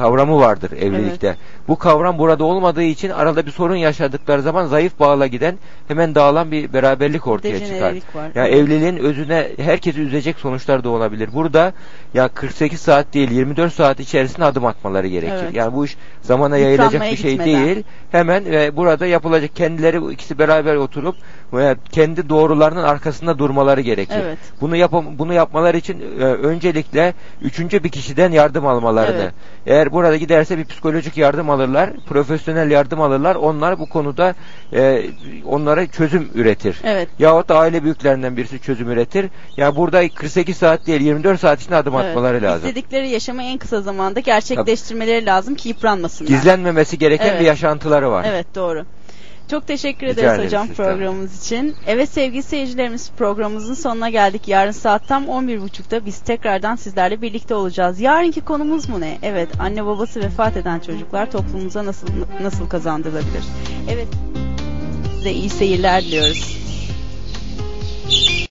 [0.00, 1.36] kavramı vardır evlilikte.
[1.68, 5.58] Bu kavram burada olmadığı için arada bir sorun yaşadıkları zaman zayıf bağla giden
[5.88, 7.70] hemen dağılan bir beraberlik ortaya çıkar.
[7.70, 8.30] Dejenerelik var.
[8.34, 11.30] Ya evliliğin özüne herkesi üzecek sonuçlar da olabilir.
[11.34, 11.72] Burada
[12.14, 15.34] ya 48 saat değil 24 saat içerisinde adım atmaları gerekir.
[15.42, 15.54] Evet.
[15.54, 17.66] Yani bu iş zamana yayılacak Yıpranmaya bir şey gitmeden.
[17.66, 17.84] değil.
[18.12, 21.16] Hemen ve burada yapılacak kendileri ikisi beraber oturup
[21.52, 24.20] veya kendi doğrularının arkasında durmaları gerekir.
[24.24, 24.38] Evet.
[24.60, 29.22] Bunu yapam bunu yapmaları için e, öncelikle üçüncü bir kişiden yardım almalarını.
[29.22, 29.32] Evet.
[29.66, 33.34] Eğer burada giderse bir psikolojik yardım alırlar, profesyonel yardım alırlar.
[33.34, 34.34] Onlar bu konuda
[34.72, 35.02] e,
[35.46, 36.80] onlara çözüm üretir.
[36.84, 37.08] Evet.
[37.18, 39.26] Yahut da aile büyüklerinden birisi çözüm üretir.
[39.56, 42.04] Yani burada 48 saat değil 24 saat içinde adım Evet.
[42.04, 42.68] atmaları lazım.
[42.68, 46.28] İstedikleri yaşamı en kısa zamanda gerçekleştirmeleri lazım ki yıpranmasınlar.
[46.30, 47.40] Gizlenmemesi gereken Evet.
[47.40, 48.24] bir yaşantıları var.
[48.28, 48.84] Evet doğru.
[49.50, 50.84] Çok teşekkür Rica ederiz hocam sizden.
[50.84, 51.76] programımız için.
[51.86, 54.48] Evet sevgili seyircilerimiz programımızın sonuna geldik.
[54.48, 58.00] Yarın saat tam 11.30'da biz tekrardan sizlerle birlikte olacağız.
[58.00, 59.18] Yarınki konumuz mu ne?
[59.22, 62.06] Evet anne babası vefat eden çocuklar toplumumuza nasıl
[62.42, 63.44] nasıl kazandırılabilir?
[63.90, 64.08] Evet
[65.16, 66.60] size iyi seyirler diliyoruz.